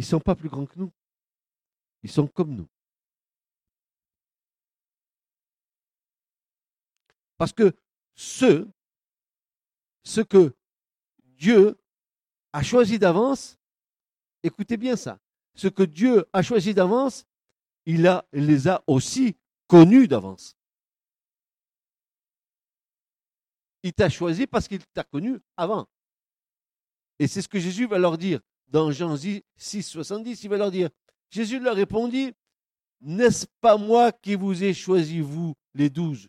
Ils 0.00 0.04
ne 0.04 0.06
sont 0.06 0.20
pas 0.20 0.34
plus 0.34 0.48
grands 0.48 0.64
que 0.64 0.78
nous. 0.78 0.90
Ils 2.02 2.10
sont 2.10 2.26
comme 2.26 2.54
nous. 2.54 2.66
Parce 7.36 7.52
que 7.52 7.76
ce, 8.14 8.66
ce 10.02 10.22
que 10.22 10.56
Dieu 11.36 11.78
a 12.54 12.62
choisi 12.62 12.98
d'avance, 12.98 13.58
écoutez 14.42 14.78
bien 14.78 14.96
ça, 14.96 15.20
ce 15.54 15.68
que 15.68 15.82
Dieu 15.82 16.24
a 16.32 16.40
choisi 16.40 16.72
d'avance, 16.72 17.26
il, 17.84 18.10
il 18.32 18.46
les 18.46 18.68
a 18.68 18.82
aussi 18.86 19.36
connus 19.66 20.08
d'avance. 20.08 20.56
Il 23.82 23.92
t'a 23.92 24.08
choisi 24.08 24.46
parce 24.46 24.66
qu'il 24.66 24.82
t'a 24.94 25.04
connu 25.04 25.40
avant. 25.58 25.86
Et 27.18 27.28
c'est 27.28 27.42
ce 27.42 27.48
que 27.48 27.60
Jésus 27.60 27.86
va 27.86 27.98
leur 27.98 28.16
dire 28.16 28.40
dans 28.70 28.90
Jean 28.90 29.16
6, 29.16 29.42
70. 29.82 30.42
Il 30.44 30.48
va 30.48 30.56
leur 30.56 30.70
dire, 30.70 30.88
Jésus 31.30 31.60
leur 31.60 31.76
répondit, 31.76 32.32
n'est-ce 33.00 33.46
pas 33.60 33.76
moi 33.76 34.12
qui 34.12 34.34
vous 34.34 34.64
ai 34.64 34.74
choisi, 34.74 35.20
vous, 35.20 35.54
les 35.74 35.90
douze? 35.90 36.28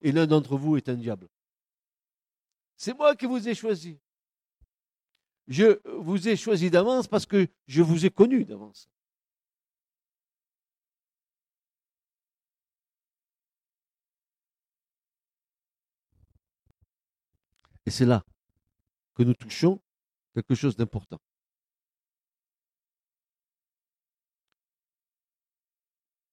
Et 0.00 0.12
l'un 0.12 0.26
d'entre 0.26 0.56
vous 0.56 0.76
est 0.76 0.88
un 0.88 0.94
diable. 0.94 1.28
C'est 2.76 2.94
moi 2.94 3.16
qui 3.16 3.26
vous 3.26 3.48
ai 3.48 3.54
choisi. 3.54 3.98
Je 5.48 5.80
vous 5.98 6.28
ai 6.28 6.36
choisi 6.36 6.70
d'avance 6.70 7.08
parce 7.08 7.26
que 7.26 7.48
je 7.66 7.82
vous 7.82 8.04
ai 8.06 8.10
connu 8.10 8.44
d'avance. 8.44 8.88
Et 17.86 17.90
c'est 17.90 18.04
là 18.04 18.22
que 19.14 19.22
nous 19.22 19.34
touchons 19.34 19.80
quelque 20.34 20.54
chose 20.54 20.76
d'important. 20.76 21.18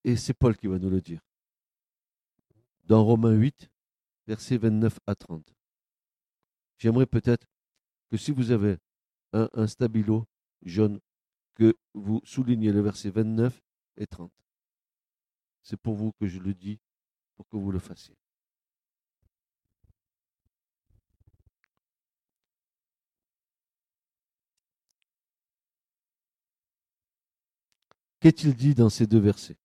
Et 0.05 0.15
c'est 0.15 0.35
Paul 0.35 0.55
qui 0.55 0.67
va 0.67 0.77
nous 0.77 0.91
le 0.91 1.01
dire 1.01 1.19
dans 2.83 3.03
Romains 3.03 3.33
8, 3.33 3.71
versets 4.27 4.57
29 4.57 4.99
à 5.07 5.15
30. 5.15 5.55
J'aimerais 6.77 7.07
peut-être 7.07 7.47
que 8.11 8.17
si 8.17 8.31
vous 8.31 8.51
avez 8.51 8.77
un, 9.33 9.65
stabilo 9.65 10.27
jaune, 10.61 10.99
que 11.55 11.75
vous 11.95 12.21
soulignez 12.23 12.71
le 12.71 12.81
verset 12.81 13.09
29 13.09 13.59
et 13.97 14.05
30. 14.05 14.31
C'est 15.63 15.75
pour 15.77 15.95
vous 15.95 16.11
que 16.13 16.27
je 16.27 16.37
le 16.37 16.53
dis, 16.53 16.79
pour 17.35 17.47
que 17.47 17.57
vous 17.57 17.71
le 17.71 17.79
fassiez. 17.79 18.15
Qu'est-il 28.19 28.55
dit 28.55 28.75
dans 28.75 28.91
ces 28.91 29.07
deux 29.07 29.19
versets? 29.19 29.57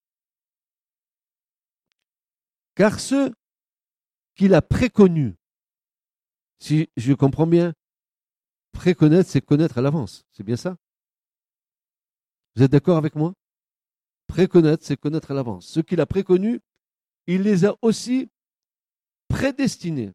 Car 2.74 3.00
ceux 3.00 3.32
qu'il 4.34 4.54
a 4.54 4.62
préconnus, 4.62 5.34
si 6.58 6.88
je 6.96 7.12
comprends 7.12 7.46
bien, 7.46 7.74
préconnaître, 8.72 9.28
c'est 9.28 9.40
connaître 9.40 9.78
à 9.78 9.82
l'avance. 9.82 10.24
C'est 10.30 10.42
bien 10.42 10.56
ça? 10.56 10.76
Vous 12.54 12.62
êtes 12.62 12.70
d'accord 12.70 12.96
avec 12.96 13.14
moi? 13.14 13.34
Préconnaître, 14.26 14.84
c'est 14.84 14.96
connaître 14.96 15.30
à 15.30 15.34
l'avance. 15.34 15.66
Ceux 15.66 15.82
qu'il 15.82 16.00
a 16.00 16.06
préconnus, 16.06 16.60
il 17.26 17.42
les 17.42 17.64
a 17.64 17.74
aussi 17.82 18.28
prédestinés. 19.28 20.12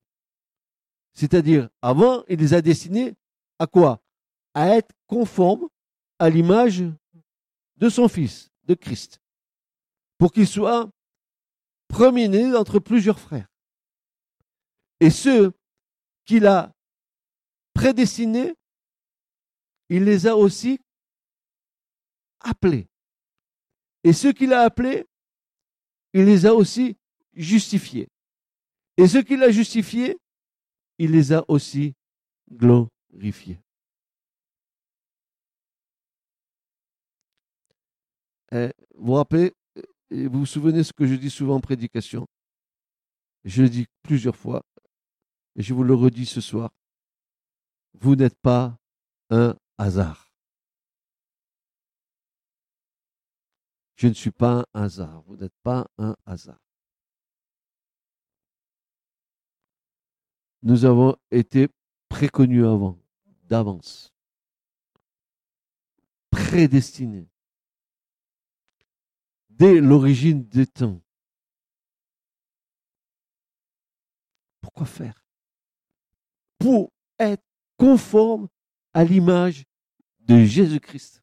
C'est-à-dire, 1.13 1.69
avant, 1.81 2.23
il 2.27 2.39
les 2.39 2.53
a 2.53 2.61
destinés 2.61 3.15
à 3.59 3.67
quoi? 3.67 4.01
À 4.53 4.69
être 4.69 4.93
conforme 5.07 5.67
à 6.19 6.29
l'image 6.29 6.83
de 7.77 7.89
son 7.89 8.07
Fils, 8.07 8.51
de 8.63 8.73
Christ, 8.73 9.21
pour 10.17 10.31
qu'il 10.31 10.47
soit 10.47 10.89
premier-né 11.95 12.53
entre 12.53 12.79
plusieurs 12.79 13.21
frères. 13.21 13.47
Et 14.99 15.09
ceux 15.09 15.53
qu'il 16.25 16.45
a 16.45 16.73
prédestinés, 17.73 18.53
il 19.87 20.03
les 20.03 20.27
a 20.27 20.35
aussi 20.35 20.81
appelés. 22.41 22.89
Et 24.03 24.11
ceux 24.11 24.33
qu'il 24.33 24.51
a 24.51 24.63
appelés, 24.63 25.05
il 26.11 26.25
les 26.25 26.45
a 26.45 26.53
aussi 26.53 26.97
justifiés. 27.31 28.09
Et 28.97 29.07
ceux 29.07 29.23
qu'il 29.23 29.41
a 29.41 29.49
justifiés, 29.49 30.17
il 30.97 31.11
les 31.11 31.31
a 31.31 31.45
aussi 31.47 31.93
glorifiés. 32.51 33.61
Eh, 38.51 38.73
vous 38.95 39.05
vous 39.05 39.13
rappelez, 39.13 39.53
vous 40.11 40.39
vous 40.39 40.45
souvenez 40.45 40.83
ce 40.83 40.93
que 40.93 41.07
je 41.07 41.15
dis 41.15 41.29
souvent 41.29 41.55
en 41.55 41.61
prédication? 41.61 42.27
Je 43.43 43.61
le 43.61 43.69
dis 43.69 43.87
plusieurs 44.03 44.35
fois, 44.35 44.63
et 45.55 45.61
je 45.61 45.73
vous 45.73 45.83
le 45.83 45.93
redis 45.93 46.25
ce 46.25 46.41
soir. 46.41 46.71
Vous 47.93 48.15
n'êtes 48.15 48.37
pas 48.39 48.77
un 49.29 49.55
hasard. 49.77 50.31
Je 53.95 54.07
ne 54.07 54.13
suis 54.13 54.31
pas 54.31 54.65
un 54.73 54.83
hasard. 54.83 55.21
Vous 55.23 55.37
n'êtes 55.37 55.55
pas 55.63 55.87
un 55.97 56.15
hasard. 56.25 56.59
Nous 60.63 60.83
avons 60.83 61.15
été 61.31 61.69
préconnus 62.09 62.65
avant, 62.65 62.99
d'avance, 63.43 64.11
prédestinés, 66.31 67.29
dès 69.57 69.79
l'origine 69.79 70.43
des 70.47 70.67
temps. 70.67 71.01
Pourquoi 74.61 74.85
faire? 74.85 75.23
Pour 76.57 76.91
être 77.19 77.43
conforme 77.77 78.47
à 78.93 79.03
l'image 79.03 79.65
de 80.19 80.43
Jésus-Christ. 80.43 81.21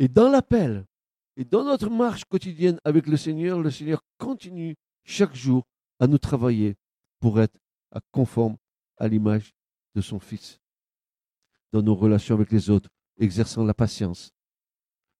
Et 0.00 0.06
dans 0.06 0.30
l'appel, 0.30 0.86
et 1.36 1.44
dans 1.44 1.64
notre 1.64 1.90
marche 1.90 2.24
quotidienne 2.24 2.78
avec 2.84 3.06
le 3.06 3.16
Seigneur, 3.16 3.60
le 3.60 3.70
Seigneur 3.70 4.00
continue 4.18 4.76
chaque 5.04 5.34
jour 5.34 5.66
à 5.98 6.06
nous 6.06 6.18
travailler 6.18 6.76
pour 7.20 7.40
être 7.40 7.58
conforme 8.12 8.56
à 8.96 9.08
l'image 9.08 9.54
de 9.94 10.00
son 10.00 10.20
Fils. 10.20 10.60
Dans 11.72 11.82
nos 11.82 11.94
relations 11.94 12.34
avec 12.34 12.50
les 12.50 12.70
autres, 12.70 12.88
exerçant 13.18 13.64
la 13.64 13.74
patience. 13.74 14.32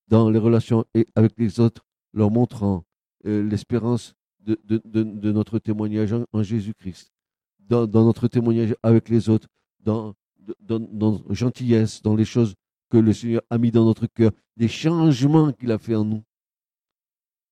Dans 0.07 0.29
les 0.29 0.39
relations 0.39 0.85
avec 1.15 1.33
les 1.37 1.59
autres, 1.59 1.85
leur 2.13 2.31
montrant 2.31 2.85
euh, 3.25 3.43
l'espérance 3.43 4.15
de, 4.39 5.31
notre 5.31 5.59
témoignage 5.59 6.15
en, 6.33 6.43
Jésus-Christ, 6.43 7.11
dans, 7.59 7.87
notre 7.87 8.27
témoignage 8.27 8.75
avec 8.81 9.09
les 9.09 9.29
autres, 9.29 9.47
dans, 9.79 10.15
dans, 10.59 11.21
gentillesse, 11.29 12.01
dans 12.01 12.15
les 12.15 12.25
choses 12.25 12.55
que 12.89 12.97
le 12.97 13.13
Seigneur 13.13 13.41
a 13.51 13.57
mis 13.59 13.69
dans 13.69 13.85
notre 13.85 14.07
cœur, 14.07 14.31
des 14.57 14.67
changements 14.67 15.51
qu'il 15.51 15.71
a 15.71 15.77
fait 15.77 15.95
en 15.95 16.05
nous, 16.05 16.23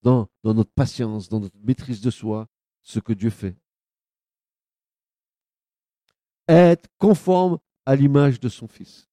dans 0.02 0.28
notre 0.44 0.72
patience, 0.72 1.30
dans 1.30 1.40
notre 1.40 1.58
maîtrise 1.60 2.02
de 2.02 2.10
soi, 2.10 2.48
ce 2.82 3.00
que 3.00 3.14
Dieu 3.14 3.30
fait. 3.30 3.56
Être 6.48 6.88
conforme 6.98 7.60
à 7.88 7.96
l'image 7.96 8.40
de 8.40 8.50
son 8.50 8.68
Fils. 8.68 9.08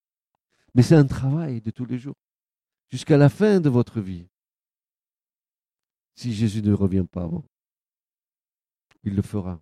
Mais 0.74 0.82
c'est 0.82 0.96
un 0.96 1.06
travail 1.06 1.60
de 1.60 1.70
tous 1.70 1.86
les 1.86 1.98
jours, 1.98 2.18
jusqu'à 2.90 3.16
la 3.16 3.28
fin 3.28 3.60
de 3.60 3.70
votre 3.70 4.00
vie, 4.00 4.26
si 6.14 6.34
Jésus 6.34 6.62
ne 6.62 6.72
revient 6.72 7.06
pas 7.10 7.22
avant 7.22 7.44
il 9.04 9.14
le 9.14 9.22
fera. 9.22 9.60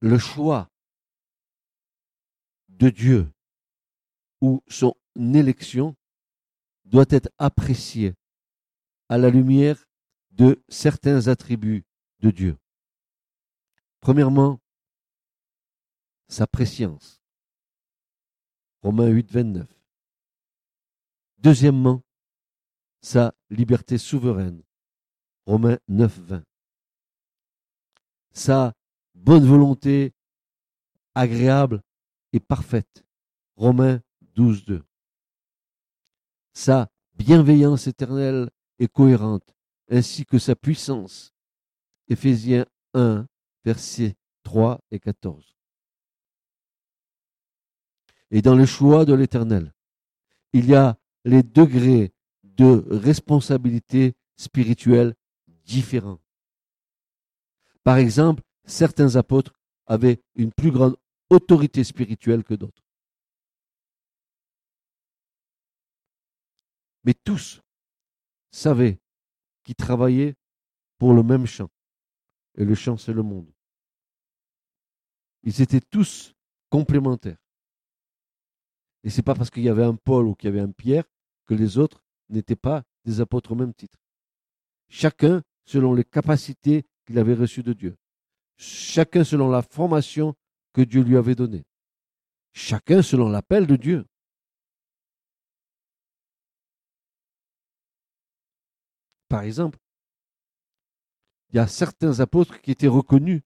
Le 0.00 0.18
choix 0.18 0.68
de 2.68 2.90
Dieu 2.90 3.32
ou 4.40 4.62
son 4.68 4.94
élection 5.16 5.96
doit 6.84 7.06
être 7.08 7.30
apprécié 7.38 8.14
à 9.08 9.16
la 9.16 9.30
lumière 9.30 9.86
de 10.36 10.62
certains 10.68 11.28
attributs 11.28 11.84
de 12.20 12.30
Dieu. 12.30 12.58
Premièrement, 14.00 14.60
sa 16.28 16.46
préscience. 16.46 17.22
Romains 18.82 19.08
8, 19.08 19.32
29. 19.32 19.66
Deuxièmement, 21.38 22.02
sa 23.00 23.34
liberté 23.50 23.98
souveraine. 23.98 24.62
Romains 25.46 25.78
9, 25.88 26.18
20. 26.18 26.44
Sa 28.32 28.74
bonne 29.14 29.46
volonté 29.46 30.12
agréable 31.14 31.82
et 32.32 32.40
parfaite. 32.40 33.04
Romains 33.56 34.02
12, 34.34 34.66
2. 34.66 34.84
Sa 36.52 36.90
bienveillance 37.14 37.86
éternelle 37.86 38.50
et 38.78 38.88
cohérente, 38.88 39.55
ainsi 39.90 40.24
que 40.24 40.38
sa 40.38 40.56
puissance. 40.56 41.32
Éphésiens 42.08 42.66
1, 42.94 43.26
versets 43.64 44.16
3 44.42 44.80
et 44.90 45.00
14. 45.00 45.56
Et 48.30 48.42
dans 48.42 48.54
le 48.54 48.66
choix 48.66 49.04
de 49.04 49.14
l'Éternel, 49.14 49.72
il 50.52 50.66
y 50.66 50.74
a 50.74 50.98
les 51.24 51.42
degrés 51.42 52.12
de 52.42 52.84
responsabilité 52.90 54.14
spirituelle 54.36 55.14
différents. 55.64 56.20
Par 57.84 57.98
exemple, 57.98 58.42
certains 58.64 59.16
apôtres 59.16 59.52
avaient 59.86 60.20
une 60.34 60.52
plus 60.52 60.70
grande 60.70 60.96
autorité 61.30 61.84
spirituelle 61.84 62.44
que 62.44 62.54
d'autres. 62.54 62.82
Mais 67.04 67.14
tous 67.14 67.60
savaient 68.50 68.98
qu'ils 69.66 69.74
travaillaient 69.74 70.36
pour 70.98 71.12
le 71.12 71.24
même 71.24 71.44
champ. 71.44 71.68
Et 72.56 72.64
le 72.64 72.74
champ, 72.74 72.96
c'est 72.96 73.12
le 73.12 73.22
monde. 73.22 73.52
Ils 75.42 75.60
étaient 75.60 75.80
tous 75.80 76.34
complémentaires. 76.70 77.42
Et 79.02 79.10
c'est 79.10 79.22
pas 79.22 79.34
parce 79.34 79.50
qu'il 79.50 79.64
y 79.64 79.68
avait 79.68 79.84
un 79.84 79.96
Paul 79.96 80.26
ou 80.26 80.34
qu'il 80.34 80.48
y 80.48 80.52
avait 80.52 80.60
un 80.60 80.70
Pierre 80.70 81.04
que 81.46 81.54
les 81.54 81.78
autres 81.78 82.04
n'étaient 82.28 82.56
pas 82.56 82.84
des 83.04 83.20
apôtres 83.20 83.52
au 83.52 83.54
même 83.56 83.74
titre. 83.74 83.98
Chacun 84.88 85.42
selon 85.64 85.94
les 85.94 86.04
capacités 86.04 86.86
qu'il 87.04 87.18
avait 87.18 87.34
reçues 87.34 87.62
de 87.62 87.72
Dieu. 87.72 87.96
Chacun 88.56 89.24
selon 89.24 89.48
la 89.48 89.62
formation 89.62 90.34
que 90.72 90.82
Dieu 90.82 91.02
lui 91.02 91.16
avait 91.16 91.34
donnée. 91.34 91.64
Chacun 92.52 93.02
selon 93.02 93.28
l'appel 93.28 93.66
de 93.66 93.76
Dieu. 93.76 94.06
Par 99.28 99.42
exemple, 99.42 99.78
il 101.50 101.56
y 101.56 101.58
a 101.58 101.66
certains 101.66 102.20
apôtres 102.20 102.60
qui 102.60 102.70
étaient 102.70 102.86
reconnus 102.86 103.42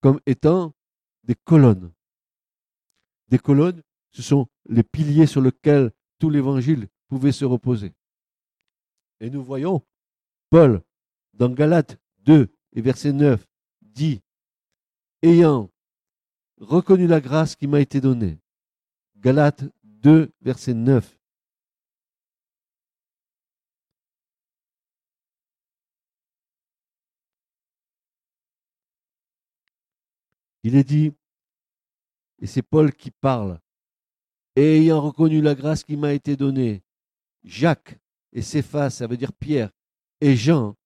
comme 0.00 0.20
étant 0.26 0.74
des 1.24 1.34
colonnes. 1.34 1.92
Des 3.28 3.38
colonnes, 3.38 3.82
ce 4.10 4.22
sont 4.22 4.48
les 4.68 4.82
piliers 4.82 5.26
sur 5.26 5.40
lesquels 5.40 5.92
tout 6.18 6.30
l'évangile 6.30 6.88
pouvait 7.08 7.32
se 7.32 7.44
reposer. 7.44 7.94
Et 9.20 9.30
nous 9.30 9.44
voyons 9.44 9.82
Paul 10.48 10.82
dans 11.34 11.50
Galates 11.50 11.98
2 12.20 12.48
et 12.72 12.80
verset 12.80 13.12
9 13.12 13.46
dit, 13.82 14.22
ayant 15.22 15.70
reconnu 16.58 17.06
la 17.06 17.20
grâce 17.20 17.54
qui 17.56 17.66
m'a 17.66 17.80
été 17.80 18.00
donnée. 18.00 18.38
Galates 19.16 19.64
2 19.84 20.32
verset 20.40 20.74
9. 20.74 21.19
Il 30.62 30.76
est 30.76 30.84
dit, 30.84 31.12
et 32.40 32.46
c'est 32.46 32.62
Paul 32.62 32.92
qui 32.92 33.10
parle, 33.10 33.60
ayant 34.56 35.00
reconnu 35.00 35.40
la 35.40 35.54
grâce 35.54 35.84
qui 35.84 35.96
m'a 35.96 36.12
été 36.12 36.36
donnée, 36.36 36.82
Jacques 37.44 37.98
et 38.32 38.42
Céphas, 38.42 38.90
ça 38.90 39.06
veut 39.06 39.16
dire 39.16 39.32
Pierre, 39.32 39.70
et 40.20 40.36
Jean, 40.36 40.76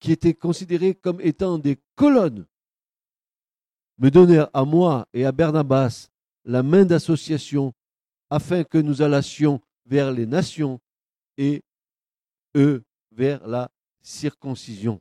qui 0.00 0.12
étaient 0.12 0.34
considérés 0.34 0.94
comme 0.94 1.20
étant 1.20 1.58
des 1.58 1.78
colonnes, 1.94 2.46
me 3.98 4.10
donnèrent 4.10 4.50
à 4.54 4.64
moi 4.64 5.08
et 5.12 5.24
à 5.24 5.32
Barnabas 5.32 6.08
la 6.44 6.62
main 6.62 6.84
d'association 6.84 7.74
afin 8.30 8.64
que 8.64 8.78
nous 8.78 9.02
allassions 9.02 9.60
vers 9.86 10.12
les 10.12 10.26
nations 10.26 10.80
et 11.36 11.62
eux 12.54 12.84
vers 13.10 13.46
la 13.46 13.70
circoncision. 14.02 15.00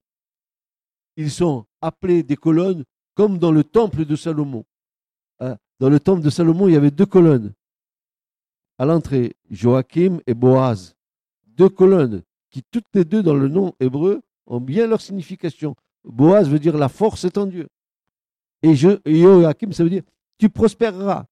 Ils 1.16 1.32
sont 1.32 1.66
appelés 1.82 2.24
des 2.24 2.36
colonnes 2.36 2.84
comme 3.18 3.40
dans 3.40 3.52
le 3.52 3.64
temple 3.64 4.06
de 4.06 4.16
Salomon. 4.16 4.64
Hein, 5.40 5.58
dans 5.80 5.90
le 5.90 6.00
temple 6.00 6.22
de 6.22 6.30
Salomon, 6.30 6.68
il 6.68 6.76
y 6.76 6.78
avait 6.78 6.92
deux 6.92 7.08
colonnes. 7.08 7.52
À 8.78 8.86
l'entrée, 8.86 9.36
Joachim 9.50 10.20
et 10.28 10.36
Boaz. 10.36 10.96
Deux 11.48 11.70
colonnes 11.70 12.22
qui, 12.52 12.62
toutes 12.62 12.86
les 12.94 13.06
deux 13.06 13.24
dans 13.24 13.34
le 13.34 13.48
nom 13.48 13.74
hébreu, 13.80 14.22
ont 14.46 14.62
bien 14.62 14.86
leur 14.86 15.02
signification. 15.02 15.76
Boaz 16.04 16.48
veut 16.48 16.60
dire 16.60 16.78
la 16.78 16.90
force 16.90 17.26
est 17.26 17.40
en 17.40 17.48
Dieu. 17.48 17.68
Et, 18.62 18.76
Joachim, 18.76 19.72
ça 19.72 19.84
veut 19.84 19.90
dire 19.90 20.04
tu 20.38 20.50
prospéreras. 20.50 21.26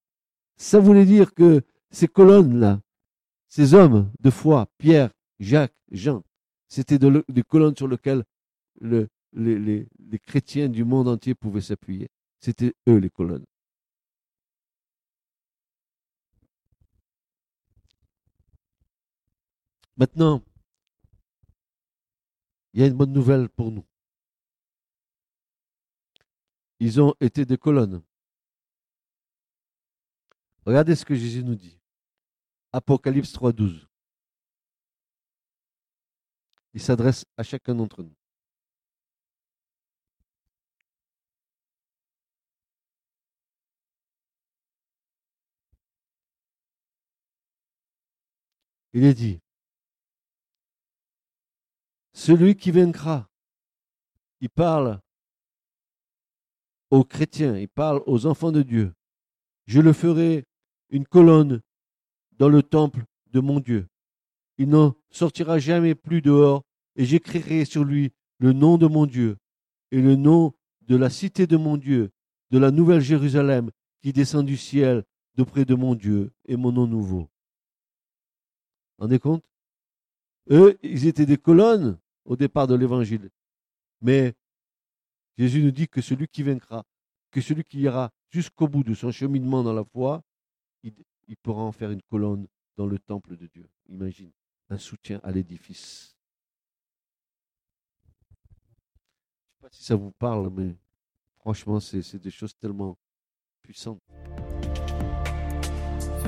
Ça 0.57 0.79
voulait 0.79 1.05
dire 1.05 1.35
que 1.35 1.61
ces 1.91 2.07
colonnes-là, 2.07 2.81
ces 3.47 3.75
hommes 3.75 4.09
de 4.19 4.31
foi, 4.31 4.65
Pierre, 4.79 5.11
Jacques, 5.39 5.75
Jean, 5.91 6.23
c'était 6.67 6.97
des 6.97 7.43
colonnes 7.43 7.75
sur 7.75 7.87
lesquelles 7.87 8.23
les, 9.35 10.19
chrétiens 10.19 10.69
du 10.69 10.83
monde 10.83 11.07
entier 11.07 11.35
pouvaient 11.35 11.61
s'appuyer. 11.61 12.09
C'était 12.39 12.73
eux 12.87 12.97
les 12.97 13.09
colonnes. 13.09 13.45
Maintenant, 19.97 20.43
il 22.73 22.81
y 22.81 22.83
a 22.83 22.87
une 22.87 22.93
bonne 22.93 23.13
nouvelle 23.13 23.49
pour 23.49 23.71
nous. 23.71 23.85
Ils 26.79 26.99
ont 26.99 27.15
été 27.21 27.45
des 27.45 27.57
colonnes. 27.57 28.03
Regardez 30.65 30.95
ce 30.95 31.05
que 31.05 31.15
Jésus 31.15 31.43
nous 31.43 31.55
dit. 31.55 31.79
Apocalypse 32.73 33.33
3.12. 33.33 33.87
Il 36.73 36.81
s'adresse 36.81 37.25
à 37.37 37.43
chacun 37.43 37.73
d'entre 37.73 38.03
nous. 38.03 38.15
Il 48.97 49.03
est 49.03 49.13
dit, 49.13 49.41
celui 52.13 52.55
qui 52.55 52.71
vaincra, 52.71 53.29
il 54.39 54.49
parle 54.49 55.01
aux 56.91 57.03
chrétiens, 57.03 57.57
il 57.57 57.67
parle 57.67 58.01
aux 58.05 58.25
enfants 58.25 58.53
de 58.53 58.61
Dieu. 58.61 58.93
Je 59.65 59.81
le 59.81 59.91
ferai 59.91 60.45
une 60.91 61.05
colonne 61.05 61.61
dans 62.37 62.47
le 62.47 62.63
temple 62.63 63.03
de 63.33 63.41
mon 63.41 63.59
Dieu. 63.59 63.85
Il 64.57 64.69
n'en 64.69 64.95
sortira 65.09 65.59
jamais 65.59 65.93
plus 65.93 66.21
dehors, 66.21 66.63
et 66.95 67.03
j'écrirai 67.03 67.65
sur 67.65 67.83
lui 67.83 68.13
le 68.37 68.53
nom 68.53 68.77
de 68.77 68.87
mon 68.87 69.05
Dieu 69.05 69.35
et 69.91 70.01
le 70.01 70.15
nom 70.15 70.53
de 70.83 70.95
la 70.95 71.09
cité 71.09 71.47
de 71.47 71.57
mon 71.57 71.75
Dieu, 71.75 72.13
de 72.49 72.59
la 72.59 72.71
nouvelle 72.71 73.01
Jérusalem 73.01 73.71
qui 74.01 74.13
descend 74.13 74.45
du 74.45 74.55
ciel 74.55 75.03
d'auprès 75.35 75.65
de 75.65 75.75
mon 75.75 75.95
Dieu 75.95 76.31
et 76.45 76.55
mon 76.55 76.71
nom 76.71 76.87
nouveau. 76.87 77.29
Vous 78.97 79.03
rendez 79.03 79.19
compte? 79.19 79.43
Eux, 80.49 80.77
ils 80.83 81.07
étaient 81.07 81.25
des 81.25 81.37
colonnes 81.37 81.99
au 82.23 82.35
départ 82.35 82.67
de 82.67 82.75
l'évangile. 82.75 83.29
Mais 84.01 84.35
Jésus 85.37 85.61
nous 85.63 85.71
dit 85.71 85.87
que 85.87 86.01
celui 86.01 86.27
qui 86.27 86.43
vaincra, 86.43 86.85
que 87.31 87.41
celui 87.41 87.63
qui 87.63 87.79
ira 87.79 88.11
jusqu'au 88.29 88.67
bout 88.67 88.83
de 88.83 88.93
son 88.93 89.11
cheminement 89.11 89.63
dans 89.63 89.73
la 89.73 89.83
foi, 89.83 90.23
il, 90.83 90.93
pourra 91.37 91.63
en 91.63 91.71
faire 91.71 91.91
une 91.91 92.01
colonne 92.03 92.47
dans 92.77 92.85
le 92.85 92.99
temple 92.99 93.35
de 93.35 93.47
Dieu. 93.47 93.67
Imagine, 93.89 94.31
un 94.69 94.77
soutien 94.77 95.19
à 95.23 95.31
l'édifice. 95.31 96.15
Je 99.47 99.51
ne 99.51 99.55
sais 99.55 99.61
pas 99.61 99.69
si 99.71 99.83
ça 99.83 99.95
vous 99.95 100.11
parle, 100.11 100.49
mais 100.51 100.75
franchement, 101.39 101.79
c'est 101.79 102.19
des 102.19 102.31
choses 102.31 102.55
tellement 102.57 102.97
puissantes. 103.63 104.01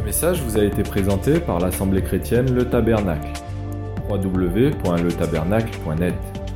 Ce 0.07 0.09
message 0.09 0.41
vous 0.41 0.57
a 0.57 0.63
été 0.63 0.83
présenté 0.83 1.41
par 1.41 1.59
l'Assemblée 1.59 2.01
chrétienne 2.01 2.55
Le 2.55 2.63
Tabernacle. 2.63 3.33
www.letabernacle.net 4.09 6.46